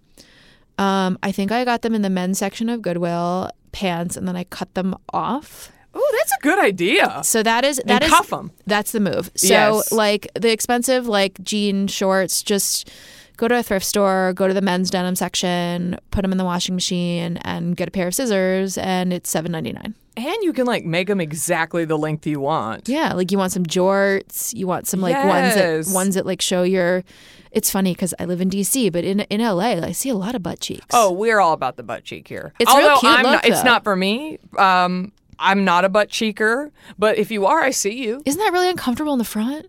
um 0.77 1.17
I 1.23 1.31
think 1.31 1.51
I 1.51 1.65
got 1.65 1.81
them 1.81 1.95
in 1.95 2.03
the 2.03 2.09
men's 2.09 2.37
section 2.37 2.69
of 2.69 2.81
Goodwill 2.83 3.49
pants 3.71 4.15
and 4.15 4.27
then 4.27 4.35
I 4.35 4.43
cut 4.43 4.73
them 4.75 4.93
off. 5.11 5.71
Oh, 5.93 6.11
that's 6.17 6.31
a 6.31 6.41
good 6.41 6.59
idea. 6.59 7.21
So 7.23 7.43
that 7.43 7.63
is 7.63 7.77
that 7.85 8.01
and 8.01 8.03
is 8.05 8.09
cuff 8.09 8.33
'em. 8.33 8.51
that's 8.65 8.91
the 8.91 8.99
move. 8.99 9.31
So 9.35 9.47
Yes. 9.47 9.91
like 9.91 10.27
the 10.33 10.51
expensive 10.51 11.07
like 11.07 11.41
jean 11.43 11.87
shorts, 11.87 12.41
just 12.41 12.89
go 13.37 13.47
to 13.47 13.57
a 13.57 13.63
thrift 13.63 13.85
store, 13.85 14.33
go 14.35 14.47
to 14.47 14.53
the 14.53 14.61
men's 14.61 14.89
denim 14.89 15.15
section, 15.15 15.97
put 16.11 16.21
them 16.23 16.31
in 16.31 16.37
the 16.37 16.45
washing 16.45 16.75
machine, 16.75 17.37
and 17.37 17.75
get 17.77 17.87
a 17.87 17.91
pair 17.91 18.07
of 18.07 18.15
scissors, 18.15 18.77
and 18.77 19.13
it's 19.13 19.29
seven 19.29 19.51
ninety 19.51 19.71
nine. 19.73 19.93
And 20.15 20.35
you 20.43 20.53
can 20.53 20.67
like 20.67 20.85
make 20.85 21.07
them 21.07 21.19
exactly 21.19 21.85
the 21.85 21.97
length 21.97 22.27
you 22.27 22.39
want. 22.39 22.87
Yeah, 22.87 23.13
like 23.13 23.31
you 23.31 23.37
want 23.39 23.51
some 23.51 23.65
jorts, 23.65 24.53
you 24.53 24.67
want 24.67 24.87
some 24.87 25.01
like 25.01 25.15
ones 25.15 25.55
Yes. 25.55 25.87
that 25.87 25.93
ones 25.93 26.15
that 26.15 26.25
like 26.25 26.41
show 26.41 26.63
your. 26.63 27.03
It's 27.51 27.69
funny 27.69 27.93
because 27.93 28.15
I 28.19 28.25
live 28.25 28.41
in 28.41 28.49
DC, 28.49 28.91
but 28.91 29.03
in 29.03 29.19
in 29.21 29.39
LA, 29.39 29.79
I 29.83 29.91
see 29.91 30.09
a 30.09 30.15
lot 30.15 30.33
of 30.33 30.41
butt 30.41 30.59
cheeks. 30.59 30.85
Oh, 30.91 31.11
we're 31.11 31.39
all 31.39 31.53
about 31.53 31.77
the 31.77 31.83
butt 31.83 32.03
cheek 32.03 32.27
here. 32.27 32.51
It's 32.59 32.71
a 32.73 32.77
real 32.77 32.97
cute 32.97 33.11
I'm 33.11 33.23
look, 33.23 33.31
not, 33.43 33.45
it's 33.45 33.63
not 33.63 33.83
for 33.83 33.95
me. 33.95 34.39
Um, 34.57 35.11
I'm 35.39 35.63
not 35.65 35.85
a 35.85 35.89
butt 35.89 36.09
cheeker, 36.09 36.71
but 36.97 37.17
if 37.17 37.31
you 37.31 37.45
are, 37.45 37.61
I 37.61 37.71
see 37.71 38.03
you. 38.03 38.21
Isn't 38.25 38.39
that 38.39 38.51
really 38.53 38.69
uncomfortable 38.69 39.13
in 39.13 39.19
the 39.19 39.25
front? 39.25 39.67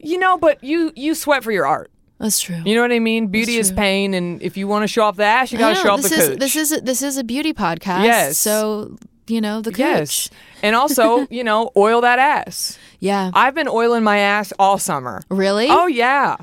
You 0.00 0.18
know, 0.18 0.38
but 0.38 0.62
you 0.62 0.92
you 0.96 1.14
sweat 1.14 1.42
for 1.42 1.50
your 1.52 1.66
art. 1.66 1.90
That's 2.18 2.40
true. 2.40 2.60
You 2.64 2.74
know 2.74 2.82
what 2.82 2.90
I 2.92 2.98
mean? 2.98 3.28
Beauty 3.28 3.56
is 3.58 3.70
pain, 3.70 4.12
and 4.14 4.42
if 4.42 4.56
you 4.56 4.66
want 4.66 4.82
to 4.82 4.88
show 4.88 5.04
off 5.04 5.16
the 5.16 5.24
ass, 5.24 5.52
you 5.52 5.58
got 5.58 5.70
to 5.70 5.74
show 5.76 5.90
off 5.92 6.02
the 6.02 6.08
this 6.08 6.18
is 6.18 6.28
cooch. 6.30 6.38
this 6.38 6.56
is 6.56 6.72
a, 6.72 6.80
this 6.80 7.02
is 7.02 7.16
a 7.16 7.24
beauty 7.24 7.52
podcast. 7.52 8.04
Yes. 8.04 8.38
So 8.38 8.96
you 9.28 9.40
know 9.40 9.60
the 9.60 9.70
cooch. 9.70 9.78
yes, 9.78 10.30
and 10.62 10.74
also 10.74 11.26
you 11.30 11.44
know 11.44 11.70
oil 11.76 12.00
that 12.00 12.18
ass. 12.18 12.78
Yeah. 13.00 13.30
I've 13.34 13.54
been 13.54 13.68
oiling 13.68 14.02
my 14.02 14.18
ass 14.18 14.52
all 14.58 14.78
summer. 14.78 15.22
really? 15.30 15.68
Oh 15.70 15.86
yeah, 15.86 16.36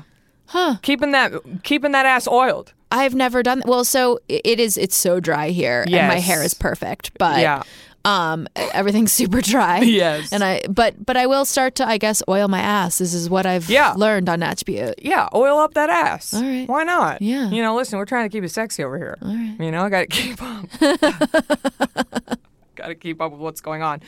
Huh. 0.46 0.76
keeping 0.82 1.10
that 1.12 1.32
keeping 1.62 1.92
that 1.92 2.06
ass 2.06 2.26
oiled. 2.26 2.72
I've 2.90 3.14
never 3.14 3.42
done 3.42 3.58
that. 3.58 3.66
well. 3.68 3.84
So 3.84 4.20
it 4.28 4.60
is. 4.60 4.78
It's 4.78 4.96
so 4.96 5.18
dry 5.20 5.48
here, 5.50 5.82
and 5.86 6.08
my 6.08 6.20
hair 6.20 6.42
is 6.42 6.54
perfect. 6.54 7.10
But 7.18 7.40
Yeah. 7.40 7.62
Um, 8.06 8.46
everything's 8.56 9.12
super 9.20 9.40
dry. 9.40 9.80
Yes. 9.80 10.32
And 10.32 10.44
I, 10.44 10.62
but 10.68 11.04
but 11.04 11.16
I 11.16 11.26
will 11.26 11.44
start 11.44 11.74
to, 11.76 11.86
I 11.88 11.98
guess, 11.98 12.22
oil 12.28 12.46
my 12.48 12.60
ass. 12.60 12.98
This 12.98 13.12
is 13.14 13.28
what 13.28 13.46
I've 13.46 13.68
Yeah. 13.68 13.94
learned 13.96 14.28
on 14.28 14.40
Natch 14.40 14.64
Beaut. 14.64 14.94
Yeah, 15.02 15.28
oil 15.34 15.58
up 15.58 15.74
that 15.74 15.90
ass. 15.90 16.32
All 16.32 16.42
right. 16.42 16.68
Why 16.68 16.84
not? 16.84 17.20
Yeah. 17.20 17.50
You 17.50 17.62
know, 17.62 17.74
listen, 17.76 17.98
we're 17.98 18.04
trying 18.04 18.28
to 18.28 18.32
keep 18.34 18.44
it 18.44 18.50
sexy 18.50 18.84
over 18.84 18.96
here. 18.96 19.18
All 19.20 19.28
right. 19.28 19.56
You 19.58 19.70
know, 19.72 19.82
I 19.84 19.88
got 19.88 20.00
to 20.00 20.06
keep 20.16 20.40
up. 20.42 20.66
got 22.76 22.88
to 22.88 22.94
keep 22.94 23.22
up 23.22 23.32
with 23.32 23.40
what's 23.40 23.60
going 23.62 23.82
on. 23.82 24.02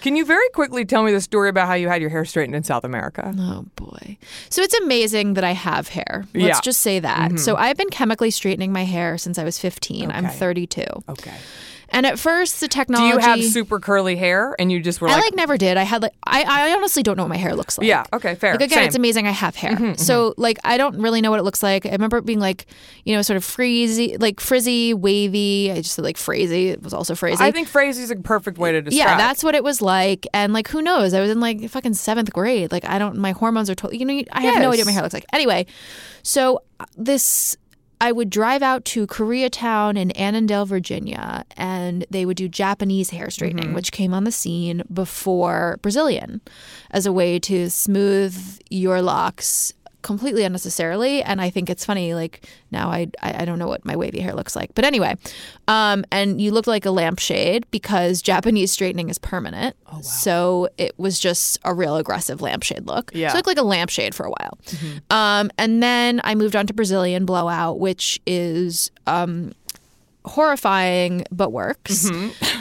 Can 0.00 0.14
you 0.14 0.24
very 0.24 0.48
quickly 0.50 0.84
tell 0.84 1.02
me 1.02 1.10
the 1.12 1.20
story 1.20 1.48
about 1.48 1.66
how 1.66 1.74
you 1.74 1.88
had 1.88 2.00
your 2.00 2.08
hair 2.10 2.24
straightened 2.24 2.54
in 2.54 2.62
South 2.62 2.84
America? 2.84 3.34
Oh 3.36 3.66
boy. 3.76 4.16
So 4.48 4.62
it's 4.62 4.74
amazing 4.74 5.34
that 5.34 5.42
I 5.44 5.50
have 5.52 5.88
hair. 5.88 6.24
Let's 6.32 6.34
Yeah. 6.34 6.50
Mm-hmm. 6.52 6.60
just 6.62 6.80
say 6.82 7.00
that. 7.00 7.38
So 7.40 7.56
I've 7.56 7.76
been 7.76 7.90
chemically 7.90 8.30
straightening 8.30 8.72
my 8.72 8.84
hair 8.84 9.18
since 9.18 9.38
I 9.38 9.44
was 9.44 9.58
15. 9.58 10.10
I'm 10.12 10.28
32. 10.28 10.84
Okay. 11.08 11.34
And 11.92 12.06
at 12.06 12.18
first 12.18 12.60
the 12.60 12.68
technology. 12.68 13.12
Do 13.12 13.14
you 13.14 13.20
have 13.20 13.44
super 13.44 13.78
curly 13.78 14.16
hair 14.16 14.56
and 14.58 14.72
you 14.72 14.80
just 14.80 15.00
were 15.00 15.08
like, 15.08 15.18
I 15.18 15.20
like, 15.20 15.34
never 15.34 15.56
did. 15.56 15.76
I 15.76 15.82
had 15.84 16.02
like 16.02 16.14
I, 16.24 16.42
I 16.42 16.74
honestly 16.74 17.02
don't 17.02 17.16
know 17.16 17.22
what 17.22 17.28
my 17.28 17.36
hair 17.36 17.54
looks 17.54 17.78
like. 17.78 17.86
Yeah, 17.86 18.04
okay, 18.12 18.34
fair. 18.34 18.52
Like 18.52 18.62
again, 18.62 18.78
Same. 18.78 18.86
it's 18.86 18.96
amazing 18.96 19.26
I 19.26 19.30
have 19.30 19.54
hair. 19.54 19.94
So 19.96 20.34
like 20.36 20.58
I 20.64 20.76
don't 20.76 20.98
really 20.98 21.20
know 21.20 21.30
what 21.30 21.38
it 21.38 21.42
looks 21.42 21.62
like. 21.62 21.86
I 21.86 21.90
remember 21.90 22.16
it 22.16 22.26
being 22.26 22.40
like, 22.40 22.66
you 23.04 23.14
know, 23.14 23.22
sort 23.22 23.36
of 23.36 23.44
frizzy, 23.44 24.16
like 24.16 24.40
frizzy, 24.40 24.94
wavy. 24.94 25.70
I 25.70 25.76
just 25.76 25.94
said 25.94 26.04
like 26.04 26.16
frizzy. 26.16 26.70
It 26.70 26.82
was 26.82 26.94
also 26.94 27.14
frizzy. 27.14 27.42
I 27.42 27.50
think 27.50 27.68
frizzy 27.68 28.02
is 28.02 28.10
a 28.10 28.16
perfect 28.16 28.58
way 28.58 28.72
to 28.72 28.82
describe. 28.82 29.08
yeah, 29.08 29.16
that's 29.16 29.44
what 29.44 29.54
it 29.54 29.62
was 29.62 29.82
like. 29.82 30.26
And 30.32 30.52
like, 30.52 30.68
who 30.68 30.82
knows? 30.82 31.14
I 31.14 31.20
was 31.20 31.30
in 31.30 31.40
like 31.40 31.68
fucking 31.68 31.94
seventh 31.94 32.32
grade. 32.32 32.72
Like, 32.72 32.84
I 32.84 32.98
don't. 32.98 33.16
My 33.16 33.32
hormones 33.32 33.68
are 33.68 33.74
totally. 33.74 33.98
You 33.98 34.06
know, 34.06 34.22
I 34.32 34.42
have 34.42 34.60
no 34.62 34.70
idea 34.70 34.84
what 34.84 34.86
my 34.86 34.92
hair 34.92 35.02
looks 35.02 35.14
like. 35.14 35.26
Anyway, 35.32 35.66
so 36.22 36.62
uh, 36.80 36.86
this. 36.96 37.56
I 38.02 38.10
would 38.10 38.30
drive 38.30 38.62
out 38.62 38.84
to 38.86 39.06
Koreatown 39.06 39.96
in 39.96 40.10
Annandale, 40.12 40.66
Virginia, 40.66 41.44
and 41.56 42.04
they 42.10 42.26
would 42.26 42.36
do 42.36 42.48
Japanese 42.48 43.10
hair 43.10 43.30
straightening, 43.30 43.66
Mm-hmm. 43.66 43.74
which 43.74 43.92
came 43.92 44.12
on 44.12 44.24
the 44.24 44.32
scene 44.32 44.82
before 44.92 45.78
Brazilian 45.82 46.40
as 46.90 47.06
a 47.06 47.12
way 47.12 47.38
to 47.38 47.70
smooth 47.70 48.58
your 48.70 49.02
locks 49.02 49.72
completely 50.02 50.44
unnecessarily. 50.44 51.22
And 51.22 51.40
I 51.40 51.50
think 51.50 51.70
it's 51.70 51.84
funny, 51.84 52.14
like 52.14 52.46
now 52.70 52.90
I, 52.90 53.08
I 53.22 53.42
I 53.42 53.44
don't 53.44 53.58
know 53.58 53.68
what 53.68 53.84
my 53.84 53.96
wavy 53.96 54.20
hair 54.20 54.34
looks 54.34 54.54
like. 54.54 54.74
But 54.74 54.84
anyway, 54.84 55.16
um, 55.68 56.04
and 56.12 56.40
you 56.40 56.52
looked 56.52 56.68
like 56.68 56.84
a 56.84 56.90
lampshade 56.90 57.66
because 57.70 58.22
Japanese 58.22 58.72
straightening 58.72 59.08
is 59.08 59.18
permanent. 59.18 59.76
Oh, 59.86 59.96
wow. 59.96 60.00
So 60.02 60.68
it 60.78 60.98
was 60.98 61.18
just 61.18 61.58
a 61.64 61.74
real 61.74 61.96
aggressive 61.96 62.40
lampshade 62.40 62.86
look. 62.86 63.10
Yeah. 63.14 63.28
So 63.28 63.34
I 63.34 63.38
looked 63.38 63.46
like 63.46 63.58
a 63.58 63.62
lampshade 63.62 64.14
for 64.14 64.26
a 64.26 64.30
while. 64.30 64.58
Um, 65.10 65.50
and 65.58 65.82
then 65.82 66.20
I 66.24 66.34
moved 66.34 66.56
on 66.56 66.66
to 66.66 66.74
Brazilian 66.74 67.24
blowout, 67.24 67.78
which 67.78 68.20
is 68.26 68.90
um, 69.06 69.52
horrifying 70.24 71.24
but 71.30 71.50
works. 71.50 72.10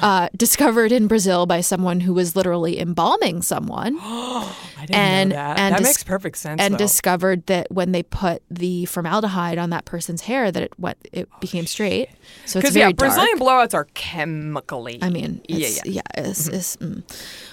Uh, 0.01 0.29
discovered 0.35 0.91
in 0.91 1.07
Brazil 1.07 1.45
by 1.45 1.61
someone 1.61 1.99
who 1.99 2.13
was 2.13 2.35
literally 2.35 2.79
embalming 2.79 3.41
someone 3.43 3.97
I 4.01 4.55
didn't 4.79 4.95
and 4.95 5.29
know 5.29 5.35
that. 5.35 5.59
and 5.59 5.73
that 5.75 5.77
dis- 5.77 5.87
makes 5.87 6.03
perfect 6.03 6.37
sense. 6.37 6.59
and 6.59 6.73
though. 6.73 6.77
discovered 6.79 7.45
that 7.45 7.71
when 7.71 7.91
they 7.91 8.01
put 8.01 8.41
the 8.49 8.85
formaldehyde 8.85 9.59
on 9.59 9.69
that 9.69 9.85
person's 9.85 10.21
hair 10.23 10.51
that 10.51 10.63
it 10.63 10.73
what 10.77 10.97
it 11.11 11.29
became 11.39 11.67
straight 11.67 12.09
so 12.45 12.59
it's 12.59 12.71
very 12.71 12.89
yeah, 12.89 12.93
Brazilian 12.93 13.37
dark. 13.37 13.69
blowouts 13.69 13.73
are 13.75 13.87
chemically. 13.93 14.97
I 15.01 15.09
mean, 15.09 15.41
yeah, 15.47 15.67
yeah. 15.67 15.81
yeah, 15.85 16.01
it's, 16.15 16.47
it's, 16.47 16.77
mm. 16.77 17.03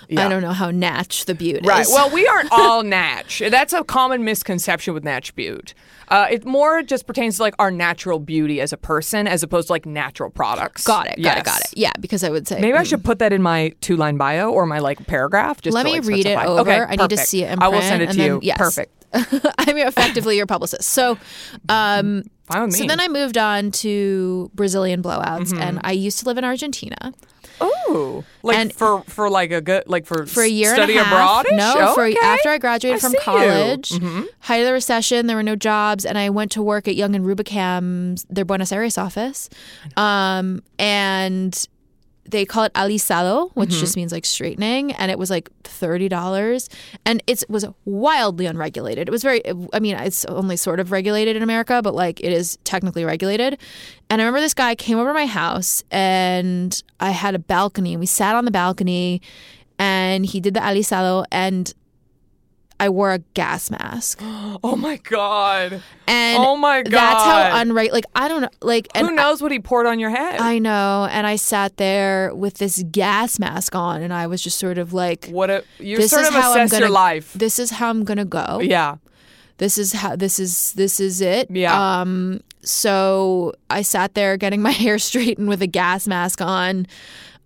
Yeah. 0.09 0.25
I 0.27 0.29
don't 0.29 0.43
know 0.43 0.53
how 0.53 0.71
natch 0.71 1.27
the 1.27 1.35
butte 1.35 1.67
Right. 1.67 1.83
is. 1.83 1.89
Well, 1.93 2.11
we 2.11 2.27
aren't 2.27 2.49
all 2.53 2.83
Natch. 2.83 3.43
That's 3.51 3.73
a 3.73 3.85
common 3.85 4.25
misconception 4.25 4.95
with 4.95 5.05
Natch 5.05 5.35
Beaut. 5.35 5.75
Uh, 6.09 6.27
it 6.31 6.47
more 6.47 6.83
just 6.83 7.07
pertains 7.07 7.37
to 7.37 7.43
like 7.43 7.55
our 7.59 7.71
natural 7.71 8.19
beauty 8.19 8.61
as 8.63 8.73
a 8.73 8.79
person, 8.79 9.27
as 9.27 9.43
opposed 9.43 9.67
to 9.67 9.73
like 9.75 9.85
natural 9.85 10.31
products. 10.31 10.85
got 10.85 11.07
it, 11.09 11.21
got 11.23 11.37
it, 11.39 11.45
got 11.45 11.61
it. 11.61 11.67
Yeah, 11.77 11.93
because 12.01 12.25
I 12.25 12.31
would 12.31 12.49
say 12.49 12.59
Maybe 12.61 12.77
I 12.77 12.83
mm. 12.83 12.87
should 12.89 13.05
put 13.05 13.19
that 13.19 13.33
in 13.35 13.43
my 13.43 13.75
two-line 13.83 14.17
bio 14.17 14.51
or 14.51 14.65
my 14.65 14.79
like 14.79 15.07
paragraph. 15.07 15.61
Just 15.61 15.75
Let 15.75 15.83
to, 15.83 15.93
me 15.93 15.99
like, 16.01 16.09
read 16.09 16.27
it 16.27 16.39
over. 16.39 16.61
Okay, 16.71 16.81
I 16.81 16.97
need 16.97 17.11
to 17.11 17.17
see 17.19 17.45
it 17.45 17.53
in 17.53 17.63
I 17.63 17.69
will 17.69 17.83
send 17.83 18.03
it 18.03 18.11
to 18.13 18.17
then- 18.17 18.27
you. 18.27 18.41
yes. 18.43 18.57
Perfect. 18.57 18.98
I'm 19.59 19.77
effectively 19.79 20.37
your 20.37 20.47
publicist. 20.47 20.89
So, 20.91 21.19
um, 21.69 22.25
Fine 22.47 22.63
with 22.67 22.77
so 22.77 22.87
then 22.87 23.01
I 23.01 23.09
moved 23.09 23.37
on 23.39 23.71
to 23.73 24.51
Brazilian 24.55 25.03
blowouts, 25.03 25.49
Mm-hmm. 25.53 25.61
and 25.63 25.81
I 25.85 25.93
used 25.93 26.19
to 26.21 26.25
live 26.27 26.39
in 26.39 26.45
Argentina. 26.45 27.13
Oh, 27.61 28.25
like 28.43 28.57
And- 28.57 28.73
for 28.73 29.03
for 29.09 29.29
like 29.29 29.51
a 29.51 29.61
good 29.61 29.85
like 29.89 30.07
for 30.07 30.27
for 30.27 30.43
a 30.45 30.49
year 30.49 30.75
study 30.75 30.93
and 30.97 31.01
a 31.03 31.05
half. 31.05 31.45
abroadish? 31.47 31.57
No, 31.57 31.93
for 31.95 32.07
after 32.23 32.51
I 32.51 32.59
graduated 32.59 32.99
I 33.05 33.09
from 33.09 33.15
college, 33.21 33.91
Mhm. 33.91 34.27
height 34.41 34.59
of 34.59 34.67
the 34.67 34.73
recession, 34.73 35.27
there 35.27 35.37
were 35.37 35.43
no 35.43 35.57
jobs, 35.57 36.05
and 36.07 36.17
I 36.17 36.31
went 36.31 36.53
to 36.53 36.63
work 36.63 36.87
at 36.87 36.95
Young 36.95 37.15
and 37.17 37.27
Rubicam's 37.27 38.25
their 38.31 38.45
Buenos 38.45 38.71
Aires 38.73 38.97
office, 38.97 39.51
um, 39.97 40.63
and 40.79 41.67
they 42.31 42.45
call 42.45 42.65
it 42.65 42.73
alisado, 42.75 43.51
which 43.55 43.71
Mm-hmm. 43.71 43.81
just 43.81 43.97
means 43.97 44.13
like 44.13 44.25
straightening, 44.27 44.93
and 44.93 45.11
it 45.11 45.19
was 45.19 45.31
like 45.31 45.49
thirty 45.65 46.09
dollars, 46.09 46.69
and 47.05 47.23
it 47.27 47.43
was 47.49 47.65
wildly 47.85 48.47
unregulated. 48.47 49.09
It 49.09 49.11
was 49.11 49.23
very, 49.23 49.43
I 49.73 49.81
mean, 49.81 49.97
it's 49.97 50.25
only 50.27 50.57
sort 50.57 50.81
of 50.81 50.93
regulated 50.93 51.37
in 51.37 51.43
America, 51.43 51.81
but 51.83 51.95
like 51.95 52.21
it 52.21 52.33
is 52.33 52.59
technically 52.65 53.05
regulated. 53.05 53.59
And 54.11 54.21
I 54.21 54.25
remember 54.25 54.41
this 54.41 54.55
guy 54.55 54.75
came 54.75 54.99
over 54.99 55.11
to 55.11 55.15
my 55.15 55.27
house, 55.27 55.83
and 55.91 56.83
I 57.01 57.11
had 57.11 57.35
a 57.35 57.39
balcony, 57.39 57.93
and 57.95 58.01
we 58.01 58.07
sat 58.07 58.35
on 58.35 58.45
the 58.45 58.51
balcony, 58.51 59.23
and 59.79 60.27
he 60.27 60.41
did 60.41 60.55
the 60.55 60.61
alisado, 60.61 61.25
and 61.31 61.73
I 62.81 62.89
wore 62.91 63.13
a 63.13 63.19
gas 63.35 63.71
mask, 63.71 64.21
Oh 64.25 64.77
my 64.77 64.99
god! 64.99 65.83
and 66.07 66.39
Oh 66.39 66.57
my 66.57 66.83
god. 66.83 66.93
that's 66.93 67.25
how 67.25 67.65
unright. 67.65 67.91
Like 67.93 68.05
I 68.15 68.29
don't 68.29 68.43
know, 68.43 68.49
like 68.63 68.87
and 68.95 69.09
Who 69.09 69.15
knows 69.15 69.43
what 69.43 69.51
he 69.51 69.59
poured 69.59 69.87
on 69.87 69.99
your 69.99 70.11
head? 70.11 70.41
I 70.41 70.59
know, 70.61 71.09
and 71.11 71.27
I 71.27 71.37
sat 71.37 71.77
there 71.77 72.33
with 72.35 72.55
this 72.59 72.83
gas 72.91 73.39
mask 73.39 73.75
on, 73.75 74.03
and 74.03 74.13
I 74.15 74.27
was 74.29 74.41
just 74.43 74.59
sort 74.59 74.79
of 74.79 74.93
like, 74.93 75.27
what 75.27 75.51
a 75.51 75.65
you 75.79 75.97
"This 75.97 76.11
sort 76.13 76.23
is 76.23 76.29
of 76.29 76.35
how 76.35 76.53
I'm 76.53 76.59
assess 76.67 76.71
gonna. 76.73 76.85
your 76.87 76.91
life. 76.91 77.33
This 77.33 77.59
is 77.59 77.71
how 77.73 77.91
I'm 77.91 78.05
gonna 78.05 78.25
go. 78.25 78.61
yeah, 78.63 78.97
This 79.59 79.77
is 79.77 79.93
how. 79.93 80.15
This 80.17 80.39
is 80.39 80.73
this 80.75 81.01
is 81.01 81.21
it. 81.21 81.51
Yeah. 81.51 82.01
Um. 82.01 82.41
So 82.63 83.55
I 83.71 83.83
sat 83.83 84.15
there 84.15 84.37
getting 84.37 84.63
my 84.69 84.71
hair 84.73 84.99
straightened 84.99 85.49
with 85.49 85.63
a 85.63 85.67
gas 85.67 86.07
mask 86.07 86.41
on. 86.41 86.87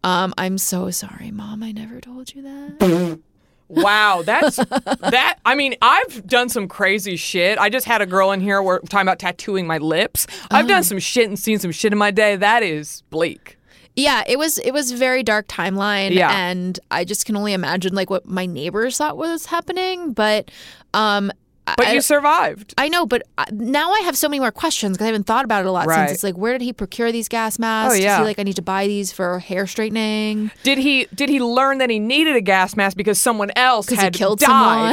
Um. 0.05 0.35
I'm 0.37 0.59
so 0.59 0.91
sorry, 0.91 1.31
Mom. 1.31 1.63
I 1.63 1.73
never 1.73 2.01
told 2.03 2.35
you 2.35 2.43
that. 2.43 3.19
Wow, 3.75 4.23
that's 4.25 4.57
that. 4.57 5.39
I 5.47 5.55
mean, 5.55 5.75
I've 5.81 6.27
done 6.27 6.49
some 6.49 6.69
crazy 6.69 7.17
shit. 7.17 7.59
I 7.59 7.71
just 7.71 7.87
had 7.87 8.03
a 8.03 8.07
girl 8.07 8.31
in 8.33 8.41
here 8.41 8.63
where 8.63 8.79
talking 8.81 9.07
about 9.09 9.19
tattooing 9.19 9.67
my 9.67 9.79
lips. 9.79 10.27
I've 10.51 10.65
Uh-huh. 10.65 10.69
done 10.69 10.85
some 10.85 10.99
shit 10.99 11.27
and 11.29 11.39
seen 11.39 11.59
some 11.59 11.73
shit 11.73 11.93
in 11.93 11.99
my 11.99 12.11
day. 12.11 12.37
That 12.37 12.63
is 12.63 13.03
bleak. 13.11 13.59
Yeah, 13.97 14.23
it 14.27 14.39
was 14.39 14.59
it 14.59 14.73
was 14.73 14.93
very 14.93 15.23
dark 15.23 15.49
timeline 15.49 16.13
Yeah. 16.13 16.31
and 16.35 16.79
I 16.91 17.05
just 17.05 17.27
can 17.27 17.37
only 17.37 17.53
imagine 17.53 17.95
like 17.95 18.09
what 18.11 18.25
my 18.27 18.47
neighbors 18.47 18.97
thought 18.99 19.17
was 19.19 19.47
happening, 19.47 20.13
but 20.13 20.51
um 20.95 21.31
But 21.65 21.87
I, 21.87 21.93
you 21.93 22.01
survived. 22.01 22.75
I 22.77 22.89
know, 22.89 23.07
but 23.07 23.23
uh, 23.39 23.45
now 23.53 23.93
I 23.93 24.01
have 24.01 24.17
so 24.17 24.29
many 24.29 24.41
more 24.41 24.51
questions 24.51 24.97
because 24.97 25.05
I 25.05 25.07
haven't 25.07 25.27
thought 25.29 25.45
about 25.45 25.65
it 25.65 25.69
a 25.69 25.71
lot 25.71 25.87
Right. 25.87 26.09
since 26.09 26.11
it's 26.17 26.23
like 26.25 26.37
where 26.37 26.53
did 26.59 26.65
he 26.65 26.73
procure 26.73 27.13
these 27.13 27.29
gas 27.29 27.57
masks? 27.59 27.95
Oh, 27.95 27.97
Is 27.97 28.03
yeah. 28.05 28.19
he 28.19 28.25
like 28.25 28.41
I 28.41 28.43
need 28.43 28.57
to 28.57 28.63
buy 28.63 28.89
these 28.89 29.13
for 29.13 29.39
hair 29.39 29.67
straightening? 29.69 30.51
Did 30.65 30.79
he 30.79 31.07
did 31.15 31.29
he 31.29 31.41
learn 31.41 31.79
that 31.79 31.89
he 31.89 32.01
needed 32.01 32.35
a 32.35 32.41
gas 32.41 32.75
mask 32.77 32.97
because 32.97 33.21
someone 33.21 33.51
else 33.55 33.89
had 33.89 34.13
killed 34.13 34.41
died? 34.41 34.47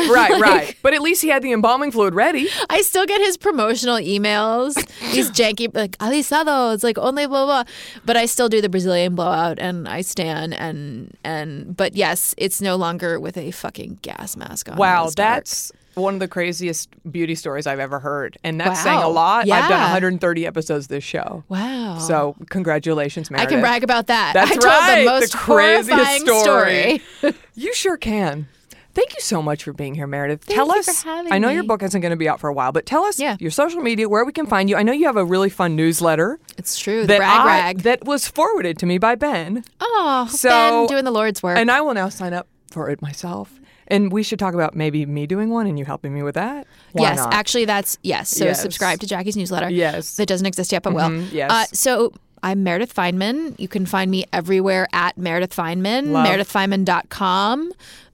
someone. 0.03 0.09
Right, 0.15 0.39
right. 0.41 0.75
But 0.83 0.93
at 0.93 1.01
least 1.01 1.21
he 1.23 1.29
had 1.29 1.41
the 1.41 1.51
embalming 1.53 1.91
fluid 1.91 2.13
ready. 2.13 2.47
I 2.69 2.81
still 2.81 3.05
get 3.07 3.19
his 3.19 3.35
promotional 3.35 3.97
emails. 3.97 4.75
These 5.11 5.31
janky 5.39 5.73
like 5.75 5.97
alisado. 5.97 6.73
It's 6.75 6.83
like 6.83 6.97
only 6.99 7.25
blah 7.25 7.45
blah. 7.45 7.63
But 8.05 8.15
I 8.15 8.25
still 8.27 8.47
do 8.47 8.61
the 8.61 8.69
Brazilian 8.69 9.15
blowout 9.15 9.57
and 9.59 9.87
I 9.87 10.01
stand 10.01 10.53
and 10.53 11.17
and 11.23 11.75
but 11.75 11.95
yes, 11.95 12.35
it's 12.37 12.61
no 12.61 12.75
longer 12.75 13.19
with 13.19 13.37
a 13.37 13.49
fucking 13.51 13.99
gas 14.03 14.37
mask 14.37 14.69
on. 14.69 14.77
Wow, 14.77 15.09
that's 15.15 15.71
one 15.95 16.13
of 16.13 16.19
the 16.19 16.27
craziest 16.27 16.89
beauty 17.11 17.35
stories 17.35 17.67
I've 17.67 17.79
ever 17.79 17.99
heard. 17.99 18.37
And 18.43 18.59
that's 18.59 18.81
saying 18.81 18.99
a 18.99 19.09
lot. 19.09 19.49
I've 19.49 19.69
done 19.69 19.81
130 19.81 20.45
episodes 20.47 20.87
this 20.87 21.03
show. 21.03 21.43
wow. 21.49 21.97
So 21.99 22.35
congratulations, 22.49 23.29
Meredith. 23.31 23.47
I 23.47 23.51
can 23.51 23.61
brag 23.61 23.83
about 23.83 24.07
that. 24.07 24.33
That's 24.33 24.51
I 24.65 24.69
right, 24.69 24.95
the 24.99 25.05
the 25.05 25.19
most 25.19 25.35
craziest 25.35 25.89
horrifying 25.89 26.25
story. 26.25 27.01
story. 27.19 27.35
You 27.55 27.73
sure 27.73 27.97
can. 27.97 28.47
Thank 28.93 29.13
you 29.13 29.19
so 29.21 29.41
much 29.41 29.63
for 29.65 29.71
being 29.73 29.95
here, 29.95 30.07
Meredith. 30.07 30.43
Thank 30.45 30.55
tell 30.55 30.67
you 30.67 30.79
us. 30.79 31.03
for 31.03 31.09
having 31.09 31.31
I 31.31 31.37
know 31.37 31.49
your 31.49 31.63
book 31.63 31.83
isn't 31.83 31.99
going 32.01 32.09
to 32.11 32.15
be 32.17 32.27
out 32.29 32.39
for 32.39 32.49
a 32.49 32.53
while, 32.53 32.71
but 32.71 32.85
tell 32.85 33.03
us 33.03 33.19
Yeah. 33.19 33.37
your 33.39 33.51
social 33.51 33.81
media, 33.81 34.09
where 34.09 34.25
we 34.25 34.31
can 34.31 34.45
find 34.47 34.69
you. 34.69 34.75
I 34.77 34.83
know 34.83 34.91
you 34.93 35.05
have 35.05 35.15
a 35.17 35.23
really 35.25 35.49
fun 35.49 35.75
newsletter 35.75 36.39
It's 36.57 36.79
true. 36.79 37.01
The 37.01 37.07
that 37.07 37.17
brag 37.17 37.39
I- 37.41 37.45
rag. 37.45 37.77
that 37.83 38.05
was 38.05 38.27
forwarded 38.27 38.77
to 38.79 38.85
me 38.85 38.97
by 38.97 39.15
Ben, 39.15 39.63
oh, 39.81 40.27
So- 40.31 40.49
Ben 40.49 40.87
doing 40.87 41.03
the 41.05 41.11
Lord's 41.11 41.43
work. 41.43 41.57
and 41.57 41.69
I 41.69 41.81
will 41.81 41.93
now 41.93 42.09
sign 42.09 42.33
up 42.33 42.47
for 42.71 42.89
it 42.89 43.01
myself. 43.01 43.58
And 43.89 44.11
we 44.11 44.21
should 44.23 44.37
talk 44.39 44.53
about 44.53 44.75
maybe 44.75 45.05
me 45.05 45.25
doing 45.25 45.49
one 45.49 45.65
and 45.67 45.77
you 45.79 45.85
helping 45.85 46.13
me 46.13 46.21
with 46.23 46.35
that. 46.35 46.67
Why 46.91 47.09
yes, 47.09 47.17
not? 47.17 47.33
actually, 47.33 47.65
that's 47.65 47.97
yes. 48.03 48.29
So 48.29 48.45
Yes. 48.45 48.61
subscribe 48.61 48.99
to 48.99 49.07
Jackie's 49.07 49.35
newsletter. 49.35 49.69
Yes. 49.69 50.15
that 50.17 50.27
doesn't 50.27 50.45
exist 50.45 50.71
yet, 50.71 50.83
but 50.83 50.93
will. 50.93 51.09
Mhm, 51.09 51.31
yes. 51.31 51.49
Uh, 51.51 51.65
so 51.73 52.13
I'm 52.43 52.63
Meredith 52.63 52.93
Fineman. 52.95 53.59
You 53.59 53.67
can 53.67 53.85
find 53.85 54.09
me 54.11 54.25
everywhere 54.31 54.87
at 54.93 55.17
Meredith 55.17 55.55
Fineman. 55.55 56.11
Love. 56.11 56.27
MeredithFineman.com. 56.27 57.71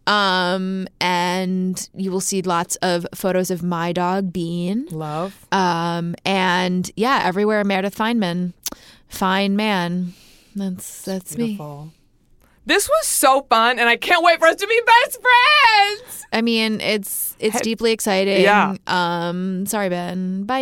Um, 0.07 0.87
and 1.01 1.89
you 1.95 2.11
will 2.11 2.21
see 2.21 2.41
lots 2.43 2.75
of 2.77 3.07
photos 3.15 3.49
of 3.51 3.63
my 3.63 3.91
dog 3.91 4.31
Bean. 4.31 4.87
love. 4.91 5.45
Um, 5.51 6.15
and 6.23 6.89
yeah, 6.95 7.21
everywhere 7.25 7.63
Meredith 7.63 7.95
Fineman. 7.97 8.53
Fine 9.09 9.55
man. 9.55 10.13
That's 10.55 11.01
that's 11.01 11.35
me. 11.37 11.57
This 12.65 12.89
was 12.89 13.05
so 13.07 13.45
fun, 13.49 13.77
and 13.79 13.87
I 13.87 13.95
can't 13.95 14.23
wait 14.23 14.39
for 14.39 14.47
us 14.47 14.55
to 14.55 14.67
be 14.67 14.81
best 14.85 15.21
friends. 15.21 16.25
I 16.33 16.41
mean, 16.41 16.81
it's 16.81 17.35
it's 17.39 17.61
deeply 17.61 17.91
exciting. 17.91 18.41
Yeah. 18.41 18.75
Um. 18.87 19.65
Sorry, 19.65 19.89
Ben. 19.89 20.43
Bye. 20.43 20.59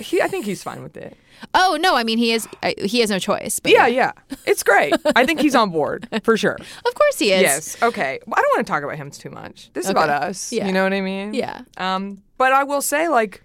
He, 0.00 0.20
I 0.22 0.28
think 0.28 0.44
he's 0.44 0.62
fine 0.62 0.82
with 0.82 0.96
it. 0.96 1.16
Oh 1.52 1.76
no, 1.80 1.94
I 1.94 2.04
mean 2.04 2.18
he 2.18 2.32
is. 2.32 2.48
He 2.78 3.00
has 3.00 3.10
no 3.10 3.18
choice. 3.18 3.60
But 3.60 3.72
Yeah, 3.72 3.86
yeah. 3.86 4.12
It's 4.46 4.62
great. 4.62 4.94
I 5.14 5.26
think 5.26 5.40
he's 5.40 5.54
on 5.54 5.70
board 5.70 6.08
for 6.22 6.36
sure. 6.36 6.56
Of 6.86 6.94
course 6.94 7.18
he 7.18 7.32
is. 7.32 7.42
Yes. 7.42 7.82
Okay. 7.82 8.18
Well, 8.26 8.34
I 8.36 8.40
don't 8.40 8.56
want 8.56 8.66
to 8.66 8.70
talk 8.72 8.82
about 8.82 8.96
him 8.96 9.10
too 9.10 9.30
much. 9.30 9.70
This 9.74 9.84
is 9.84 9.90
Okay. 9.90 9.98
about 10.04 10.22
us. 10.22 10.52
Yeah. 10.52 10.66
You 10.66 10.72
know 10.72 10.82
what 10.84 10.92
I 10.92 11.00
mean? 11.00 11.34
Yeah. 11.34 11.62
Um, 11.76 12.22
but 12.38 12.52
I 12.52 12.64
will 12.64 12.80
say, 12.82 13.08
like, 13.08 13.42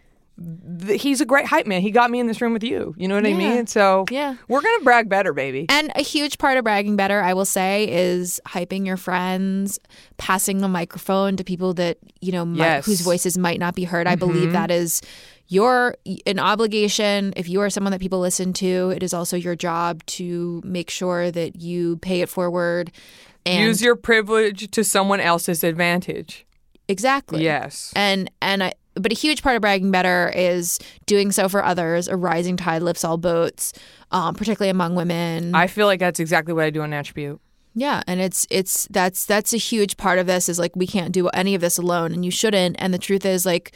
th- 0.86 1.02
he's 1.02 1.22
a 1.22 1.26
great 1.26 1.46
hype 1.46 1.68
man. 1.68 1.82
He 1.82 1.92
got 1.92 2.10
me 2.12 2.20
in 2.20 2.28
this 2.28 2.42
room 2.42 2.54
with 2.54 2.64
you. 2.64 2.94
You 2.98 3.08
know 3.08 3.16
what 3.16 3.26
I 3.26 3.34
mean? 3.34 3.68
So 3.68 4.06
Yeah. 4.10 4.36
we're 4.48 4.62
gonna 4.62 4.84
brag 4.84 5.10
better, 5.10 5.34
baby. 5.34 5.66
And 5.70 5.92
a 5.96 6.02
huge 6.02 6.38
part 6.38 6.58
of 6.58 6.64
bragging 6.64 6.96
better, 6.96 7.22
I 7.22 7.34
will 7.34 7.46
say, 7.46 7.88
is 7.92 8.40
hyping 8.48 8.86
your 8.86 8.98
friends, 8.98 9.80
passing 10.18 10.60
the 10.60 10.68
microphone 10.68 11.36
to 11.38 11.44
people 11.44 11.74
that 11.76 11.98
you 12.22 12.32
know 12.32 12.46
might, 12.46 12.58
Yes. 12.66 12.86
whose 12.86 13.02
voices 13.02 13.38
might 13.38 13.60
not 13.60 13.76
be 13.76 13.84
heard. 13.84 14.08
I 14.08 14.16
believe 14.16 14.44
mm-hmm. 14.44 14.54
that 14.54 14.72
is 14.72 15.02
your 15.48 15.96
an 16.28 16.40
obligation. 16.40 17.34
If 17.36 17.50
you 17.50 17.60
are 17.62 17.70
someone 17.70 17.92
that 17.92 18.00
people 18.02 18.20
listen 18.20 18.54
to, 18.54 18.92
it 18.96 19.02
is 19.04 19.14
also 19.14 19.36
your 19.36 19.56
job 19.56 20.06
to 20.08 20.62
make 20.64 20.90
sure 20.90 21.32
that 21.32 21.56
you 21.62 21.98
pay 21.98 22.22
it 22.22 22.30
forward. 22.30 22.92
And 23.46 23.64
Use 23.66 23.82
your 23.82 23.96
privilege 23.96 24.70
to 24.72 24.84
someone 24.84 25.20
else's 25.20 25.64
advantage. 25.64 26.46
exactly. 26.88 27.44
Yes. 27.44 27.92
and 27.96 28.30
and 28.42 28.64
I, 28.64 28.74
but 29.00 29.12
a 29.12 29.16
huge 29.16 29.42
part 29.42 29.56
of 29.56 29.62
bragging 29.62 29.92
better 29.92 30.32
is 30.36 30.80
doing 31.06 31.32
so 31.32 31.50
for 31.50 31.64
others. 31.64 32.08
A 32.08 32.16
rising 32.16 32.58
tide 32.58 32.82
lifts 32.82 33.04
all 33.04 33.18
boats, 33.18 33.74
um, 34.12 34.36
particularly 34.36 34.70
among 34.70 34.96
women. 34.96 35.56
I 35.56 35.68
feel 35.68 35.88
like 35.88 36.00
that's 36.00 36.20
exactly 36.20 36.54
what 36.54 36.66
I 36.66 36.70
do 36.70 36.82
on 36.82 36.94
Attribute. 36.94 37.40
yeah, 37.76 38.02
and 38.08 38.20
it's 38.20 38.46
it's 38.50 38.88
that's 38.90 39.26
that's 39.26 39.54
a 39.54 39.58
huge 39.58 39.98
part 39.98 40.20
of 40.20 40.28
this. 40.28 40.50
Is 40.50 40.60
like 40.60 40.76
we 40.76 40.88
can't 40.88 41.12
do 41.12 41.28
any 41.30 41.56
of 41.56 41.62
this 41.62 41.78
alone, 41.78 42.12
and 42.14 42.26
you 42.26 42.32
shouldn't. 42.32 42.76
And 42.80 42.94
the 42.94 42.98
truth 42.98 43.26
is, 43.26 43.46
like, 43.46 43.76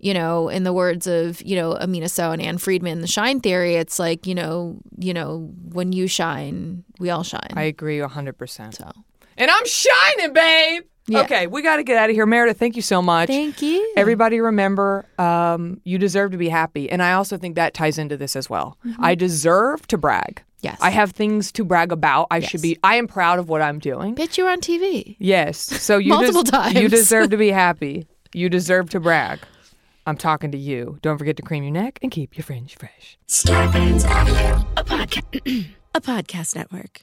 you 0.00 0.12
know, 0.14 0.48
in 0.48 0.64
the 0.64 0.72
words 0.72 1.06
of 1.06 1.40
you 1.42 1.56
know 1.56 1.74
Aminatou 1.74 2.10
Sow 2.10 2.30
and 2.32 2.42
Ann 2.42 2.58
Friedman, 2.58 3.00
the 3.00 3.06
shine 3.06 3.40
theory, 3.40 3.74
it's 3.76 3.98
like 3.98 4.26
you 4.26 4.34
know 4.34 4.78
you 4.98 5.14
know 5.14 5.50
when 5.72 5.92
you 5.92 6.06
shine, 6.08 6.84
we 6.98 7.10
all 7.10 7.22
shine. 7.22 7.50
I 7.54 7.64
agree 7.64 7.98
100%. 7.98 8.74
so 8.74 8.90
And 9.36 9.50
I'm 9.50 9.66
shining, 9.66 10.32
babe. 10.32 10.84
Yeah. 11.06 11.20
Okay, 11.22 11.46
we 11.46 11.60
got 11.62 11.76
to 11.76 11.82
get 11.82 11.96
out 11.98 12.08
of 12.08 12.16
here. 12.16 12.24
Meredith, 12.26 12.58
thank 12.58 12.76
you 12.76 12.82
so 12.82 13.02
much. 13.02 13.28
thank 13.28 13.60
you. 13.60 13.92
Everybody 13.96 14.40
remember, 14.40 15.04
um, 15.18 15.80
you 15.84 15.98
deserve 15.98 16.30
to 16.30 16.38
be 16.38 16.48
happy. 16.48 16.90
And 16.90 17.02
I 17.02 17.12
also 17.12 17.36
think 17.36 17.56
that 17.56 17.74
ties 17.74 17.98
into 17.98 18.16
this 18.16 18.36
as 18.36 18.48
well. 18.48 18.78
I 18.98 19.14
deserve 19.14 19.86
to 19.88 19.98
brag. 19.98 20.36
Mm-hmm. 20.36 20.48
Yes. 20.62 20.78
I 20.80 20.88
have 20.88 21.10
things 21.10 21.52
to 21.52 21.64
brag 21.64 21.92
about. 21.92 22.28
I 22.30 22.40
should 22.40 22.62
be, 22.62 22.78
I 22.82 22.96
am 22.96 23.06
proud 23.06 23.38
of 23.38 23.50
what 23.50 23.60
I'm 23.60 23.78
doing. 23.78 24.14
Bitch, 24.14 24.38
you 24.38 24.44
were 24.44 24.50
on 24.50 24.62
TV. 24.62 25.16
Yes. 25.18 25.58
So 25.58 25.98
you, 25.98 26.08
Multiple 26.08 26.40
You 26.42 26.50
times. 26.50 26.90
deserve 26.90 27.28
to 27.30 27.36
be 27.36 27.50
happy. 27.64 28.06
You 28.32 28.48
deserve 28.48 28.88
to 28.90 29.00
brag. 29.00 29.40
I'm 30.06 30.16
talking 30.16 30.52
to 30.52 30.58
you. 30.58 30.98
Don't 31.02 31.18
forget 31.18 31.36
to 31.36 31.42
cream 31.42 31.64
your 31.64 31.72
neck 31.72 31.98
and 32.02 32.10
keep 32.10 32.36
your 32.36 32.44
fringe 32.44 32.76
fresh. 32.76 33.18
Scarpins 33.28 34.04
Avenue, 34.06 34.64
a 34.78 34.84
podcast, 34.84 35.66
a 35.94 36.00
podcast 36.00 36.56
network. 36.56 37.02